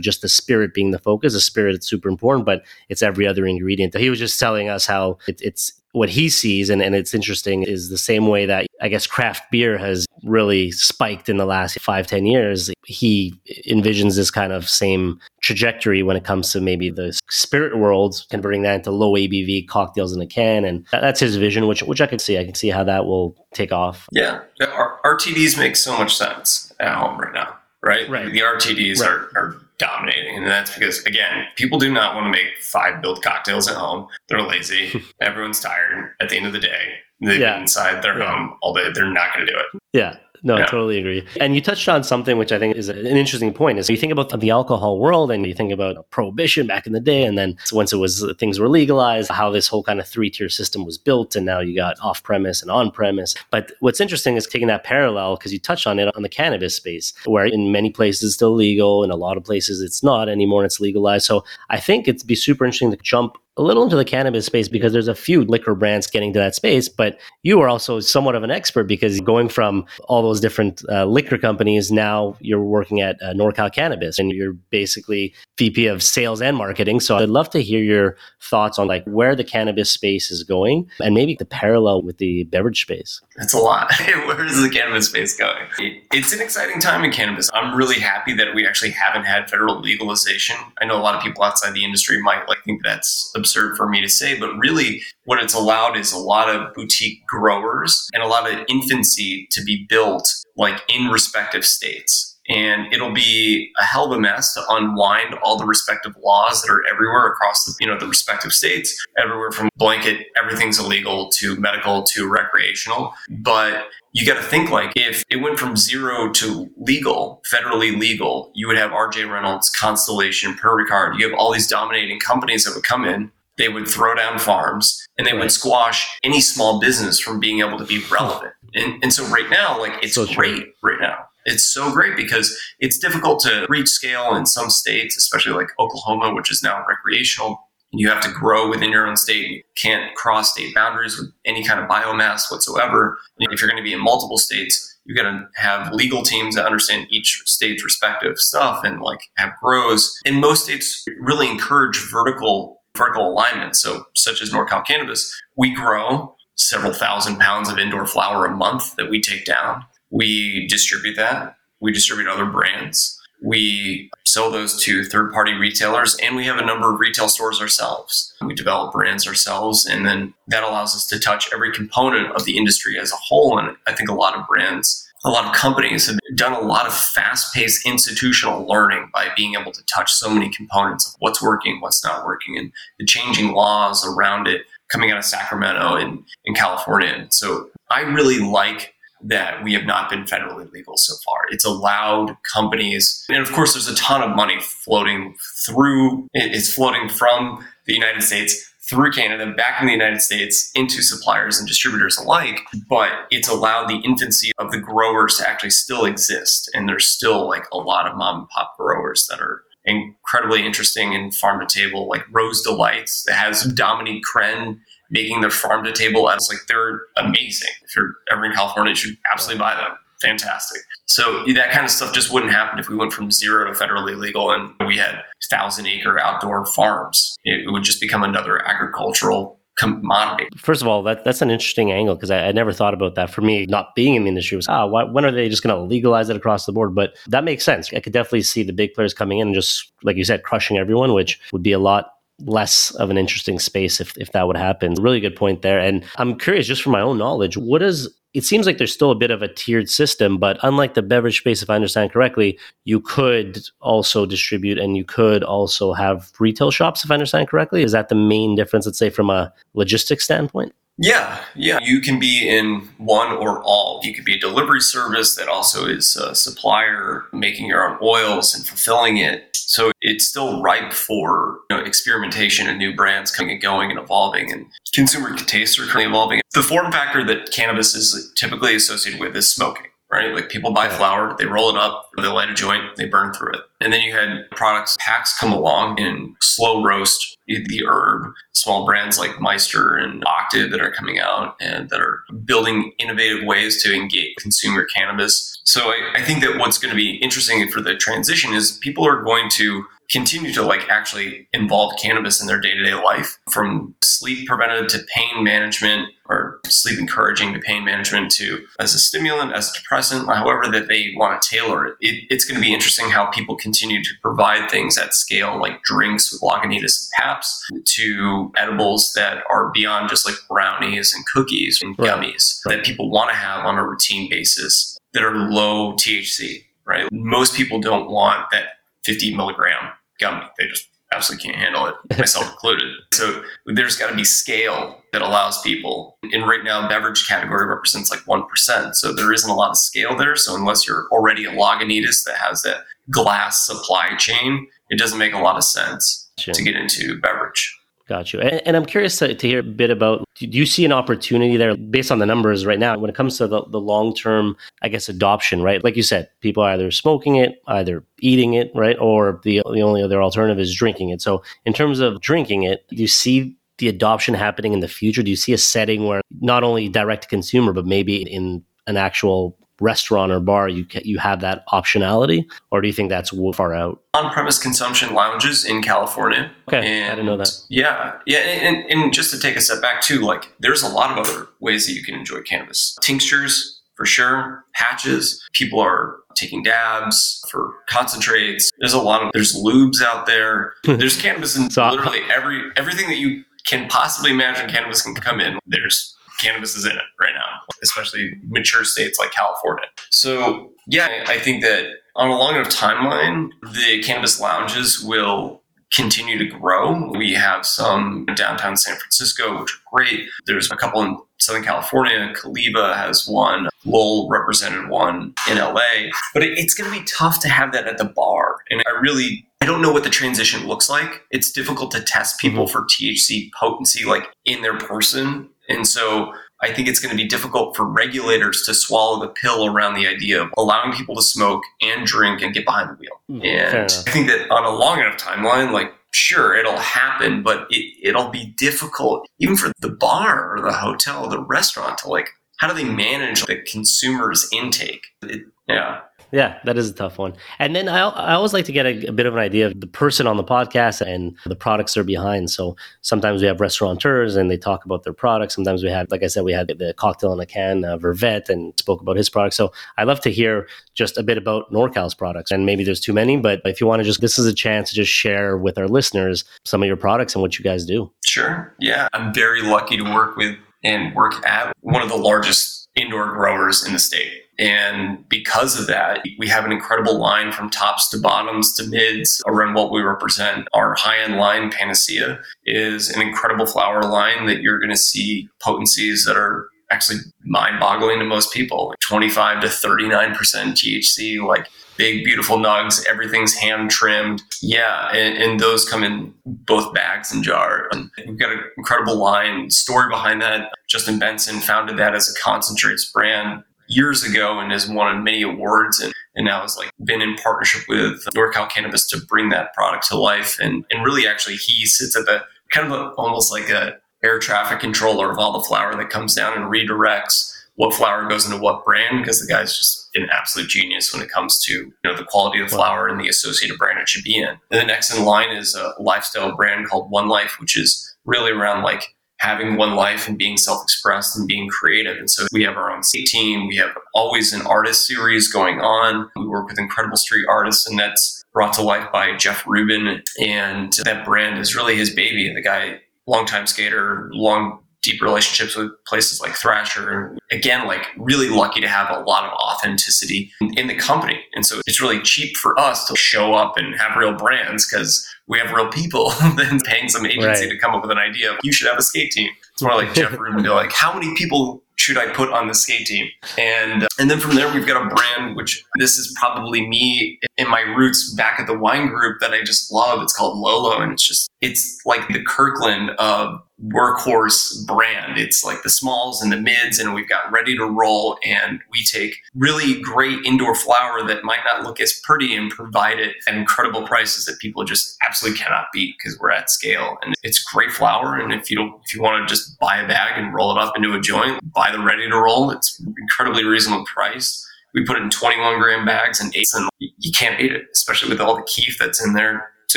just 0.00 0.22
the 0.22 0.28
spirit 0.28 0.74
being 0.74 0.90
the 0.90 0.98
focus, 0.98 1.32
the 1.32 1.40
spirit 1.40 1.76
is 1.76 1.86
super 1.86 2.08
important, 2.08 2.44
but 2.44 2.64
it's 2.88 3.02
every 3.02 3.26
other 3.26 3.46
ingredient. 3.46 3.96
He 3.96 4.10
was 4.10 4.18
just 4.18 4.40
telling 4.40 4.68
us 4.68 4.86
how 4.86 5.18
it, 5.28 5.40
it's 5.40 5.72
what 5.96 6.10
he 6.10 6.28
sees, 6.28 6.68
and, 6.68 6.82
and 6.82 6.94
it's 6.94 7.14
interesting, 7.14 7.62
is 7.62 7.88
the 7.88 7.96
same 7.96 8.26
way 8.28 8.44
that 8.44 8.66
I 8.82 8.88
guess 8.88 9.06
craft 9.06 9.50
beer 9.50 9.78
has 9.78 10.04
really 10.24 10.70
spiked 10.70 11.30
in 11.30 11.38
the 11.38 11.46
last 11.46 11.80
five 11.80 12.06
ten 12.06 12.26
years. 12.26 12.70
He 12.84 13.34
envisions 13.66 14.16
this 14.16 14.30
kind 14.30 14.52
of 14.52 14.68
same 14.68 15.18
trajectory 15.40 16.02
when 16.02 16.14
it 16.14 16.22
comes 16.22 16.52
to 16.52 16.60
maybe 16.60 16.90
the 16.90 17.18
spirit 17.30 17.78
world, 17.78 18.26
converting 18.28 18.60
that 18.62 18.74
into 18.74 18.90
low 18.90 19.14
ABV 19.14 19.68
cocktails 19.68 20.14
in 20.14 20.20
a 20.20 20.26
can. 20.26 20.66
And 20.66 20.86
that's 20.92 21.20
his 21.20 21.36
vision, 21.36 21.66
which, 21.66 21.82
which 21.82 22.02
I 22.02 22.06
can 22.06 22.18
see. 22.18 22.38
I 22.38 22.44
can 22.44 22.54
see 22.54 22.68
how 22.68 22.84
that 22.84 23.06
will 23.06 23.34
take 23.54 23.72
off. 23.72 24.06
Yeah. 24.12 24.42
Our 24.60 25.00
RTDs 25.02 25.56
make 25.56 25.76
so 25.76 25.96
much 25.96 26.14
sense 26.14 26.74
at 26.78 26.94
home 26.94 27.18
right 27.18 27.32
now, 27.32 27.56
right? 27.82 28.06
Right. 28.06 28.30
The 28.30 28.40
RTDs 28.40 29.00
right. 29.00 29.08
are, 29.08 29.30
are 29.34 29.56
dominating. 29.78 30.36
And 30.36 30.46
that's 30.46 30.72
because, 30.72 31.04
again, 31.04 31.46
people 31.56 31.78
do 31.78 31.92
not 31.92 32.14
want 32.14 32.26
to 32.26 32.30
make 32.30 32.58
five 32.60 33.02
built 33.02 33.22
cocktails 33.22 33.68
at 33.68 33.76
home. 33.76 34.08
They're 34.28 34.42
lazy. 34.42 35.02
Everyone's 35.20 35.60
tired 35.60 36.14
at 36.20 36.28
the 36.28 36.36
end 36.36 36.46
of 36.46 36.52
the 36.52 36.60
day. 36.60 36.94
They've 37.20 37.40
yeah. 37.40 37.54
been 37.54 37.62
inside 37.62 38.02
their 38.02 38.18
yeah. 38.18 38.30
home 38.30 38.58
all 38.60 38.74
day. 38.74 38.90
They're 38.92 39.10
not 39.10 39.32
going 39.34 39.46
to 39.46 39.52
do 39.52 39.58
it. 39.58 39.82
Yeah. 39.92 40.16
No, 40.46 40.56
yeah. 40.56 40.62
I 40.62 40.66
totally 40.66 40.98
agree. 41.00 41.26
And 41.40 41.56
you 41.56 41.60
touched 41.60 41.88
on 41.88 42.04
something 42.04 42.38
which 42.38 42.52
I 42.52 42.58
think 42.60 42.76
is 42.76 42.88
an 42.88 43.04
interesting 43.04 43.52
point. 43.52 43.80
Is 43.80 43.90
you 43.90 43.96
think 43.96 44.12
about 44.12 44.38
the 44.38 44.50
alcohol 44.50 45.00
world 45.00 45.32
and 45.32 45.44
you 45.44 45.52
think 45.52 45.72
about 45.72 46.08
prohibition 46.10 46.68
back 46.68 46.86
in 46.86 46.92
the 46.92 47.00
day, 47.00 47.24
and 47.24 47.36
then 47.36 47.56
once 47.72 47.92
it 47.92 47.96
was 47.96 48.24
things 48.38 48.60
were 48.60 48.68
legalized, 48.68 49.28
how 49.28 49.50
this 49.50 49.66
whole 49.66 49.82
kind 49.82 49.98
of 49.98 50.06
three 50.06 50.30
tier 50.30 50.48
system 50.48 50.84
was 50.84 50.98
built, 50.98 51.34
and 51.34 51.44
now 51.44 51.58
you 51.58 51.74
got 51.74 51.96
off 52.00 52.22
premise 52.22 52.62
and 52.62 52.70
on 52.70 52.92
premise. 52.92 53.34
But 53.50 53.72
what's 53.80 54.00
interesting 54.00 54.36
is 54.36 54.46
taking 54.46 54.68
that 54.68 54.84
parallel 54.84 55.34
because 55.36 55.52
you 55.52 55.58
touched 55.58 55.88
on 55.88 55.98
it 55.98 56.14
on 56.14 56.22
the 56.22 56.28
cannabis 56.28 56.76
space, 56.76 57.12
where 57.24 57.46
in 57.46 57.72
many 57.72 57.90
places 57.90 58.22
it's 58.22 58.34
still 58.34 58.54
legal, 58.54 59.02
in 59.02 59.10
a 59.10 59.16
lot 59.16 59.36
of 59.36 59.42
places 59.42 59.82
it's 59.82 60.04
not 60.04 60.28
anymore. 60.28 60.62
and 60.62 60.66
It's 60.66 60.78
legalized. 60.78 61.26
So 61.26 61.44
I 61.70 61.80
think 61.80 62.06
it'd 62.06 62.24
be 62.24 62.36
super 62.36 62.64
interesting 62.64 62.92
to 62.92 62.96
jump 62.98 63.36
a 63.56 63.62
little 63.62 63.82
into 63.82 63.96
the 63.96 64.04
cannabis 64.04 64.44
space 64.44 64.68
because 64.68 64.92
there's 64.92 65.08
a 65.08 65.14
few 65.14 65.44
liquor 65.44 65.74
brands 65.74 66.06
getting 66.06 66.32
to 66.32 66.38
that 66.38 66.54
space, 66.54 66.88
but 66.88 67.18
you 67.42 67.60
are 67.60 67.68
also 67.68 68.00
somewhat 68.00 68.34
of 68.34 68.42
an 68.42 68.50
expert 68.50 68.84
because 68.84 69.20
going 69.20 69.48
from 69.48 69.86
all 70.04 70.22
those 70.22 70.40
different 70.40 70.82
uh, 70.90 71.06
liquor 71.06 71.38
companies, 71.38 71.90
now 71.90 72.36
you're 72.40 72.62
working 72.62 73.00
at 73.00 73.16
uh, 73.22 73.32
NorCal 73.32 73.72
Cannabis 73.72 74.18
and 74.18 74.30
you're 74.30 74.52
basically 74.70 75.34
VP 75.56 75.86
of 75.86 76.02
sales 76.02 76.42
and 76.42 76.56
marketing. 76.56 77.00
So 77.00 77.16
I'd 77.16 77.30
love 77.30 77.48
to 77.50 77.62
hear 77.62 77.80
your 77.80 78.16
thoughts 78.42 78.78
on 78.78 78.88
like 78.88 79.04
where 79.04 79.34
the 79.34 79.44
cannabis 79.44 79.90
space 79.90 80.30
is 80.30 80.44
going 80.44 80.90
and 81.00 81.14
maybe 81.14 81.34
the 81.34 81.46
parallel 81.46 82.02
with 82.02 82.18
the 82.18 82.44
beverage 82.44 82.82
space. 82.82 83.22
That's 83.36 83.54
a 83.54 83.58
lot. 83.58 83.90
where 84.26 84.44
is 84.44 84.60
the 84.60 84.68
cannabis 84.68 85.08
space 85.08 85.34
going? 85.34 85.66
It's 86.12 86.34
an 86.34 86.42
exciting 86.42 86.78
time 86.78 87.04
in 87.04 87.10
cannabis. 87.10 87.50
I'm 87.54 87.74
really 87.74 88.00
happy 88.00 88.34
that 88.34 88.54
we 88.54 88.66
actually 88.66 88.90
haven't 88.90 89.24
had 89.24 89.48
federal 89.48 89.80
legalization. 89.80 90.56
I 90.82 90.84
know 90.84 90.96
a 90.96 91.00
lot 91.00 91.14
of 91.14 91.22
people 91.22 91.42
outside 91.42 91.72
the 91.72 91.84
industry 91.84 92.20
might 92.22 92.46
like 92.48 92.62
think 92.64 92.82
that's 92.84 93.30
for 93.52 93.88
me 93.88 94.00
to 94.00 94.08
say, 94.08 94.38
but 94.38 94.56
really 94.56 95.02
what 95.24 95.42
it's 95.42 95.54
allowed 95.54 95.96
is 95.96 96.12
a 96.12 96.18
lot 96.18 96.48
of 96.48 96.72
boutique 96.74 97.26
growers 97.26 98.08
and 98.12 98.22
a 98.22 98.26
lot 98.26 98.50
of 98.50 98.64
infancy 98.68 99.46
to 99.50 99.62
be 99.62 99.86
built 99.88 100.28
like 100.56 100.82
in 100.88 101.08
respective 101.08 101.64
states. 101.64 102.32
And 102.48 102.92
it'll 102.92 103.12
be 103.12 103.72
a 103.76 103.82
hell 103.82 104.06
of 104.06 104.12
a 104.12 104.20
mess 104.20 104.54
to 104.54 104.62
unwind 104.68 105.34
all 105.42 105.58
the 105.58 105.64
respective 105.64 106.14
laws 106.24 106.62
that 106.62 106.70
are 106.70 106.84
everywhere 106.88 107.26
across 107.26 107.64
the 107.64 107.74
you 107.80 107.88
know 107.88 107.98
the 107.98 108.06
respective 108.06 108.52
states. 108.52 109.04
Everywhere 109.18 109.50
from 109.50 109.68
blanket 109.76 110.28
everything's 110.40 110.78
illegal 110.78 111.28
to 111.38 111.56
medical 111.56 112.04
to 112.04 112.28
recreational. 112.28 113.14
But 113.28 113.86
you 114.16 114.24
got 114.24 114.40
to 114.40 114.42
think 114.42 114.70
like 114.70 114.92
if 114.96 115.24
it 115.28 115.36
went 115.36 115.58
from 115.58 115.76
zero 115.76 116.30
to 116.32 116.70
legal 116.78 117.42
federally 117.52 117.98
legal 117.98 118.50
you 118.54 118.66
would 118.66 118.78
have 118.78 118.90
rj 118.90 119.30
reynolds 119.30 119.68
constellation 119.68 120.54
Pernod 120.54 120.86
Ricard 120.86 121.18
you 121.18 121.28
have 121.28 121.38
all 121.38 121.52
these 121.52 121.68
dominating 121.68 122.18
companies 122.18 122.64
that 122.64 122.74
would 122.74 122.82
come 122.82 123.04
in 123.04 123.30
they 123.58 123.68
would 123.68 123.88
throw 123.88 124.14
down 124.14 124.38
farms 124.38 125.06
and 125.18 125.26
they 125.26 125.32
would 125.32 125.50
squash 125.50 126.18
any 126.22 126.40
small 126.40 126.80
business 126.80 127.18
from 127.18 127.40
being 127.40 127.60
able 127.60 127.78
to 127.78 127.84
be 127.84 128.02
relevant 128.10 128.52
and, 128.74 129.02
and 129.02 129.12
so 129.12 129.24
right 129.26 129.50
now 129.50 129.78
like 129.78 129.92
it's 130.02 130.14
so 130.14 130.26
great 130.34 130.64
right 130.82 131.00
now 131.00 131.16
it's 131.46 131.62
so 131.64 131.92
great 131.92 132.16
because 132.16 132.58
it's 132.80 132.98
difficult 132.98 133.40
to 133.40 133.66
reach 133.68 133.88
scale 133.88 134.34
in 134.34 134.46
some 134.46 134.68
states, 134.68 135.16
especially 135.16 135.52
like 135.52 135.68
Oklahoma, 135.78 136.34
which 136.34 136.50
is 136.50 136.62
now 136.62 136.84
recreational. 136.88 137.70
You 137.92 138.08
have 138.08 138.20
to 138.22 138.32
grow 138.32 138.68
within 138.68 138.90
your 138.90 139.06
own 139.06 139.16
state. 139.16 139.48
You 139.48 139.62
can't 139.80 140.14
cross 140.16 140.52
state 140.52 140.74
boundaries 140.74 141.16
with 141.16 141.30
any 141.44 141.64
kind 141.64 141.78
of 141.78 141.88
biomass 141.88 142.50
whatsoever. 142.50 143.16
If 143.38 143.60
you're 143.60 143.70
going 143.70 143.82
to 143.82 143.88
be 143.88 143.92
in 143.92 144.02
multiple 144.02 144.38
states, 144.38 144.98
you've 145.04 145.16
got 145.16 145.30
to 145.30 145.46
have 145.54 145.92
legal 145.92 146.22
teams 146.22 146.56
that 146.56 146.66
understand 146.66 147.06
each 147.10 147.42
state's 147.46 147.84
respective 147.84 148.38
stuff 148.38 148.82
and 148.82 149.00
like 149.00 149.20
have 149.36 149.52
grows. 149.62 150.20
And 150.26 150.40
most 150.40 150.64
states 150.64 151.04
really 151.20 151.48
encourage 151.48 152.10
vertical 152.10 152.75
vertical 152.96 153.30
alignment. 153.30 153.76
So, 153.76 154.06
such 154.14 154.42
as 154.42 154.50
NorCal 154.50 154.86
Cannabis, 154.86 155.34
we 155.56 155.74
grow 155.74 156.34
several 156.56 156.92
thousand 156.92 157.38
pounds 157.38 157.68
of 157.68 157.78
indoor 157.78 158.06
flower 158.06 158.46
a 158.46 158.56
month 158.56 158.96
that 158.96 159.10
we 159.10 159.20
take 159.20 159.44
down. 159.44 159.84
We 160.10 160.66
distribute 160.68 161.16
that. 161.16 161.56
We 161.80 161.92
distribute 161.92 162.28
other 162.28 162.46
brands. 162.46 163.12
We 163.44 164.10
sell 164.24 164.50
those 164.50 164.82
to 164.84 165.04
third 165.04 165.32
party 165.32 165.52
retailers, 165.52 166.16
and 166.22 166.36
we 166.36 166.46
have 166.46 166.56
a 166.56 166.64
number 166.64 166.92
of 166.92 166.98
retail 166.98 167.28
stores 167.28 167.60
ourselves. 167.60 168.34
We 168.40 168.54
develop 168.54 168.92
brands 168.92 169.26
ourselves, 169.26 169.84
and 169.84 170.06
then 170.06 170.32
that 170.48 170.64
allows 170.64 170.96
us 170.96 171.06
to 171.08 171.20
touch 171.20 171.50
every 171.52 171.70
component 171.70 172.32
of 172.32 172.46
the 172.46 172.56
industry 172.56 172.98
as 172.98 173.12
a 173.12 173.16
whole. 173.16 173.58
And 173.58 173.76
I 173.86 173.92
think 173.92 174.08
a 174.08 174.14
lot 174.14 174.34
of 174.34 174.46
brands 174.46 175.06
a 175.26 175.30
lot 175.30 175.44
of 175.44 175.52
companies 175.52 176.06
have 176.06 176.18
done 176.36 176.52
a 176.52 176.60
lot 176.60 176.86
of 176.86 176.94
fast 176.94 177.54
paced 177.54 177.86
institutional 177.86 178.66
learning 178.66 179.10
by 179.12 179.28
being 179.36 179.54
able 179.54 179.72
to 179.72 179.84
touch 179.86 180.12
so 180.12 180.30
many 180.30 180.48
components 180.50 181.08
of 181.08 181.14
what's 181.18 181.42
working, 181.42 181.80
what's 181.80 182.04
not 182.04 182.24
working, 182.24 182.56
and 182.56 182.72
the 182.98 183.06
changing 183.06 183.52
laws 183.52 184.06
around 184.06 184.46
it 184.46 184.62
coming 184.88 185.10
out 185.10 185.18
of 185.18 185.24
Sacramento 185.24 185.96
and 185.96 186.22
in 186.44 186.54
California. 186.54 187.08
And 187.08 187.32
so 187.32 187.70
I 187.90 188.02
really 188.02 188.38
like 188.38 188.94
that 189.22 189.64
we 189.64 189.72
have 189.72 189.84
not 189.84 190.10
been 190.10 190.24
federally 190.24 190.70
legal 190.72 190.96
so 190.96 191.14
far. 191.24 191.38
It's 191.50 191.64
allowed 191.64 192.36
companies, 192.52 193.24
and 193.28 193.38
of 193.38 193.50
course, 193.52 193.72
there's 193.72 193.88
a 193.88 193.94
ton 193.94 194.22
of 194.22 194.36
money 194.36 194.60
floating 194.60 195.34
through, 195.66 196.28
it's 196.34 196.72
floating 196.72 197.08
from 197.08 197.64
the 197.86 197.94
United 197.94 198.22
States 198.22 198.65
through 198.88 199.10
Canada 199.10 199.52
back 199.52 199.80
in 199.80 199.86
the 199.86 199.92
United 199.92 200.20
States 200.20 200.70
into 200.74 201.02
suppliers 201.02 201.58
and 201.58 201.66
distributors 201.66 202.16
alike. 202.18 202.60
But 202.88 203.12
it's 203.30 203.48
allowed 203.48 203.88
the 203.88 204.00
infancy 204.04 204.52
of 204.58 204.70
the 204.70 204.78
growers 204.78 205.38
to 205.38 205.48
actually 205.48 205.70
still 205.70 206.04
exist. 206.04 206.70
And 206.74 206.88
there's 206.88 207.08
still 207.08 207.48
like 207.48 207.64
a 207.72 207.78
lot 207.78 208.06
of 208.06 208.16
mom 208.16 208.40
and 208.40 208.48
pop 208.48 208.76
growers 208.76 209.26
that 209.28 209.40
are 209.40 209.62
incredibly 209.84 210.66
interesting 210.66 211.12
in 211.12 211.30
farm 211.30 211.60
to 211.60 211.66
table, 211.66 212.08
like 212.08 212.24
Rose 212.32 212.62
Delights 212.62 213.24
that 213.26 213.34
has 213.34 213.62
Dominique 213.62 214.24
Crenn 214.24 214.80
making 215.10 215.40
their 215.40 215.50
farm 215.50 215.84
to 215.84 215.92
table 215.92 216.28
ads. 216.28 216.48
Like 216.48 216.66
they're 216.68 217.00
amazing. 217.16 217.70
If 217.84 217.94
you're 217.96 218.14
ever 218.30 218.44
in 218.44 218.52
California, 218.52 218.90
you 218.90 218.96
should 218.96 219.16
absolutely 219.32 219.60
buy 219.60 219.76
them. 219.76 219.96
Fantastic. 220.22 220.80
So 221.06 221.44
that 221.54 221.70
kind 221.70 221.84
of 221.84 221.90
stuff 221.90 222.14
just 222.14 222.32
wouldn't 222.32 222.52
happen 222.52 222.78
if 222.78 222.88
we 222.88 222.96
went 222.96 223.12
from 223.12 223.30
zero 223.30 223.70
to 223.70 223.78
federally 223.78 224.16
legal 224.16 224.50
and 224.50 224.72
we 224.86 224.96
had 224.96 225.22
thousand 225.50 225.86
acre 225.86 226.18
outdoor 226.18 226.64
farms. 226.66 227.36
It 227.44 227.70
would 227.70 227.84
just 227.84 228.00
become 228.00 228.22
another 228.22 228.66
agricultural 228.66 229.60
commodity. 229.76 230.48
First 230.56 230.82
of 230.82 230.88
all, 230.88 231.02
that 231.02 231.24
that's 231.24 231.42
an 231.42 231.50
interesting 231.50 231.92
angle 231.92 232.14
because 232.14 232.30
I, 232.30 232.48
I, 232.48 232.52
never 232.52 232.72
thought 232.72 232.94
about 232.94 233.14
that. 233.14 233.30
For 233.30 233.42
me, 233.42 233.66
not 233.66 233.94
being 233.94 234.14
in 234.14 234.24
the 234.24 234.28
industry 234.28 234.56
was, 234.56 234.66
ah, 234.68 234.86
why, 234.86 235.04
when 235.04 235.24
are 235.24 235.30
they 235.30 235.48
just 235.48 235.62
going 235.62 235.74
to 235.74 235.82
legalize 235.82 236.28
it 236.28 236.36
across 236.36 236.66
the 236.66 236.72
board? 236.72 236.94
But 236.94 237.16
that 237.28 237.44
makes 237.44 237.64
sense. 237.64 237.92
I 237.92 238.00
could 238.00 238.12
definitely 238.12 238.42
see 238.42 238.62
the 238.62 238.72
big 238.72 238.94
players 238.94 239.14
coming 239.14 239.38
in 239.38 239.48
and 239.48 239.54
just, 239.54 239.92
like 240.02 240.16
you 240.16 240.24
said, 240.24 240.42
crushing 240.42 240.78
everyone, 240.78 241.12
which 241.12 241.38
would 241.52 241.62
be 241.62 241.72
a 241.72 241.78
lot 241.78 242.12
less 242.40 242.90
of 242.96 243.08
an 243.10 243.16
interesting 243.16 243.58
space 243.58 244.00
if, 244.00 244.16
if 244.18 244.32
that 244.32 244.46
would 244.46 244.56
happen. 244.56 244.94
Really 244.94 245.20
good 245.20 245.36
point 245.36 245.62
there. 245.62 245.78
And 245.78 246.04
I'm 246.16 246.38
curious, 246.38 246.66
just 246.66 246.82
from 246.82 246.92
my 246.92 247.00
own 247.00 247.18
knowledge, 247.18 247.56
what 247.56 247.78
does 247.78 248.12
it 248.36 248.44
seems 248.44 248.66
like 248.66 248.76
there's 248.76 248.92
still 248.92 249.10
a 249.10 249.14
bit 249.14 249.30
of 249.30 249.40
a 249.40 249.48
tiered 249.48 249.88
system, 249.88 250.36
but 250.36 250.58
unlike 250.62 250.92
the 250.92 251.00
beverage 251.00 251.38
space, 251.38 251.62
if 251.62 251.70
I 251.70 251.74
understand 251.74 252.12
correctly, 252.12 252.58
you 252.84 253.00
could 253.00 253.60
also 253.80 254.26
distribute 254.26 254.76
and 254.76 254.94
you 254.94 255.06
could 255.06 255.42
also 255.42 255.94
have 255.94 256.30
retail 256.38 256.70
shops, 256.70 257.02
if 257.02 257.10
I 257.10 257.14
understand 257.14 257.48
correctly. 257.48 257.82
Is 257.82 257.92
that 257.92 258.10
the 258.10 258.14
main 258.14 258.54
difference, 258.54 258.84
let's 258.84 258.98
say, 258.98 259.08
from 259.08 259.30
a 259.30 259.50
logistics 259.72 260.24
standpoint? 260.24 260.74
Yeah, 260.98 261.44
yeah. 261.54 261.78
You 261.82 262.00
can 262.00 262.18
be 262.18 262.48
in 262.48 262.88
one 262.96 263.32
or 263.32 263.62
all. 263.62 264.00
You 264.02 264.14
could 264.14 264.24
be 264.24 264.36
a 264.36 264.40
delivery 264.40 264.80
service 264.80 265.36
that 265.36 265.48
also 265.48 265.86
is 265.86 266.16
a 266.16 266.34
supplier 266.34 267.26
making 267.32 267.66
your 267.66 267.86
own 267.86 267.98
oils 268.00 268.54
and 268.54 268.66
fulfilling 268.66 269.18
it. 269.18 269.50
So 269.52 269.92
it's 270.00 270.24
still 270.24 270.62
ripe 270.62 270.92
for 270.92 271.58
you 271.68 271.76
know, 271.76 271.82
experimentation 271.82 272.66
and 272.66 272.78
new 272.78 272.94
brands 272.94 273.30
coming 273.30 273.52
and 273.52 273.60
going 273.60 273.90
and 273.90 273.98
evolving, 273.98 274.50
and 274.50 274.66
consumer 274.94 275.36
tastes 275.36 275.78
are 275.78 275.82
currently 275.82 276.04
evolving. 276.04 276.40
The 276.54 276.62
form 276.62 276.90
factor 276.92 277.24
that 277.24 277.52
cannabis 277.52 277.94
is 277.94 278.32
typically 278.36 278.74
associated 278.74 279.20
with 279.20 279.36
is 279.36 279.52
smoking 279.52 279.86
right? 280.10 280.34
Like 280.34 280.48
people 280.48 280.72
buy 280.72 280.88
flower, 280.88 281.34
they 281.38 281.46
roll 281.46 281.70
it 281.70 281.76
up, 281.76 282.10
they 282.16 282.26
light 282.26 282.50
a 282.50 282.54
joint, 282.54 282.96
they 282.96 283.06
burn 283.06 283.32
through 283.32 283.52
it. 283.52 283.60
And 283.80 283.92
then 283.92 284.02
you 284.02 284.12
had 284.12 284.48
products, 284.52 284.96
PAX 285.00 285.38
come 285.38 285.52
along 285.52 286.00
and 286.00 286.34
slow 286.40 286.82
roast 286.82 287.36
the 287.46 287.84
herb. 287.86 288.32
Small 288.54 288.84
brands 288.84 289.18
like 289.18 289.40
Meister 289.40 289.96
and 289.96 290.24
Octave 290.26 290.70
that 290.70 290.80
are 290.80 290.90
coming 290.90 291.18
out 291.18 291.56
and 291.60 291.88
that 291.90 292.00
are 292.00 292.22
building 292.44 292.92
innovative 292.98 293.44
ways 293.44 293.82
to 293.82 293.94
engage 293.94 294.34
consumer 294.38 294.84
cannabis. 294.84 295.60
So 295.64 295.90
I, 295.90 296.12
I 296.16 296.22
think 296.22 296.40
that 296.40 296.58
what's 296.58 296.78
going 296.78 296.90
to 296.90 296.96
be 296.96 297.16
interesting 297.16 297.68
for 297.70 297.80
the 297.80 297.96
transition 297.96 298.54
is 298.54 298.78
people 298.78 299.06
are 299.06 299.22
going 299.22 299.50
to 299.50 299.84
continue 300.10 300.52
to 300.52 300.62
like 300.62 300.88
actually 300.88 301.48
involve 301.52 301.92
cannabis 302.00 302.40
in 302.40 302.46
their 302.46 302.60
day-to-day 302.60 302.94
life 302.94 303.38
from 303.50 303.94
sleep 304.02 304.46
preventative 304.46 304.88
to 304.88 305.04
pain 305.14 305.42
management 305.42 306.08
or 306.28 306.60
sleep 306.66 306.98
encouraging 306.98 307.52
to 307.52 307.60
pain 307.60 307.84
management 307.84 308.30
to 308.30 308.64
as 308.78 308.94
a 308.94 308.98
stimulant 308.98 309.52
as 309.52 309.70
a 309.70 309.78
depressant 309.78 310.26
however 310.28 310.70
that 310.70 310.88
they 310.88 311.12
want 311.16 311.40
to 311.40 311.48
tailor 311.48 311.86
it. 311.86 311.94
it 312.00 312.24
it's 312.30 312.44
going 312.44 312.54
to 312.54 312.60
be 312.60 312.72
interesting 312.72 313.10
how 313.10 313.26
people 313.26 313.56
continue 313.56 314.02
to 314.02 314.10
provide 314.22 314.70
things 314.70 314.96
at 314.98 315.14
scale 315.14 315.58
like 315.60 315.82
drinks 315.82 316.32
with 316.32 316.40
lagunitas 316.40 317.00
and 317.00 317.10
Pabst 317.16 317.64
to 317.84 318.52
edibles 318.56 319.12
that 319.14 319.42
are 319.50 319.70
beyond 319.72 320.08
just 320.08 320.26
like 320.26 320.36
brownies 320.48 321.14
and 321.14 321.24
cookies 321.26 321.80
and 321.82 321.98
right. 321.98 322.10
gummies 322.10 322.60
that 322.64 322.84
people 322.84 323.10
want 323.10 323.30
to 323.30 323.36
have 323.36 323.64
on 323.64 323.76
a 323.76 323.86
routine 323.86 324.28
basis 324.30 324.98
that 325.12 325.22
are 325.22 325.34
low 325.34 325.94
thc 325.94 326.64
right 326.84 327.10
most 327.12 327.54
people 327.54 327.80
don't 327.80 328.10
want 328.10 328.46
that 328.50 328.76
50 329.06 329.36
milligram 329.36 329.92
gummy. 330.20 330.44
They 330.58 330.66
just 330.66 330.88
absolutely 331.12 331.50
can't 331.50 331.62
handle 331.62 331.86
it, 331.86 331.94
myself 332.18 332.50
included. 332.50 332.88
So 333.12 333.42
there's 333.66 333.96
got 333.96 334.10
to 334.10 334.16
be 334.16 334.24
scale 334.24 335.00
that 335.12 335.22
allows 335.22 335.62
people. 335.62 336.18
And 336.32 336.46
right 336.46 336.64
now, 336.64 336.88
beverage 336.88 337.26
category 337.26 337.66
represents 337.66 338.10
like 338.10 338.20
1%. 338.20 338.94
So 338.94 339.12
there 339.12 339.32
isn't 339.32 339.48
a 339.48 339.54
lot 339.54 339.70
of 339.70 339.76
scale 339.76 340.16
there. 340.16 340.36
So 340.36 340.54
unless 340.54 340.86
you're 340.86 341.06
already 341.12 341.44
a 341.44 341.50
Lagunitas 341.50 342.24
that 342.24 342.36
has 342.36 342.62
that 342.62 342.84
glass 343.10 343.64
supply 343.64 344.16
chain, 344.16 344.66
it 344.90 344.98
doesn't 344.98 345.18
make 345.18 345.32
a 345.32 345.38
lot 345.38 345.56
of 345.56 345.64
sense 345.64 346.30
to 346.36 346.62
get 346.62 346.76
into 346.76 347.18
beverage. 347.20 347.74
Got 348.08 348.32
you. 348.32 348.40
And, 348.40 348.62
and, 348.66 348.76
I'm 348.76 348.86
curious 348.86 349.18
to, 349.18 349.34
to, 349.34 349.48
hear 349.48 349.60
a 349.60 349.64
bit 349.64 349.90
about 349.90 350.24
do 350.38 350.46
you 350.58 350.66
see 350.66 350.84
an 350.84 350.92
opportunity 350.92 351.56
there 351.56 351.76
based 351.76 352.12
on 352.12 352.18
the 352.18 352.26
numbers 352.26 352.66
right 352.66 352.78
now 352.78 352.98
when 352.98 353.08
it 353.08 353.16
comes 353.16 353.38
to 353.38 353.46
the, 353.46 353.64
the 353.70 353.80
long 353.80 354.14
term, 354.14 354.56
I 354.82 354.88
guess, 354.88 355.08
adoption, 355.08 355.62
right? 355.62 355.82
Like 355.82 355.96
you 355.96 356.02
said, 356.02 356.28
people 356.40 356.62
are 356.62 356.70
either 356.70 356.90
smoking 356.90 357.36
it, 357.36 357.62
either 357.66 358.04
eating 358.18 358.54
it, 358.54 358.70
right? 358.74 358.96
Or 358.98 359.40
the, 359.44 359.62
the 359.72 359.82
only 359.82 360.02
other 360.02 360.22
alternative 360.22 360.60
is 360.60 360.74
drinking 360.74 361.10
it. 361.10 361.22
So, 361.22 361.42
in 361.64 361.72
terms 361.72 362.00
of 362.00 362.20
drinking 362.20 362.64
it, 362.64 362.86
do 362.88 362.96
you 362.96 363.08
see 363.08 363.56
the 363.78 363.88
adoption 363.88 364.34
happening 364.34 364.72
in 364.72 364.80
the 364.80 364.88
future? 364.88 365.22
Do 365.22 365.30
you 365.30 365.36
see 365.36 365.52
a 365.52 365.58
setting 365.58 366.06
where 366.06 366.20
not 366.40 366.62
only 366.62 366.88
direct 366.88 367.22
to 367.22 367.28
consumer, 367.28 367.72
but 367.72 367.86
maybe 367.86 368.22
in 368.22 368.62
an 368.86 368.96
actual 368.96 369.55
restaurant 369.80 370.32
or 370.32 370.40
bar, 370.40 370.68
you 370.68 370.86
you 371.02 371.18
have 371.18 371.40
that 371.40 371.66
optionality, 371.68 372.46
or 372.70 372.80
do 372.80 372.88
you 372.88 372.94
think 372.94 373.08
that's 373.08 373.30
far 373.54 373.74
out? 373.74 374.02
On-premise 374.14 374.58
consumption 374.58 375.14
lounges 375.14 375.64
in 375.64 375.82
California. 375.82 376.50
Okay, 376.68 376.86
and 376.86 377.12
I 377.12 377.14
didn't 377.14 377.26
know 377.26 377.36
that. 377.36 377.50
Yeah, 377.68 378.18
yeah, 378.26 378.38
and, 378.38 378.90
and 378.90 379.12
just 379.12 379.30
to 379.32 379.38
take 379.38 379.56
a 379.56 379.60
step 379.60 379.80
back 379.80 380.02
too, 380.02 380.20
like 380.20 380.52
there's 380.60 380.82
a 380.82 380.88
lot 380.88 381.10
of 381.10 381.18
other 381.18 381.48
ways 381.60 381.86
that 381.86 381.92
you 381.92 382.02
can 382.02 382.14
enjoy 382.14 382.40
cannabis. 382.42 382.96
Tinctures, 383.02 383.80
for 383.96 384.06
sure. 384.06 384.64
Patches. 384.74 385.42
People 385.52 385.80
are 385.80 386.16
taking 386.36 386.62
dabs 386.62 387.42
for 387.50 387.72
concentrates. 387.88 388.70
There's 388.78 388.92
a 388.92 389.00
lot 389.00 389.22
of 389.22 389.30
there's 389.32 389.56
lubes 389.56 390.02
out 390.02 390.26
there. 390.26 390.74
There's 390.84 391.20
cannabis 391.20 391.56
in 391.56 391.70
so, 391.70 391.88
literally 391.88 392.20
every 392.32 392.70
everything 392.76 393.08
that 393.08 393.16
you 393.16 393.42
can 393.66 393.88
possibly 393.88 394.30
imagine 394.30 394.68
cannabis 394.70 395.02
can 395.02 395.14
come 395.14 395.40
in. 395.40 395.58
There's 395.66 396.15
cannabis 396.38 396.76
is 396.76 396.84
in 396.84 396.92
it 396.92 397.02
right 397.20 397.32
now, 397.34 397.60
especially 397.82 398.32
mature 398.48 398.84
states 398.84 399.18
like 399.18 399.32
California. 399.32 399.86
So, 400.10 400.72
yeah, 400.86 401.24
I 401.26 401.38
think 401.38 401.62
that 401.62 401.86
on 402.14 402.30
a 402.30 402.36
long 402.36 402.54
enough 402.54 402.68
timeline, 402.68 403.50
the 403.62 404.02
cannabis 404.02 404.40
lounges 404.40 405.02
will 405.02 405.62
continue 405.92 406.36
to 406.38 406.46
grow. 406.46 407.10
We 407.12 407.32
have 407.34 407.64
some 407.64 408.26
downtown 408.34 408.76
San 408.76 408.96
Francisco, 408.96 409.60
which 409.60 409.72
are 409.72 409.96
great. 409.96 410.28
There's 410.46 410.70
a 410.70 410.76
couple 410.76 411.02
in 411.02 411.16
Southern 411.38 411.62
California. 411.62 412.32
Caliva 412.34 412.94
has 412.94 413.26
one. 413.28 413.68
Lowell 413.84 414.28
represented 414.28 414.88
one 414.88 415.34
in 415.48 415.58
LA. 415.58 416.10
But 416.34 416.42
it's 416.42 416.74
going 416.74 416.92
to 416.92 416.98
be 416.98 417.04
tough 417.04 417.40
to 417.40 417.48
have 417.48 417.72
that 417.72 417.86
at 417.86 417.98
the 417.98 418.04
bar. 418.04 418.56
And 418.70 418.82
I 418.86 418.98
really 419.00 419.46
I 419.60 419.64
don't 419.64 419.80
know 419.80 419.92
what 419.92 420.04
the 420.04 420.10
transition 420.10 420.66
looks 420.66 420.90
like. 420.90 421.22
It's 421.30 421.50
difficult 421.50 421.90
to 421.92 422.02
test 422.02 422.38
people 422.38 422.66
mm-hmm. 422.66 422.72
for 422.72 422.82
THC 422.82 423.50
potency 423.58 424.04
like 424.04 424.28
in 424.44 424.62
their 424.62 424.78
person 424.78 425.48
and 425.68 425.86
so 425.86 426.32
I 426.62 426.72
think 426.72 426.88
it's 426.88 427.00
going 427.00 427.16
to 427.16 427.22
be 427.22 427.28
difficult 427.28 427.76
for 427.76 427.84
regulators 427.84 428.62
to 428.62 428.74
swallow 428.74 429.20
the 429.20 429.28
pill 429.28 429.66
around 429.66 429.94
the 429.94 430.06
idea 430.06 430.42
of 430.42 430.48
allowing 430.56 430.92
people 430.92 431.14
to 431.14 431.22
smoke 431.22 431.62
and 431.82 432.06
drink 432.06 432.40
and 432.40 432.54
get 432.54 432.64
behind 432.64 432.90
the 432.90 432.94
wheel. 432.94 433.20
Mm, 433.30 433.46
and 433.46 433.92
I 434.06 434.10
think 434.10 434.28
that 434.28 434.50
on 434.50 434.64
a 434.64 434.70
long 434.70 435.00
enough 435.00 435.18
timeline, 435.18 435.72
like 435.72 435.92
sure 436.12 436.56
it'll 436.56 436.78
happen, 436.78 437.42
but 437.42 437.66
it, 437.70 437.94
it'll 438.02 438.30
be 438.30 438.54
difficult 438.56 439.28
even 439.38 439.56
for 439.56 439.70
the 439.80 439.90
bar 439.90 440.56
or 440.56 440.62
the 440.62 440.72
hotel, 440.72 441.24
or 441.24 441.30
the 441.30 441.42
restaurant 441.42 441.98
to 441.98 442.08
like 442.08 442.28
how 442.58 442.68
do 442.68 442.74
they 442.74 442.88
manage 442.88 443.44
the 443.44 443.56
consumer's 443.56 444.48
intake? 444.52 445.06
It, 445.22 445.42
yeah. 445.68 446.00
Yeah, 446.36 446.58
that 446.64 446.76
is 446.76 446.90
a 446.90 446.92
tough 446.92 447.16
one. 447.16 447.32
And 447.58 447.74
then 447.74 447.88
I, 447.88 448.00
I 448.00 448.34
always 448.34 448.52
like 448.52 448.66
to 448.66 448.72
get 448.72 448.84
a, 448.84 449.06
a, 449.06 449.12
bit 449.12 449.24
of 449.24 449.32
an 449.32 449.40
idea 449.40 449.68
of 449.68 449.80
the 449.80 449.86
person 449.86 450.26
on 450.26 450.36
the 450.36 450.44
podcast 450.44 451.00
and 451.00 451.34
the 451.46 451.56
products 451.56 451.94
they're 451.94 452.04
behind. 452.04 452.50
So 452.50 452.76
sometimes 453.00 453.40
we 453.40 453.48
have 453.48 453.58
restaurateurs 453.58 454.36
and 454.36 454.50
they 454.50 454.58
talk 454.58 454.84
about 454.84 455.02
their 455.02 455.14
products. 455.14 455.54
Sometimes 455.54 455.82
we 455.82 455.88
have, 455.88 456.10
like 456.10 456.22
I 456.22 456.26
said, 456.26 456.44
we 456.44 456.52
had 456.52 456.68
the 456.68 456.92
cocktail 456.98 457.32
in 457.32 457.40
a 457.40 457.46
can, 457.46 457.86
uh, 457.86 457.96
Vervet, 457.96 458.50
and 458.50 458.78
spoke 458.78 459.00
about 459.00 459.16
his 459.16 459.30
product. 459.30 459.54
So 459.54 459.72
I 459.96 460.04
love 460.04 460.20
to 460.20 460.30
hear 460.30 460.68
just 460.92 461.16
a 461.16 461.22
bit 461.22 461.38
about 461.38 461.72
NorCal's 461.72 462.14
products. 462.14 462.50
And 462.50 462.66
maybe 462.66 462.84
there's 462.84 463.00
too 463.00 463.14
many, 463.14 463.38
but 463.38 463.62
if 463.64 463.80
you 463.80 463.86
want 463.86 464.00
to 464.00 464.04
just, 464.04 464.20
this 464.20 464.38
is 464.38 464.44
a 464.44 464.52
chance 464.52 464.90
to 464.90 464.94
just 464.94 465.10
share 465.10 465.56
with 465.56 465.78
our 465.78 465.88
listeners 465.88 466.44
some 466.66 466.82
of 466.82 466.86
your 466.86 466.98
products 466.98 467.34
and 467.34 467.40
what 467.40 467.58
you 467.58 467.64
guys 467.64 467.86
do. 467.86 468.12
Sure. 468.26 468.74
Yeah. 468.78 469.08
I'm 469.14 469.32
very 469.32 469.62
lucky 469.62 469.96
to 469.96 470.04
work 470.04 470.36
with 470.36 470.54
and 470.84 471.14
work 471.14 471.42
at 471.46 471.72
one 471.80 472.02
of 472.02 472.10
the 472.10 472.16
largest 472.16 472.88
indoor 472.94 473.32
growers 473.32 473.86
in 473.86 473.94
the 473.94 473.98
state. 473.98 474.42
And 474.58 475.28
because 475.28 475.78
of 475.78 475.86
that, 475.88 476.24
we 476.38 476.48
have 476.48 476.64
an 476.64 476.72
incredible 476.72 477.18
line 477.18 477.52
from 477.52 477.68
tops 477.68 478.08
to 478.10 478.18
bottoms 478.18 478.72
to 478.74 478.84
mids 478.84 479.42
around 479.46 479.74
what 479.74 479.90
we 479.90 480.00
represent. 480.00 480.66
Our 480.72 480.94
high 480.94 481.18
end 481.18 481.36
line, 481.36 481.70
Panacea, 481.70 482.40
is 482.64 483.10
an 483.10 483.20
incredible 483.20 483.66
flower 483.66 484.02
line 484.02 484.46
that 484.46 484.62
you're 484.62 484.78
going 484.78 484.90
to 484.90 484.96
see 484.96 485.48
potencies 485.60 486.24
that 486.24 486.36
are 486.36 486.68
actually 486.90 487.18
mind 487.44 487.80
boggling 487.80 488.18
to 488.20 488.24
most 488.24 488.52
people 488.52 488.94
25 489.00 489.60
to 489.60 489.66
39% 489.66 490.34
THC, 490.34 491.44
like 491.44 491.66
big, 491.96 492.24
beautiful 492.24 492.58
nugs. 492.58 493.04
Everything's 493.08 493.54
hand 493.54 493.90
trimmed. 493.90 494.42
Yeah. 494.62 495.08
And, 495.12 495.36
and, 495.36 495.60
those 495.60 495.88
come 495.88 496.04
in 496.04 496.32
both 496.44 496.94
bags 496.94 497.32
and 497.32 497.42
jars. 497.42 497.86
And 497.92 498.10
we've 498.26 498.38
got 498.38 498.52
an 498.52 498.62
incredible 498.76 499.16
line 499.16 499.70
story 499.70 500.08
behind 500.08 500.40
that. 500.42 500.70
Justin 500.88 501.18
Benson 501.18 501.60
founded 501.60 501.96
that 501.96 502.14
as 502.14 502.30
a 502.30 502.40
concentrates 502.40 503.10
brand 503.10 503.64
years 503.88 504.22
ago 504.22 504.58
and 504.58 504.72
has 504.72 504.88
won 504.88 505.24
many 505.24 505.42
awards 505.42 506.00
and, 506.00 506.12
and 506.34 506.46
now 506.46 506.62
has 506.62 506.76
like 506.76 506.90
been 507.04 507.22
in 507.22 507.36
partnership 507.36 507.82
with 507.88 508.24
NorCal 508.34 508.70
Cannabis 508.70 509.06
to 509.08 509.20
bring 509.28 509.48
that 509.50 509.72
product 509.74 510.08
to 510.08 510.16
life. 510.16 510.58
And, 510.60 510.84
and 510.90 511.04
really 511.04 511.26
actually 511.26 511.56
he 511.56 511.86
sits 511.86 512.16
at 512.16 512.26
the 512.26 512.42
kind 512.70 512.92
of 512.92 512.92
a, 512.92 513.10
almost 513.12 513.52
like 513.52 513.68
a 513.70 513.96
air 514.24 514.38
traffic 514.38 514.80
controller 514.80 515.30
of 515.30 515.38
all 515.38 515.52
the 515.52 515.64
flower 515.64 515.94
that 515.94 516.10
comes 516.10 516.34
down 516.34 516.54
and 516.56 516.70
redirects 516.70 517.52
what 517.76 517.94
flower 517.94 518.26
goes 518.26 518.46
into 518.46 518.56
what 518.56 518.84
brand 518.84 519.22
because 519.22 519.40
the 519.40 519.46
guy's 519.46 519.76
just 519.76 520.08
an 520.14 520.28
absolute 520.32 520.68
genius 520.68 521.12
when 521.12 521.22
it 521.22 521.30
comes 521.30 521.62
to 521.62 521.72
you 521.72 521.92
know 522.04 522.16
the 522.16 522.24
quality 522.24 522.60
of 522.60 522.70
the 522.70 522.76
flower 522.76 523.06
and 523.06 523.20
the 523.20 523.28
associated 523.28 523.78
brand 523.78 523.98
it 523.98 524.08
should 524.08 524.24
be 524.24 524.36
in. 524.36 524.48
And 524.70 524.80
the 524.80 524.84
next 524.84 525.14
in 525.14 525.24
line 525.24 525.54
is 525.54 525.74
a 525.74 525.92
lifestyle 526.00 526.56
brand 526.56 526.88
called 526.88 527.10
One 527.10 527.28
Life, 527.28 527.56
which 527.60 527.78
is 527.78 528.14
really 528.24 528.50
around 528.50 528.82
like 528.82 529.14
having 529.40 529.76
one 529.76 529.94
life 529.94 530.28
and 530.28 530.38
being 530.38 530.56
self-expressed 530.56 531.36
and 531.36 531.46
being 531.46 531.68
creative. 531.68 532.16
And 532.16 532.30
so 532.30 532.46
we 532.52 532.62
have 532.64 532.76
our 532.76 532.90
own 532.90 533.02
team. 533.02 533.68
We 533.68 533.76
have 533.76 533.90
always 534.14 534.52
an 534.52 534.62
artist 534.66 535.06
series 535.06 535.48
going 535.52 535.80
on. 535.80 536.30
We 536.36 536.46
work 536.46 536.68
with 536.68 536.78
incredible 536.78 537.16
street 537.16 537.44
artists, 537.48 537.86
and 537.86 537.98
that's 537.98 538.42
brought 538.52 538.72
to 538.74 538.82
life 538.82 539.10
by 539.12 539.36
Jeff 539.36 539.64
Rubin. 539.66 540.22
And 540.40 540.92
that 541.04 541.24
brand 541.24 541.58
is 541.58 541.76
really 541.76 541.96
his 541.96 542.14
baby. 542.14 542.52
The 542.54 542.62
guy 542.62 543.00
longtime 543.26 543.66
skater, 543.66 544.30
long 544.32 544.80
deep 545.02 545.22
relationships 545.22 545.76
with 545.76 545.90
places 546.06 546.40
like 546.40 546.52
Thrasher. 546.54 547.36
Again, 547.52 547.86
like 547.86 548.06
really 548.16 548.48
lucky 548.48 548.80
to 548.80 548.88
have 548.88 549.08
a 549.10 549.20
lot 549.20 549.44
of 549.44 549.52
authenticity 549.52 550.50
in 550.60 550.88
the 550.88 550.96
company. 550.96 551.38
And 551.54 551.64
so 551.64 551.80
it's 551.86 552.00
really 552.00 552.20
cheap 552.20 552.56
for 552.56 552.78
us 552.78 553.06
to 553.06 553.16
show 553.16 553.54
up 553.54 553.76
and 553.76 553.94
have 554.00 554.16
real 554.16 554.32
brands 554.32 554.88
because 554.88 555.24
we 555.48 555.58
have 555.58 555.72
real 555.72 555.88
people 555.88 556.30
than 556.56 556.80
paying 556.80 557.08
some 557.08 557.26
agency 557.26 557.46
right. 557.46 557.70
to 557.70 557.78
come 557.78 557.94
up 557.94 558.02
with 558.02 558.10
an 558.10 558.18
idea. 558.18 558.56
You 558.62 558.72
should 558.72 558.88
have 558.88 558.98
a 558.98 559.02
skate 559.02 559.32
team. 559.32 559.50
It's 559.72 559.82
more 559.82 559.94
like 559.94 560.14
Jeff 560.14 560.32
Rubin 560.38 560.62
be 560.62 560.68
like, 560.68 560.92
how 560.92 561.12
many 561.12 561.34
people 561.36 561.82
should 561.96 562.18
I 562.18 562.28
put 562.32 562.50
on 562.50 562.68
the 562.68 562.74
skate 562.74 563.06
team? 563.06 563.28
And 563.58 564.04
uh, 564.04 564.08
and 564.18 564.30
then 564.30 564.40
from 564.40 564.54
there 564.54 564.72
we've 564.72 564.86
got 564.86 565.04
a 565.04 565.14
brand 565.14 565.56
which 565.56 565.84
this 565.98 566.18
is 566.18 566.34
probably 566.38 566.86
me 566.86 567.38
in 567.56 567.68
my 567.68 567.80
roots 567.80 568.32
back 568.34 568.60
at 568.60 568.66
the 568.66 568.78
wine 568.78 569.08
group 569.08 569.40
that 569.40 569.52
I 569.52 569.62
just 569.62 569.92
love. 569.92 570.22
It's 570.22 570.36
called 570.36 570.58
Lolo 570.58 571.00
and 571.00 571.12
it's 571.12 571.26
just 571.26 571.48
it's 571.60 572.00
like 572.04 572.28
the 572.28 572.42
Kirkland 572.42 573.10
of 573.18 573.60
workhorse 573.84 574.86
brand. 574.86 575.38
It's 575.38 575.62
like 575.62 575.82
the 575.82 575.90
smalls 575.90 576.40
and 576.40 576.50
the 576.50 576.56
mids, 576.56 576.98
and 576.98 577.14
we've 577.14 577.28
got 577.28 577.50
ready 577.52 577.76
to 577.76 577.84
roll. 577.84 578.38
And 578.44 578.80
we 578.90 579.04
take 579.04 579.36
really 579.54 580.00
great 580.00 580.44
indoor 580.44 580.74
flower 580.74 581.26
that 581.26 581.44
might 581.44 581.60
not 581.64 581.84
look 581.84 582.00
as 582.00 582.18
pretty 582.24 582.54
and 582.54 582.70
provide 582.70 583.18
it 583.18 583.36
at 583.46 583.54
incredible 583.54 584.06
prices 584.06 584.46
that 584.46 584.58
people 584.60 584.84
just 584.84 585.16
absolutely 585.26 585.58
cannot 585.58 585.86
beat 585.92 586.14
because 586.18 586.38
we're 586.38 586.50
at 586.50 586.70
scale. 586.70 587.18
And 587.22 587.34
it's 587.42 587.62
great 587.62 587.90
flower. 587.90 588.36
And 588.36 588.52
if 588.52 588.70
you 588.70 588.76
don't, 588.76 589.00
if 589.04 589.14
you 589.14 589.20
want 589.20 589.46
to 589.46 589.52
just 589.52 589.78
buy 589.78 589.98
a 589.98 590.08
bag 590.08 590.38
and 590.38 590.54
roll 590.54 590.76
it 590.76 590.78
up 590.78 590.96
into 590.96 591.14
a 591.14 591.20
joint, 591.20 591.60
buy 591.72 591.90
the 591.92 592.02
ready 592.02 592.28
to 592.28 592.36
roll. 592.36 592.70
It's 592.70 593.02
incredibly 593.18 593.64
reasonable 593.64 594.06
price. 594.06 594.62
We 594.94 595.04
put 595.04 595.18
it 595.18 595.22
in 595.22 595.30
21 595.30 595.78
gram 595.78 596.06
bags 596.06 596.40
and 596.40 596.56
eights, 596.56 596.74
and 596.74 596.88
you 596.98 597.30
can't 597.32 597.58
beat 597.58 597.72
it, 597.72 597.84
especially 597.92 598.30
with 598.30 598.40
all 598.40 598.56
the 598.56 598.62
kief 598.62 598.96
that's 598.98 599.22
in 599.22 599.34
there. 599.34 599.70
It's 599.84 599.96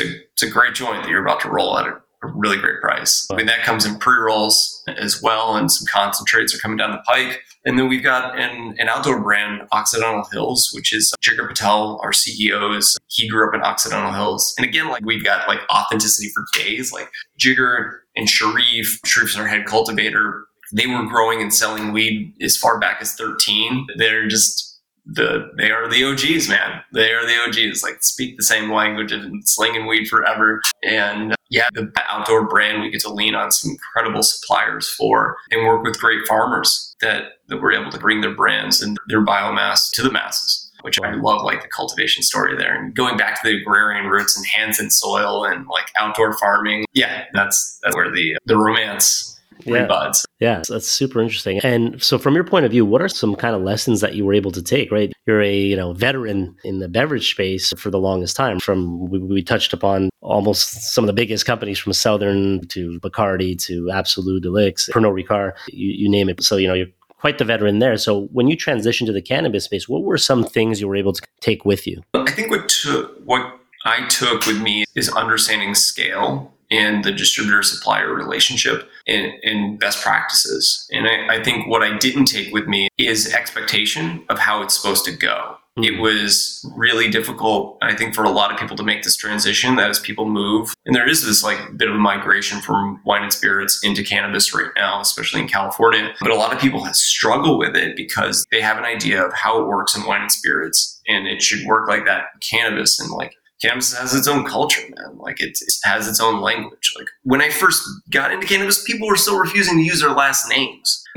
a, 0.00 0.20
it's 0.32 0.42
a 0.42 0.50
great 0.50 0.74
joint 0.74 1.02
that 1.02 1.08
you're 1.08 1.24
about 1.24 1.40
to 1.40 1.48
roll 1.48 1.78
at 1.78 1.86
a 2.22 2.28
really 2.28 2.56
great 2.56 2.80
price. 2.80 3.26
I 3.30 3.36
mean, 3.36 3.46
that 3.46 3.62
comes 3.62 3.86
in 3.86 3.98
pre 3.98 4.16
rolls 4.18 4.82
as 4.86 5.22
well, 5.22 5.56
and 5.56 5.70
some 5.70 5.86
concentrates 5.90 6.54
are 6.54 6.58
coming 6.58 6.76
down 6.76 6.90
the 6.90 6.98
pike. 6.98 7.40
And 7.64 7.78
then 7.78 7.88
we've 7.88 8.02
got 8.02 8.38
an, 8.38 8.74
an 8.78 8.88
outdoor 8.88 9.22
brand, 9.22 9.62
Occidental 9.72 10.24
Hills, 10.32 10.70
which 10.74 10.92
is 10.94 11.12
Jigar 11.22 11.48
Patel, 11.48 12.00
our 12.02 12.10
CEO 12.10 12.76
is, 12.76 12.96
he 13.08 13.28
grew 13.28 13.46
up 13.48 13.54
in 13.54 13.60
Occidental 13.60 14.12
Hills. 14.12 14.54
And 14.56 14.66
again, 14.66 14.88
like 14.88 15.04
we've 15.04 15.24
got 15.24 15.46
like 15.46 15.60
authenticity 15.70 16.30
for 16.30 16.44
days, 16.54 16.92
like 16.92 17.10
Jigar 17.38 17.98
and 18.16 18.28
Sharif, 18.28 19.00
Sharif's 19.04 19.36
our 19.36 19.46
head 19.46 19.66
cultivator. 19.66 20.44
They 20.72 20.86
were 20.86 21.04
growing 21.06 21.42
and 21.42 21.52
selling 21.52 21.92
weed 21.92 22.32
as 22.40 22.56
far 22.56 22.78
back 22.78 22.98
as 23.00 23.14
13. 23.14 23.88
They're 23.96 24.28
just 24.28 24.69
the 25.06 25.50
they 25.56 25.70
are 25.70 25.88
the 25.88 26.04
OGs, 26.04 26.48
man. 26.48 26.82
They 26.92 27.12
are 27.12 27.26
the 27.26 27.36
OGs. 27.46 27.82
Like 27.82 28.02
speak 28.02 28.36
the 28.36 28.42
same 28.42 28.72
language 28.72 29.12
and 29.12 29.46
slinging 29.46 29.86
weed 29.86 30.06
forever. 30.06 30.60
And 30.82 31.34
yeah, 31.50 31.68
the 31.74 31.92
outdoor 32.08 32.46
brand 32.46 32.80
we 32.80 32.90
get 32.90 33.00
to 33.02 33.12
lean 33.12 33.34
on 33.34 33.50
some 33.50 33.72
incredible 33.72 34.22
suppliers 34.22 34.88
for 34.88 35.36
and 35.50 35.66
work 35.66 35.82
with 35.82 35.98
great 36.00 36.26
farmers 36.26 36.94
that 37.00 37.32
that 37.48 37.60
we're 37.60 37.72
able 37.72 37.90
to 37.90 37.98
bring 37.98 38.20
their 38.20 38.34
brands 38.34 38.82
and 38.82 38.96
their 39.08 39.24
biomass 39.24 39.90
to 39.92 40.02
the 40.02 40.12
masses. 40.12 40.68
Which 40.82 40.98
I 41.02 41.12
love, 41.12 41.42
like 41.42 41.60
the 41.60 41.68
cultivation 41.68 42.22
story 42.22 42.56
there, 42.56 42.74
and 42.74 42.94
going 42.94 43.18
back 43.18 43.42
to 43.42 43.50
the 43.50 43.60
agrarian 43.60 44.06
roots 44.06 44.34
and 44.34 44.46
hands 44.46 44.80
in 44.80 44.90
soil 44.90 45.44
and 45.44 45.66
like 45.66 45.92
outdoor 46.00 46.32
farming. 46.38 46.86
Yeah, 46.94 47.24
that's 47.34 47.78
that's 47.82 47.94
where 47.94 48.10
the 48.10 48.38
the 48.46 48.56
romance 48.56 49.38
yeah. 49.64 49.82
rebuds. 49.82 50.26
Yeah, 50.38 50.62
that's 50.68 50.88
super 50.88 51.20
interesting. 51.20 51.60
And 51.62 52.02
so, 52.02 52.18
from 52.18 52.34
your 52.34 52.44
point 52.44 52.64
of 52.64 52.70
view, 52.70 52.84
what 52.84 53.02
are 53.02 53.08
some 53.08 53.34
kind 53.34 53.54
of 53.54 53.62
lessons 53.62 54.00
that 54.00 54.14
you 54.14 54.24
were 54.24 54.34
able 54.34 54.50
to 54.52 54.62
take? 54.62 54.90
Right, 54.90 55.12
you're 55.26 55.42
a 55.42 55.54
you 55.54 55.76
know 55.76 55.92
veteran 55.92 56.56
in 56.64 56.78
the 56.78 56.88
beverage 56.88 57.30
space 57.30 57.72
for 57.76 57.90
the 57.90 57.98
longest 57.98 58.36
time. 58.36 58.60
From 58.60 59.08
we, 59.10 59.18
we 59.18 59.42
touched 59.42 59.72
upon 59.72 60.10
almost 60.20 60.92
some 60.94 61.04
of 61.04 61.06
the 61.06 61.12
biggest 61.12 61.46
companies 61.46 61.78
from 61.78 61.92
Southern 61.92 62.66
to 62.68 62.98
Bacardi 63.00 63.60
to 63.64 63.90
Absolut 63.90 64.44
Elyx, 64.44 64.90
Pernod 64.90 65.22
Ricard, 65.22 65.52
you, 65.68 65.90
you 65.90 66.08
name 66.08 66.28
it. 66.28 66.42
So 66.42 66.56
you 66.56 66.68
know 66.68 66.74
you're 66.74 66.88
quite 67.20 67.38
the 67.38 67.44
veteran 67.44 67.78
there. 67.78 67.96
So 67.96 68.28
when 68.32 68.48
you 68.48 68.56
transitioned 68.56 69.06
to 69.06 69.12
the 69.12 69.22
cannabis 69.22 69.64
space, 69.64 69.88
what 69.88 70.02
were 70.02 70.18
some 70.18 70.42
things 70.42 70.80
you 70.80 70.88
were 70.88 70.96
able 70.96 71.12
to 71.12 71.22
take 71.40 71.64
with 71.64 71.86
you? 71.86 72.02
I 72.14 72.30
think 72.30 72.50
what 72.50 72.68
took 72.68 73.18
what 73.24 73.60
I 73.84 74.06
took 74.08 74.46
with 74.46 74.60
me 74.60 74.84
is 74.94 75.08
understanding 75.10 75.74
scale 75.74 76.52
in 76.70 77.02
the 77.02 77.12
distributor 77.12 77.62
supplier 77.62 78.14
relationship 78.14 78.88
and, 79.06 79.32
in, 79.42 79.76
best 79.76 80.02
practices. 80.02 80.86
And 80.92 81.06
I, 81.06 81.36
I, 81.36 81.42
think 81.42 81.68
what 81.68 81.82
I 81.82 81.96
didn't 81.98 82.26
take 82.26 82.52
with 82.52 82.66
me 82.66 82.88
is 82.98 83.32
expectation 83.32 84.24
of 84.28 84.38
how 84.38 84.62
it's 84.62 84.76
supposed 84.76 85.04
to 85.06 85.12
go. 85.12 85.56
Mm-hmm. 85.78 85.94
It 85.94 86.00
was 86.00 86.64
really 86.76 87.08
difficult, 87.08 87.78
I 87.80 87.94
think, 87.94 88.14
for 88.14 88.24
a 88.24 88.30
lot 88.30 88.52
of 88.52 88.58
people 88.58 88.76
to 88.76 88.82
make 88.82 89.02
this 89.02 89.16
transition 89.16 89.76
that 89.76 89.88
as 89.88 90.00
people 90.00 90.28
move, 90.28 90.74
and 90.84 90.94
there 90.94 91.08
is 91.08 91.24
this 91.24 91.42
like 91.42 91.76
bit 91.76 91.88
of 91.88 91.94
a 91.94 91.98
migration 91.98 92.60
from 92.60 93.00
wine 93.04 93.22
and 93.22 93.32
spirits 93.32 93.80
into 93.82 94.02
cannabis 94.02 94.52
right 94.54 94.70
now, 94.76 95.00
especially 95.00 95.40
in 95.40 95.48
California. 95.48 96.12
But 96.20 96.30
a 96.30 96.36
lot 96.36 96.52
of 96.52 96.60
people 96.60 96.84
struggle 96.92 97.58
with 97.58 97.76
it 97.76 97.96
because 97.96 98.44
they 98.50 98.60
have 98.60 98.78
an 98.78 98.84
idea 98.84 99.24
of 99.24 99.32
how 99.32 99.60
it 99.60 99.68
works 99.68 99.96
in 99.96 100.04
wine 100.06 100.22
and 100.22 100.32
spirits, 100.32 101.00
and 101.06 101.26
it 101.26 101.40
should 101.40 101.66
work 101.66 101.88
like 101.88 102.04
that 102.04 102.24
cannabis. 102.40 102.98
And 102.98 103.10
like 103.10 103.34
cannabis 103.60 103.96
has 103.96 104.14
its 104.14 104.28
own 104.28 104.44
culture, 104.44 104.82
man. 104.96 105.18
Like 105.18 105.40
it, 105.40 105.58
it, 105.60 105.74
has 105.84 106.08
its 106.08 106.20
own 106.20 106.40
language. 106.40 106.92
Like 106.96 107.08
when 107.22 107.40
I 107.40 107.50
first 107.50 107.82
got 108.10 108.32
into 108.32 108.46
cannabis, 108.46 108.82
people 108.84 109.08
were 109.08 109.16
still 109.16 109.38
refusing 109.38 109.76
to 109.76 109.82
use 109.82 110.00
their 110.00 110.10
last 110.10 110.48
names. 110.48 111.04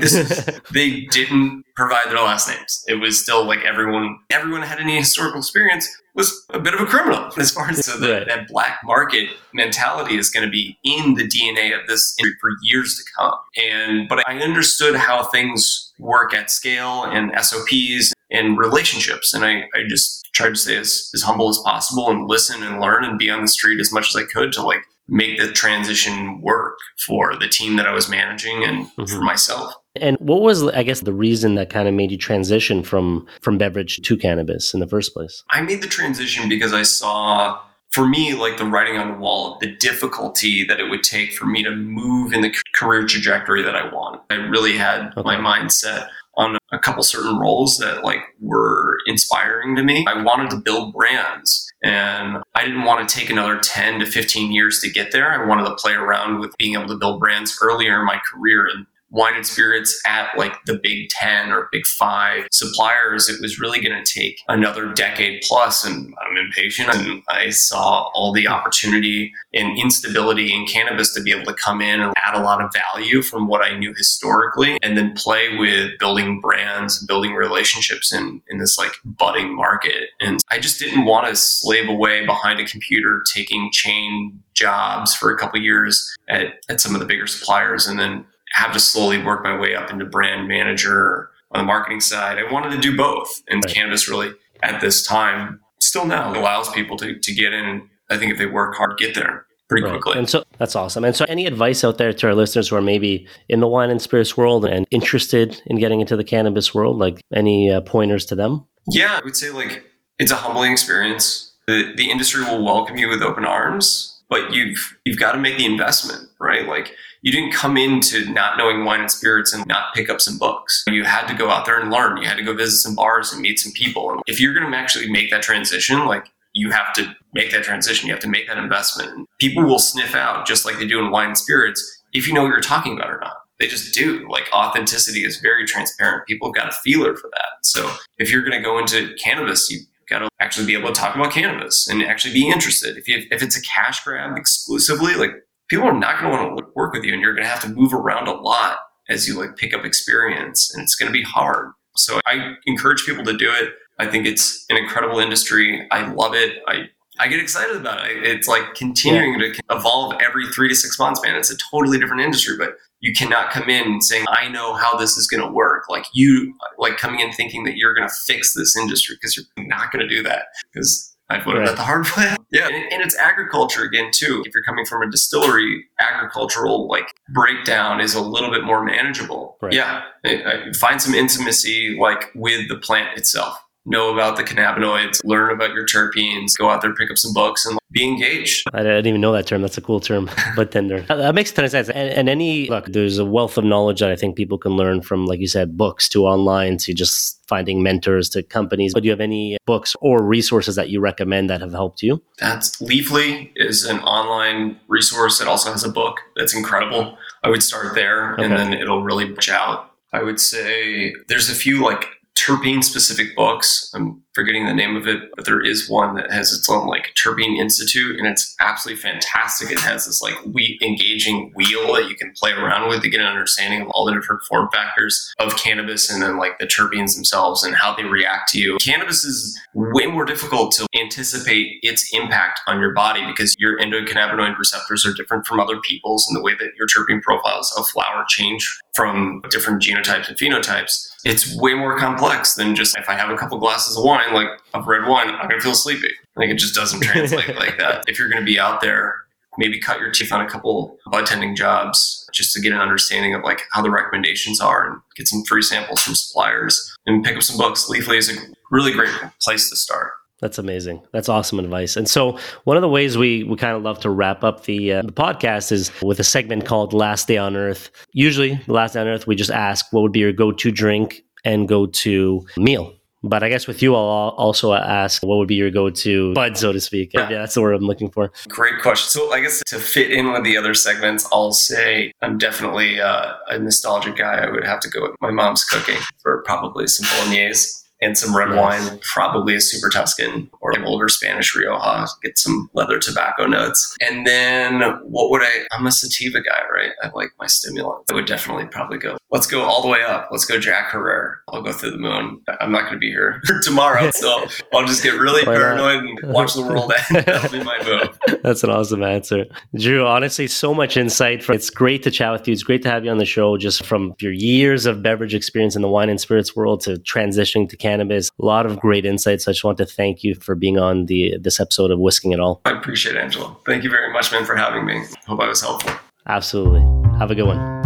they 0.72 1.02
didn't 1.10 1.64
provide 1.76 2.08
their 2.08 2.16
last 2.16 2.48
names. 2.48 2.84
It 2.86 2.94
was 2.94 3.20
still 3.20 3.44
like 3.46 3.64
everyone, 3.64 4.18
everyone 4.30 4.62
had 4.62 4.80
any 4.80 4.96
historical 4.96 5.38
experience 5.38 5.88
was 6.14 6.46
a 6.50 6.60
bit 6.60 6.74
of 6.74 6.80
a 6.80 6.86
criminal 6.86 7.28
as 7.38 7.50
far 7.50 7.68
as 7.68 7.84
so 7.84 7.98
that, 7.98 8.46
black 8.48 8.80
market 8.84 9.28
mentality 9.52 10.16
is 10.16 10.30
going 10.30 10.44
to 10.44 10.50
be 10.50 10.78
in 10.84 11.14
the 11.14 11.26
DNA 11.26 11.78
of 11.78 11.86
this 11.88 12.14
industry 12.18 12.38
for 12.40 12.50
years 12.62 12.96
to 12.96 13.02
come. 13.16 13.34
And, 13.56 14.08
but 14.08 14.26
I 14.28 14.38
understood 14.38 14.94
how 14.94 15.24
things 15.24 15.92
work 15.98 16.34
at 16.34 16.50
scale 16.50 17.04
and 17.04 17.32
SOPs 17.44 18.13
and 18.34 18.58
relationships. 18.58 19.32
And 19.32 19.44
I, 19.44 19.64
I 19.74 19.84
just 19.88 20.28
tried 20.34 20.50
to 20.50 20.56
stay 20.56 20.76
as, 20.76 21.10
as 21.14 21.22
humble 21.22 21.48
as 21.48 21.58
possible 21.64 22.10
and 22.10 22.26
listen 22.26 22.62
and 22.62 22.80
learn 22.80 23.04
and 23.04 23.18
be 23.18 23.30
on 23.30 23.40
the 23.40 23.48
street 23.48 23.80
as 23.80 23.92
much 23.92 24.08
as 24.08 24.16
I 24.16 24.24
could 24.24 24.52
to 24.54 24.62
like 24.62 24.82
make 25.08 25.38
the 25.38 25.52
transition 25.52 26.40
work 26.40 26.78
for 26.98 27.36
the 27.36 27.48
team 27.48 27.76
that 27.76 27.86
I 27.86 27.92
was 27.92 28.08
managing 28.08 28.64
and 28.64 28.86
mm-hmm. 28.86 29.04
for 29.04 29.22
myself. 29.22 29.74
And 29.96 30.16
what 30.18 30.42
was, 30.42 30.64
I 30.64 30.82
guess, 30.82 31.00
the 31.00 31.12
reason 31.12 31.54
that 31.54 31.70
kind 31.70 31.86
of 31.86 31.94
made 31.94 32.10
you 32.10 32.18
transition 32.18 32.82
from 32.82 33.26
from 33.42 33.58
beverage 33.58 34.00
to 34.02 34.16
cannabis 34.16 34.74
in 34.74 34.80
the 34.80 34.88
first 34.88 35.14
place? 35.14 35.44
I 35.50 35.60
made 35.60 35.82
the 35.82 35.88
transition 35.88 36.48
because 36.48 36.72
I 36.72 36.82
saw, 36.82 37.60
for 37.90 38.08
me, 38.08 38.34
like 38.34 38.56
the 38.56 38.64
writing 38.64 38.98
on 38.98 39.12
the 39.12 39.18
wall, 39.18 39.56
the 39.60 39.76
difficulty 39.76 40.64
that 40.64 40.80
it 40.80 40.90
would 40.90 41.04
take 41.04 41.32
for 41.32 41.46
me 41.46 41.62
to 41.62 41.70
move 41.70 42.32
in 42.32 42.40
the 42.40 42.52
career 42.74 43.06
trajectory 43.06 43.62
that 43.62 43.76
I 43.76 43.92
want. 43.94 44.20
I 44.30 44.34
really 44.34 44.76
had 44.76 45.12
okay. 45.16 45.22
my 45.22 45.36
mindset 45.36 46.08
on 46.36 46.58
a 46.72 46.78
couple 46.78 47.02
certain 47.02 47.38
roles 47.38 47.78
that 47.78 48.04
like 48.04 48.20
were 48.40 48.98
inspiring 49.06 49.76
to 49.76 49.82
me. 49.82 50.04
I 50.08 50.22
wanted 50.22 50.50
to 50.50 50.56
build 50.56 50.92
brands 50.92 51.72
and 51.82 52.38
I 52.54 52.64
didn't 52.64 52.84
want 52.84 53.06
to 53.06 53.14
take 53.14 53.30
another 53.30 53.58
10 53.58 54.00
to 54.00 54.06
15 54.06 54.52
years 54.52 54.80
to 54.80 54.90
get 54.90 55.12
there. 55.12 55.30
I 55.30 55.46
wanted 55.46 55.64
to 55.64 55.74
play 55.76 55.92
around 55.92 56.40
with 56.40 56.56
being 56.56 56.74
able 56.74 56.88
to 56.88 56.98
build 56.98 57.20
brands 57.20 57.58
earlier 57.62 58.00
in 58.00 58.06
my 58.06 58.20
career 58.32 58.66
and 58.66 58.86
wine 59.14 59.36
and 59.36 59.46
spirits 59.46 60.00
at 60.06 60.36
like 60.36 60.52
the 60.66 60.78
big 60.82 61.08
10 61.10 61.52
or 61.52 61.68
big 61.70 61.86
five 61.86 62.48
suppliers, 62.50 63.28
it 63.28 63.40
was 63.40 63.60
really 63.60 63.80
going 63.80 63.96
to 64.02 64.12
take 64.12 64.40
another 64.48 64.92
decade 64.92 65.42
plus, 65.46 65.84
And 65.84 66.12
I'm 66.20 66.36
impatient 66.36 66.92
and 66.92 67.22
I 67.28 67.50
saw 67.50 68.10
all 68.14 68.32
the 68.32 68.48
opportunity 68.48 69.32
and 69.54 69.78
instability 69.78 70.52
in 70.52 70.66
cannabis 70.66 71.14
to 71.14 71.22
be 71.22 71.30
able 71.30 71.46
to 71.46 71.54
come 71.54 71.80
in 71.80 72.00
and 72.00 72.12
add 72.26 72.34
a 72.34 72.42
lot 72.42 72.60
of 72.60 72.72
value 72.72 73.22
from 73.22 73.46
what 73.46 73.64
I 73.64 73.78
knew 73.78 73.94
historically 73.94 74.78
and 74.82 74.98
then 74.98 75.14
play 75.14 75.56
with 75.56 75.96
building 76.00 76.40
brands, 76.40 77.04
building 77.06 77.34
relationships 77.34 78.12
in, 78.12 78.42
in 78.48 78.58
this 78.58 78.76
like 78.76 78.92
budding 79.04 79.54
market. 79.54 80.08
And 80.20 80.40
I 80.50 80.58
just 80.58 80.80
didn't 80.80 81.04
want 81.04 81.28
to 81.28 81.36
slave 81.36 81.88
away 81.88 82.26
behind 82.26 82.58
a 82.58 82.64
computer 82.64 83.22
taking 83.32 83.70
chain 83.72 84.40
jobs 84.54 85.14
for 85.14 85.30
a 85.30 85.38
couple 85.38 85.60
years 85.60 86.14
at, 86.28 86.54
at 86.68 86.80
some 86.80 86.94
of 86.94 87.00
the 87.00 87.06
bigger 87.06 87.26
suppliers 87.26 87.86
and 87.86 87.98
then 87.98 88.24
have 88.54 88.72
to 88.72 88.80
slowly 88.80 89.22
work 89.22 89.42
my 89.42 89.56
way 89.56 89.74
up 89.74 89.90
into 89.90 90.04
brand 90.04 90.46
manager 90.48 91.30
on 91.50 91.60
the 91.60 91.66
marketing 91.66 92.00
side. 92.00 92.38
I 92.38 92.50
wanted 92.50 92.70
to 92.70 92.78
do 92.78 92.96
both. 92.96 93.42
And 93.48 93.62
right. 93.64 93.74
cannabis 93.74 94.08
really 94.08 94.32
at 94.62 94.80
this 94.80 95.06
time, 95.06 95.60
still 95.80 96.06
now 96.06 96.32
allows 96.38 96.70
people 96.70 96.96
to, 96.98 97.18
to 97.18 97.34
get 97.34 97.52
in. 97.52 97.88
I 98.10 98.16
think 98.16 98.32
if 98.32 98.38
they 98.38 98.46
work 98.46 98.76
hard, 98.76 98.96
get 98.96 99.14
there 99.14 99.46
pretty 99.68 99.84
right. 99.84 100.00
quickly. 100.00 100.18
And 100.18 100.28
so 100.28 100.44
that's 100.58 100.76
awesome. 100.76 101.04
And 101.04 101.16
so 101.16 101.24
any 101.28 101.46
advice 101.46 101.82
out 101.82 101.98
there 101.98 102.12
to 102.12 102.26
our 102.28 102.34
listeners 102.34 102.68
who 102.68 102.76
are 102.76 102.82
maybe 102.82 103.26
in 103.48 103.60
the 103.60 103.66
wine 103.66 103.90
and 103.90 104.00
spirits 104.00 104.36
world 104.36 104.64
and 104.64 104.86
interested 104.90 105.60
in 105.66 105.78
getting 105.78 106.00
into 106.00 106.16
the 106.16 106.24
cannabis 106.24 106.74
world, 106.74 106.98
like 106.98 107.20
any 107.32 107.70
uh, 107.70 107.80
pointers 107.80 108.24
to 108.26 108.34
them? 108.34 108.66
Yeah, 108.88 109.18
I 109.20 109.24
would 109.24 109.36
say 109.36 109.50
like 109.50 109.84
it's 110.18 110.30
a 110.30 110.36
humbling 110.36 110.70
experience. 110.70 111.52
The, 111.66 111.92
the 111.96 112.10
industry 112.10 112.44
will 112.44 112.64
welcome 112.64 112.98
you 112.98 113.08
with 113.08 113.22
open 113.22 113.44
arms, 113.44 114.13
but 114.34 114.52
you've 114.52 114.98
you've 115.04 115.16
got 115.16 115.30
to 115.32 115.38
make 115.38 115.58
the 115.58 115.64
investment, 115.64 116.28
right? 116.40 116.66
Like 116.66 116.92
you 117.22 117.30
didn't 117.30 117.52
come 117.52 117.76
into 117.76 118.28
not 118.32 118.58
knowing 118.58 118.84
wine 118.84 118.98
and 118.98 119.10
spirits 119.10 119.54
and 119.54 119.64
not 119.68 119.94
pick 119.94 120.10
up 120.10 120.20
some 120.20 120.38
books. 120.38 120.82
You 120.88 121.04
had 121.04 121.28
to 121.28 121.34
go 121.34 121.50
out 121.50 121.66
there 121.66 121.80
and 121.80 121.88
learn. 121.88 122.16
You 122.16 122.26
had 122.26 122.36
to 122.38 122.42
go 122.42 122.52
visit 122.52 122.78
some 122.78 122.96
bars 122.96 123.32
and 123.32 123.40
meet 123.40 123.60
some 123.60 123.70
people. 123.74 124.10
And 124.10 124.20
if 124.26 124.40
you're 124.40 124.52
going 124.52 124.68
to 124.68 124.76
actually 124.76 125.08
make 125.08 125.30
that 125.30 125.42
transition, 125.42 126.06
like 126.06 126.26
you 126.52 126.72
have 126.72 126.92
to 126.94 127.14
make 127.32 127.52
that 127.52 127.62
transition. 127.62 128.08
You 128.08 128.14
have 128.14 128.22
to 128.22 128.28
make 128.28 128.48
that 128.48 128.58
investment. 128.58 129.28
People 129.38 129.62
will 129.62 129.78
sniff 129.78 130.16
out 130.16 130.48
just 130.48 130.64
like 130.64 130.78
they 130.78 130.86
do 130.86 130.98
in 130.98 131.12
wine 131.12 131.28
and 131.28 131.38
spirits 131.38 132.02
if 132.12 132.26
you 132.26 132.34
know 132.34 132.42
what 132.42 132.48
you're 132.48 132.60
talking 132.60 132.94
about 132.94 133.10
or 133.10 133.20
not. 133.20 133.36
They 133.60 133.68
just 133.68 133.94
do. 133.94 134.28
Like 134.28 134.48
authenticity 134.52 135.24
is 135.24 135.38
very 135.38 135.64
transparent. 135.64 136.26
People 136.26 136.48
have 136.48 136.56
got 136.56 136.68
a 136.68 136.76
feeler 136.82 137.14
for 137.14 137.30
that. 137.30 137.64
So 137.64 137.88
if 138.18 138.32
you're 138.32 138.42
going 138.42 138.60
to 138.60 138.64
go 138.64 138.78
into 138.78 139.14
cannabis, 139.22 139.70
you 139.70 139.78
got 140.08 140.20
to 140.20 140.28
actually 140.40 140.66
be 140.66 140.74
able 140.74 140.88
to 140.88 140.94
talk 140.94 141.14
about 141.14 141.32
cannabis 141.32 141.88
and 141.88 142.02
actually 142.02 142.34
be 142.34 142.48
interested. 142.48 142.96
If, 142.96 143.08
you, 143.08 143.24
if 143.30 143.42
it's 143.42 143.56
a 143.56 143.62
cash 143.62 144.02
grab 144.04 144.36
exclusively, 144.36 145.14
like 145.14 145.30
people 145.68 145.86
are 145.86 145.98
not 145.98 146.20
going 146.20 146.32
to 146.32 146.38
want 146.38 146.58
to 146.58 146.64
work 146.74 146.92
with 146.92 147.04
you 147.04 147.12
and 147.12 147.22
you're 147.22 147.34
going 147.34 147.44
to 147.44 147.50
have 147.50 147.62
to 147.62 147.68
move 147.68 147.92
around 147.92 148.28
a 148.28 148.32
lot 148.32 148.78
as 149.08 149.28
you 149.28 149.38
like 149.38 149.56
pick 149.56 149.74
up 149.74 149.84
experience 149.84 150.72
and 150.74 150.82
it's 150.82 150.94
going 150.94 151.10
to 151.10 151.12
be 151.12 151.24
hard. 151.24 151.72
So 151.96 152.20
I 152.26 152.54
encourage 152.66 153.04
people 153.04 153.24
to 153.24 153.36
do 153.36 153.50
it. 153.50 153.74
I 153.98 154.06
think 154.06 154.26
it's 154.26 154.64
an 154.70 154.76
incredible 154.76 155.20
industry. 155.20 155.86
I 155.90 156.12
love 156.12 156.34
it. 156.34 156.58
I 156.66 156.88
I 157.20 157.28
get 157.28 157.38
excited 157.38 157.76
about 157.76 158.10
it. 158.10 158.24
It's 158.24 158.48
like 158.48 158.74
continuing 158.74 159.38
yeah. 159.38 159.52
to 159.52 159.60
evolve 159.70 160.20
every 160.20 160.48
three 160.48 160.68
to 160.68 160.74
six 160.74 160.98
months, 160.98 161.22
man. 161.22 161.36
It's 161.36 161.50
a 161.50 161.56
totally 161.70 161.96
different 161.98 162.22
industry, 162.22 162.56
but 162.58 162.76
you 163.04 163.12
cannot 163.12 163.50
come 163.50 163.68
in 163.68 164.00
saying, 164.00 164.24
I 164.30 164.48
know 164.48 164.72
how 164.72 164.96
this 164.96 165.18
is 165.18 165.26
going 165.26 165.42
to 165.42 165.52
work. 165.52 165.90
Like 165.90 166.06
you, 166.14 166.54
like 166.78 166.96
coming 166.96 167.20
in 167.20 167.32
thinking 167.32 167.64
that 167.64 167.76
you're 167.76 167.94
going 167.94 168.08
to 168.08 168.14
fix 168.26 168.54
this 168.54 168.74
industry 168.78 169.14
because 169.20 169.36
you're 169.36 169.66
not 169.66 169.92
going 169.92 170.08
to 170.08 170.08
do 170.08 170.22
that 170.22 170.46
because 170.72 171.14
I've 171.28 171.46
learned 171.46 171.60
right. 171.60 171.68
that 171.68 171.76
the 171.76 171.82
hard 171.82 172.06
way. 172.16 172.34
yeah, 172.50 172.66
and, 172.66 172.92
and, 172.92 173.02
it's 173.02 173.16
agriculture 173.18 173.82
again 173.82 174.10
too. 174.10 174.42
If 174.46 174.54
you're 174.54 174.62
coming 174.62 174.86
from 174.86 175.02
a 175.02 175.10
distillery, 175.10 175.84
agricultural 176.00 176.88
like 176.88 177.12
breakdown 177.34 178.00
is 178.00 178.14
a 178.14 178.22
little 178.22 178.50
bit 178.50 178.64
more 178.64 178.82
manageable. 178.82 179.58
Right. 179.60 179.74
Yeah, 179.74 180.02
uh, 180.24 180.72
find 180.74 181.00
some 181.00 181.14
intimacy 181.14 181.98
like 182.00 182.30
with 182.34 182.68
the 182.68 182.76
plant 182.76 183.18
itself. 183.18 183.58
Know 183.86 184.12
about 184.12 184.36
the 184.36 184.44
cannabinoids, 184.44 185.20
learn 185.24 185.50
about 185.52 185.74
your 185.74 185.84
terpenes, 185.86 186.56
go 186.58 186.70
out 186.70 186.80
there, 186.80 186.94
pick 186.94 187.10
up 187.10 187.18
some 187.18 187.34
books, 187.34 187.66
and 187.66 187.78
be 187.92 188.04
engaged. 188.04 188.66
I 188.72 188.82
didn't 188.82 189.06
even 189.06 189.20
know 189.20 189.32
that 189.32 189.46
term. 189.46 189.62
That's 189.62 189.76
a 189.76 189.82
cool 189.82 190.00
term, 190.00 190.30
but 190.56 190.72
tender. 190.72 191.02
that 191.02 191.34
makes 191.34 191.50
a 191.52 191.54
ton 191.54 191.64
of 191.66 191.70
sense. 191.70 191.88
And, 191.90 192.10
and, 192.10 192.28
any 192.28 192.68
look, 192.68 192.86
there's 192.86 193.18
a 193.18 193.24
wealth 193.24 193.58
of 193.58 193.64
knowledge 193.64 194.00
that 194.00 194.10
I 194.10 194.16
think 194.16 194.36
people 194.36 194.58
can 194.58 194.72
learn 194.72 195.02
from, 195.02 195.26
like 195.26 195.38
you 195.38 195.46
said, 195.46 195.76
books 195.76 196.08
to 196.10 196.26
online 196.26 196.78
to 196.78 196.94
just 196.94 197.40
finding 197.46 197.82
mentors 197.82 198.28
to 198.30 198.42
companies. 198.42 198.94
But 198.94 199.02
do 199.02 199.06
you 199.06 199.12
have 199.12 199.20
any 199.20 199.58
books 199.66 199.94
or 200.00 200.22
resources 200.22 200.76
that 200.76 200.88
you 200.88 201.00
recommend 201.00 201.50
that 201.50 201.60
have 201.60 201.72
helped 201.72 202.02
you? 202.02 202.22
That's 202.38 202.80
Leafly 202.80 203.50
is 203.54 203.84
an 203.84 204.00
online 204.00 204.80
resource 204.88 205.38
that 205.38 205.48
also 205.48 205.70
has 205.70 205.84
a 205.84 205.90
book 205.90 206.20
that's 206.36 206.54
incredible. 206.54 207.16
I 207.42 207.50
would 207.50 207.62
start 207.62 207.94
there, 207.94 208.34
okay. 208.34 208.44
and 208.44 208.52
then 208.54 208.72
it'll 208.72 209.02
really 209.02 209.26
branch 209.26 209.50
out. 209.50 209.90
I 210.14 210.22
would 210.22 210.40
say 210.40 211.12
there's 211.28 211.50
a 211.50 211.54
few 211.54 211.82
like 211.82 212.06
terpene 212.44 212.82
specific 212.82 213.34
books. 213.34 213.90
I'm 213.94 214.23
forgetting 214.34 214.66
the 214.66 214.74
name 214.74 214.96
of 214.96 215.06
it, 215.06 215.30
but 215.36 215.44
there 215.44 215.60
is 215.60 215.88
one 215.88 216.14
that 216.16 216.30
has 216.30 216.52
its 216.52 216.68
own 216.68 216.86
like 216.86 217.14
terpene 217.14 217.56
institute 217.56 218.18
and 218.18 218.26
it's 218.26 218.54
absolutely 218.60 219.00
fantastic. 219.00 219.70
It 219.70 219.80
has 219.80 220.06
this 220.06 220.20
like 220.20 220.34
wheat 220.44 220.82
engaging 220.82 221.52
wheel 221.54 221.94
that 221.94 222.08
you 222.08 222.16
can 222.16 222.32
play 222.32 222.52
around 222.52 222.88
with 222.88 223.02
to 223.02 223.08
get 223.08 223.20
an 223.20 223.26
understanding 223.26 223.82
of 223.82 223.88
all 223.88 224.04
the 224.04 224.12
different 224.12 224.42
form 224.42 224.68
factors 224.72 225.32
of 225.38 225.56
cannabis 225.56 226.10
and 226.10 226.22
then 226.22 226.36
like 226.36 226.58
the 226.58 226.66
terpenes 226.66 227.14
themselves 227.14 227.62
and 227.62 227.76
how 227.76 227.94
they 227.94 228.04
react 228.04 228.50
to 228.50 228.58
you. 228.58 228.76
Cannabis 228.78 229.24
is 229.24 229.58
way 229.74 230.06
more 230.06 230.24
difficult 230.24 230.72
to 230.72 230.86
anticipate 231.00 231.78
its 231.82 232.12
impact 232.12 232.60
on 232.66 232.80
your 232.80 232.92
body 232.92 233.24
because 233.26 233.54
your 233.58 233.78
endocannabinoid 233.78 234.58
receptors 234.58 235.06
are 235.06 235.14
different 235.14 235.46
from 235.46 235.60
other 235.60 235.80
people's 235.80 236.26
and 236.28 236.36
the 236.36 236.42
way 236.42 236.54
that 236.54 236.72
your 236.76 236.88
terpene 236.88 237.22
profiles 237.22 237.72
of 237.78 237.86
flower 237.88 238.24
change 238.28 238.80
from 238.94 239.42
different 239.50 239.82
genotypes 239.82 240.28
and 240.28 240.36
phenotypes 240.36 241.14
it's 241.24 241.56
way 241.56 241.74
more 241.74 241.98
complex 241.98 242.54
than 242.54 242.74
just 242.74 242.96
if 242.98 243.08
I 243.08 243.14
have 243.14 243.30
a 243.30 243.36
couple 243.36 243.58
glasses 243.58 243.96
of 243.96 244.04
wine, 244.04 244.23
like 244.32 244.48
of 244.72 244.86
red 244.86 245.08
wine, 245.08 245.28
I'm 245.28 245.48
gonna 245.48 245.60
feel 245.60 245.74
sleepy. 245.74 246.12
Like 246.36 246.48
it 246.48 246.56
just 246.56 246.74
doesn't 246.74 247.00
translate 247.02 247.56
like 247.56 247.78
that. 247.78 248.04
If 248.08 248.18
you're 248.18 248.28
gonna 248.28 248.44
be 248.44 248.58
out 248.58 248.80
there, 248.80 249.16
maybe 249.58 249.80
cut 249.80 250.00
your 250.00 250.10
teeth 250.10 250.32
on 250.32 250.40
a 250.40 250.48
couple 250.48 250.96
bud 251.10 251.26
tending 251.26 251.54
jobs 251.54 252.28
just 252.32 252.52
to 252.54 252.60
get 252.60 252.72
an 252.72 252.80
understanding 252.80 253.34
of 253.34 253.42
like 253.42 253.62
how 253.72 253.82
the 253.82 253.90
recommendations 253.90 254.60
are 254.60 254.90
and 254.90 255.00
get 255.16 255.28
some 255.28 255.44
free 255.44 255.62
samples 255.62 256.02
from 256.02 256.14
suppliers 256.14 256.96
and 257.06 257.24
pick 257.24 257.36
up 257.36 257.42
some 257.42 257.56
books. 257.56 257.88
Leafly 257.88 258.18
is 258.18 258.30
a 258.30 258.40
really 258.70 258.92
great 258.92 259.10
place 259.40 259.70
to 259.70 259.76
start. 259.76 260.12
That's 260.40 260.58
amazing. 260.58 261.00
That's 261.12 261.28
awesome 261.28 261.58
advice. 261.58 261.96
And 261.96 262.08
so, 262.08 262.38
one 262.64 262.76
of 262.76 262.82
the 262.82 262.88
ways 262.88 263.16
we, 263.16 263.44
we 263.44 263.56
kind 263.56 263.76
of 263.76 263.82
love 263.82 264.00
to 264.00 264.10
wrap 264.10 264.42
up 264.42 264.64
the, 264.64 264.94
uh, 264.94 265.02
the 265.02 265.12
podcast 265.12 265.70
is 265.72 265.90
with 266.02 266.18
a 266.18 266.24
segment 266.24 266.66
called 266.66 266.92
Last 266.92 267.28
Day 267.28 267.38
on 267.38 267.56
Earth. 267.56 267.90
Usually, 268.12 268.60
the 268.66 268.72
last 268.72 268.92
day 268.92 269.00
on 269.00 269.06
Earth, 269.06 269.26
we 269.26 269.36
just 269.36 269.50
ask 269.50 269.86
what 269.92 270.02
would 270.02 270.12
be 270.12 270.18
your 270.18 270.32
go 270.32 270.50
to 270.52 270.70
drink 270.70 271.22
and 271.44 271.68
go 271.68 271.86
to 271.86 272.44
meal. 272.56 272.92
But 273.24 273.42
I 273.42 273.48
guess 273.48 273.66
with 273.66 273.82
you, 273.82 273.94
I'll 273.94 274.34
also 274.36 274.74
ask 274.74 275.22
what 275.22 275.38
would 275.38 275.48
be 275.48 275.54
your 275.54 275.70
go 275.70 275.90
to 275.90 276.34
bud, 276.34 276.56
so 276.58 276.72
to 276.72 276.80
speak. 276.80 277.12
Yeah. 277.14 277.30
yeah, 277.30 277.38
that's 277.38 277.54
the 277.54 277.62
word 277.62 277.74
I'm 277.74 277.86
looking 277.86 278.10
for. 278.10 278.30
Great 278.48 278.80
question. 278.82 279.08
So, 279.08 279.32
I 279.32 279.40
guess 279.40 279.62
to 279.66 279.78
fit 279.78 280.10
in 280.10 280.32
with 280.32 280.44
the 280.44 280.56
other 280.56 280.74
segments, 280.74 281.26
I'll 281.32 281.52
say 281.52 282.12
I'm 282.22 282.38
definitely 282.38 283.00
uh, 283.00 283.34
a 283.48 283.58
nostalgic 283.58 284.16
guy. 284.16 284.44
I 284.44 284.50
would 284.50 284.64
have 284.64 284.80
to 284.80 284.90
go 284.90 285.02
with 285.02 285.16
my 285.20 285.30
mom's 285.30 285.64
cooking 285.64 285.98
for 286.22 286.42
probably 286.42 286.86
some 286.86 287.08
bolognese 287.18 287.84
and 288.04 288.18
some 288.18 288.36
red 288.36 288.54
wine, 288.54 288.98
probably 289.00 289.54
a 289.54 289.60
Super 289.60 289.88
Tuscan 289.88 290.50
or 290.60 290.72
an 290.76 290.84
older 290.84 291.08
Spanish 291.08 291.54
Rioja, 291.56 292.06
get 292.22 292.36
some 292.36 292.68
leather 292.74 292.98
tobacco 292.98 293.46
notes. 293.46 293.96
And 294.00 294.26
then 294.26 294.80
what 295.04 295.30
would 295.30 295.42
I, 295.42 295.66
I'm 295.72 295.86
a 295.86 295.92
sativa 295.92 296.40
guy, 296.40 296.60
right? 296.72 296.90
I 297.02 297.10
like 297.14 297.30
my 297.38 297.46
stimulant. 297.46 298.04
I 298.10 298.14
would 298.14 298.26
definitely 298.26 298.66
probably 298.66 298.98
go, 298.98 299.16
let's 299.34 299.48
go 299.48 299.62
all 299.62 299.82
the 299.82 299.88
way 299.88 300.00
up. 300.00 300.28
Let's 300.30 300.44
go 300.44 300.60
Jack 300.60 300.92
Herer. 300.92 301.40
I'll 301.48 301.60
go 301.60 301.72
through 301.72 301.90
the 301.90 301.98
moon. 301.98 302.40
I'm 302.60 302.70
not 302.70 302.82
going 302.82 302.94
to 302.94 302.98
be 302.98 303.10
here 303.10 303.42
tomorrow. 303.62 304.10
So 304.12 304.46
I'll 304.72 304.86
just 304.86 305.02
get 305.02 305.14
really 305.14 305.44
paranoid 305.44 306.04
and 306.04 306.32
watch 306.32 306.54
the 306.54 306.62
world 306.62 306.92
end. 307.10 307.26
That'll 307.26 307.50
be 307.50 307.62
my 307.62 307.82
move. 307.84 308.40
That's 308.42 308.62
an 308.62 308.70
awesome 308.70 309.02
answer. 309.02 309.46
Drew, 309.76 310.06
honestly, 310.06 310.46
so 310.46 310.72
much 310.72 310.96
insight. 310.96 311.46
It's 311.50 311.68
great 311.68 312.04
to 312.04 312.12
chat 312.12 312.32
with 312.32 312.46
you. 312.46 312.52
It's 312.52 312.62
great 312.62 312.82
to 312.82 312.90
have 312.90 313.04
you 313.04 313.10
on 313.10 313.18
the 313.18 313.24
show 313.24 313.56
just 313.58 313.84
from 313.84 314.14
your 314.20 314.32
years 314.32 314.86
of 314.86 315.02
beverage 315.02 315.34
experience 315.34 315.74
in 315.74 315.82
the 315.82 315.88
wine 315.88 316.08
and 316.08 316.20
spirits 316.20 316.54
world 316.54 316.80
to 316.82 316.94
transitioning 316.94 317.68
to 317.70 317.76
cannabis. 317.76 318.30
A 318.40 318.44
lot 318.44 318.66
of 318.66 318.78
great 318.78 319.04
insights. 319.04 319.48
I 319.48 319.50
just 319.50 319.64
want 319.64 319.78
to 319.78 319.86
thank 319.86 320.22
you 320.22 320.36
for 320.36 320.54
being 320.54 320.78
on 320.78 321.06
the 321.06 321.36
this 321.40 321.58
episode 321.58 321.90
of 321.90 321.98
Whisking 321.98 322.30
It 322.30 322.38
All. 322.38 322.60
I 322.64 322.70
appreciate 322.70 323.16
it, 323.16 323.18
Angelo. 323.20 323.60
Thank 323.66 323.82
you 323.82 323.90
very 323.90 324.12
much, 324.12 324.30
man, 324.30 324.44
for 324.44 324.54
having 324.54 324.86
me. 324.86 325.02
Hope 325.26 325.40
I 325.40 325.48
was 325.48 325.60
helpful. 325.60 325.92
Absolutely. 326.26 326.82
Have 327.18 327.32
a 327.32 327.34
good 327.34 327.46
one. 327.46 327.83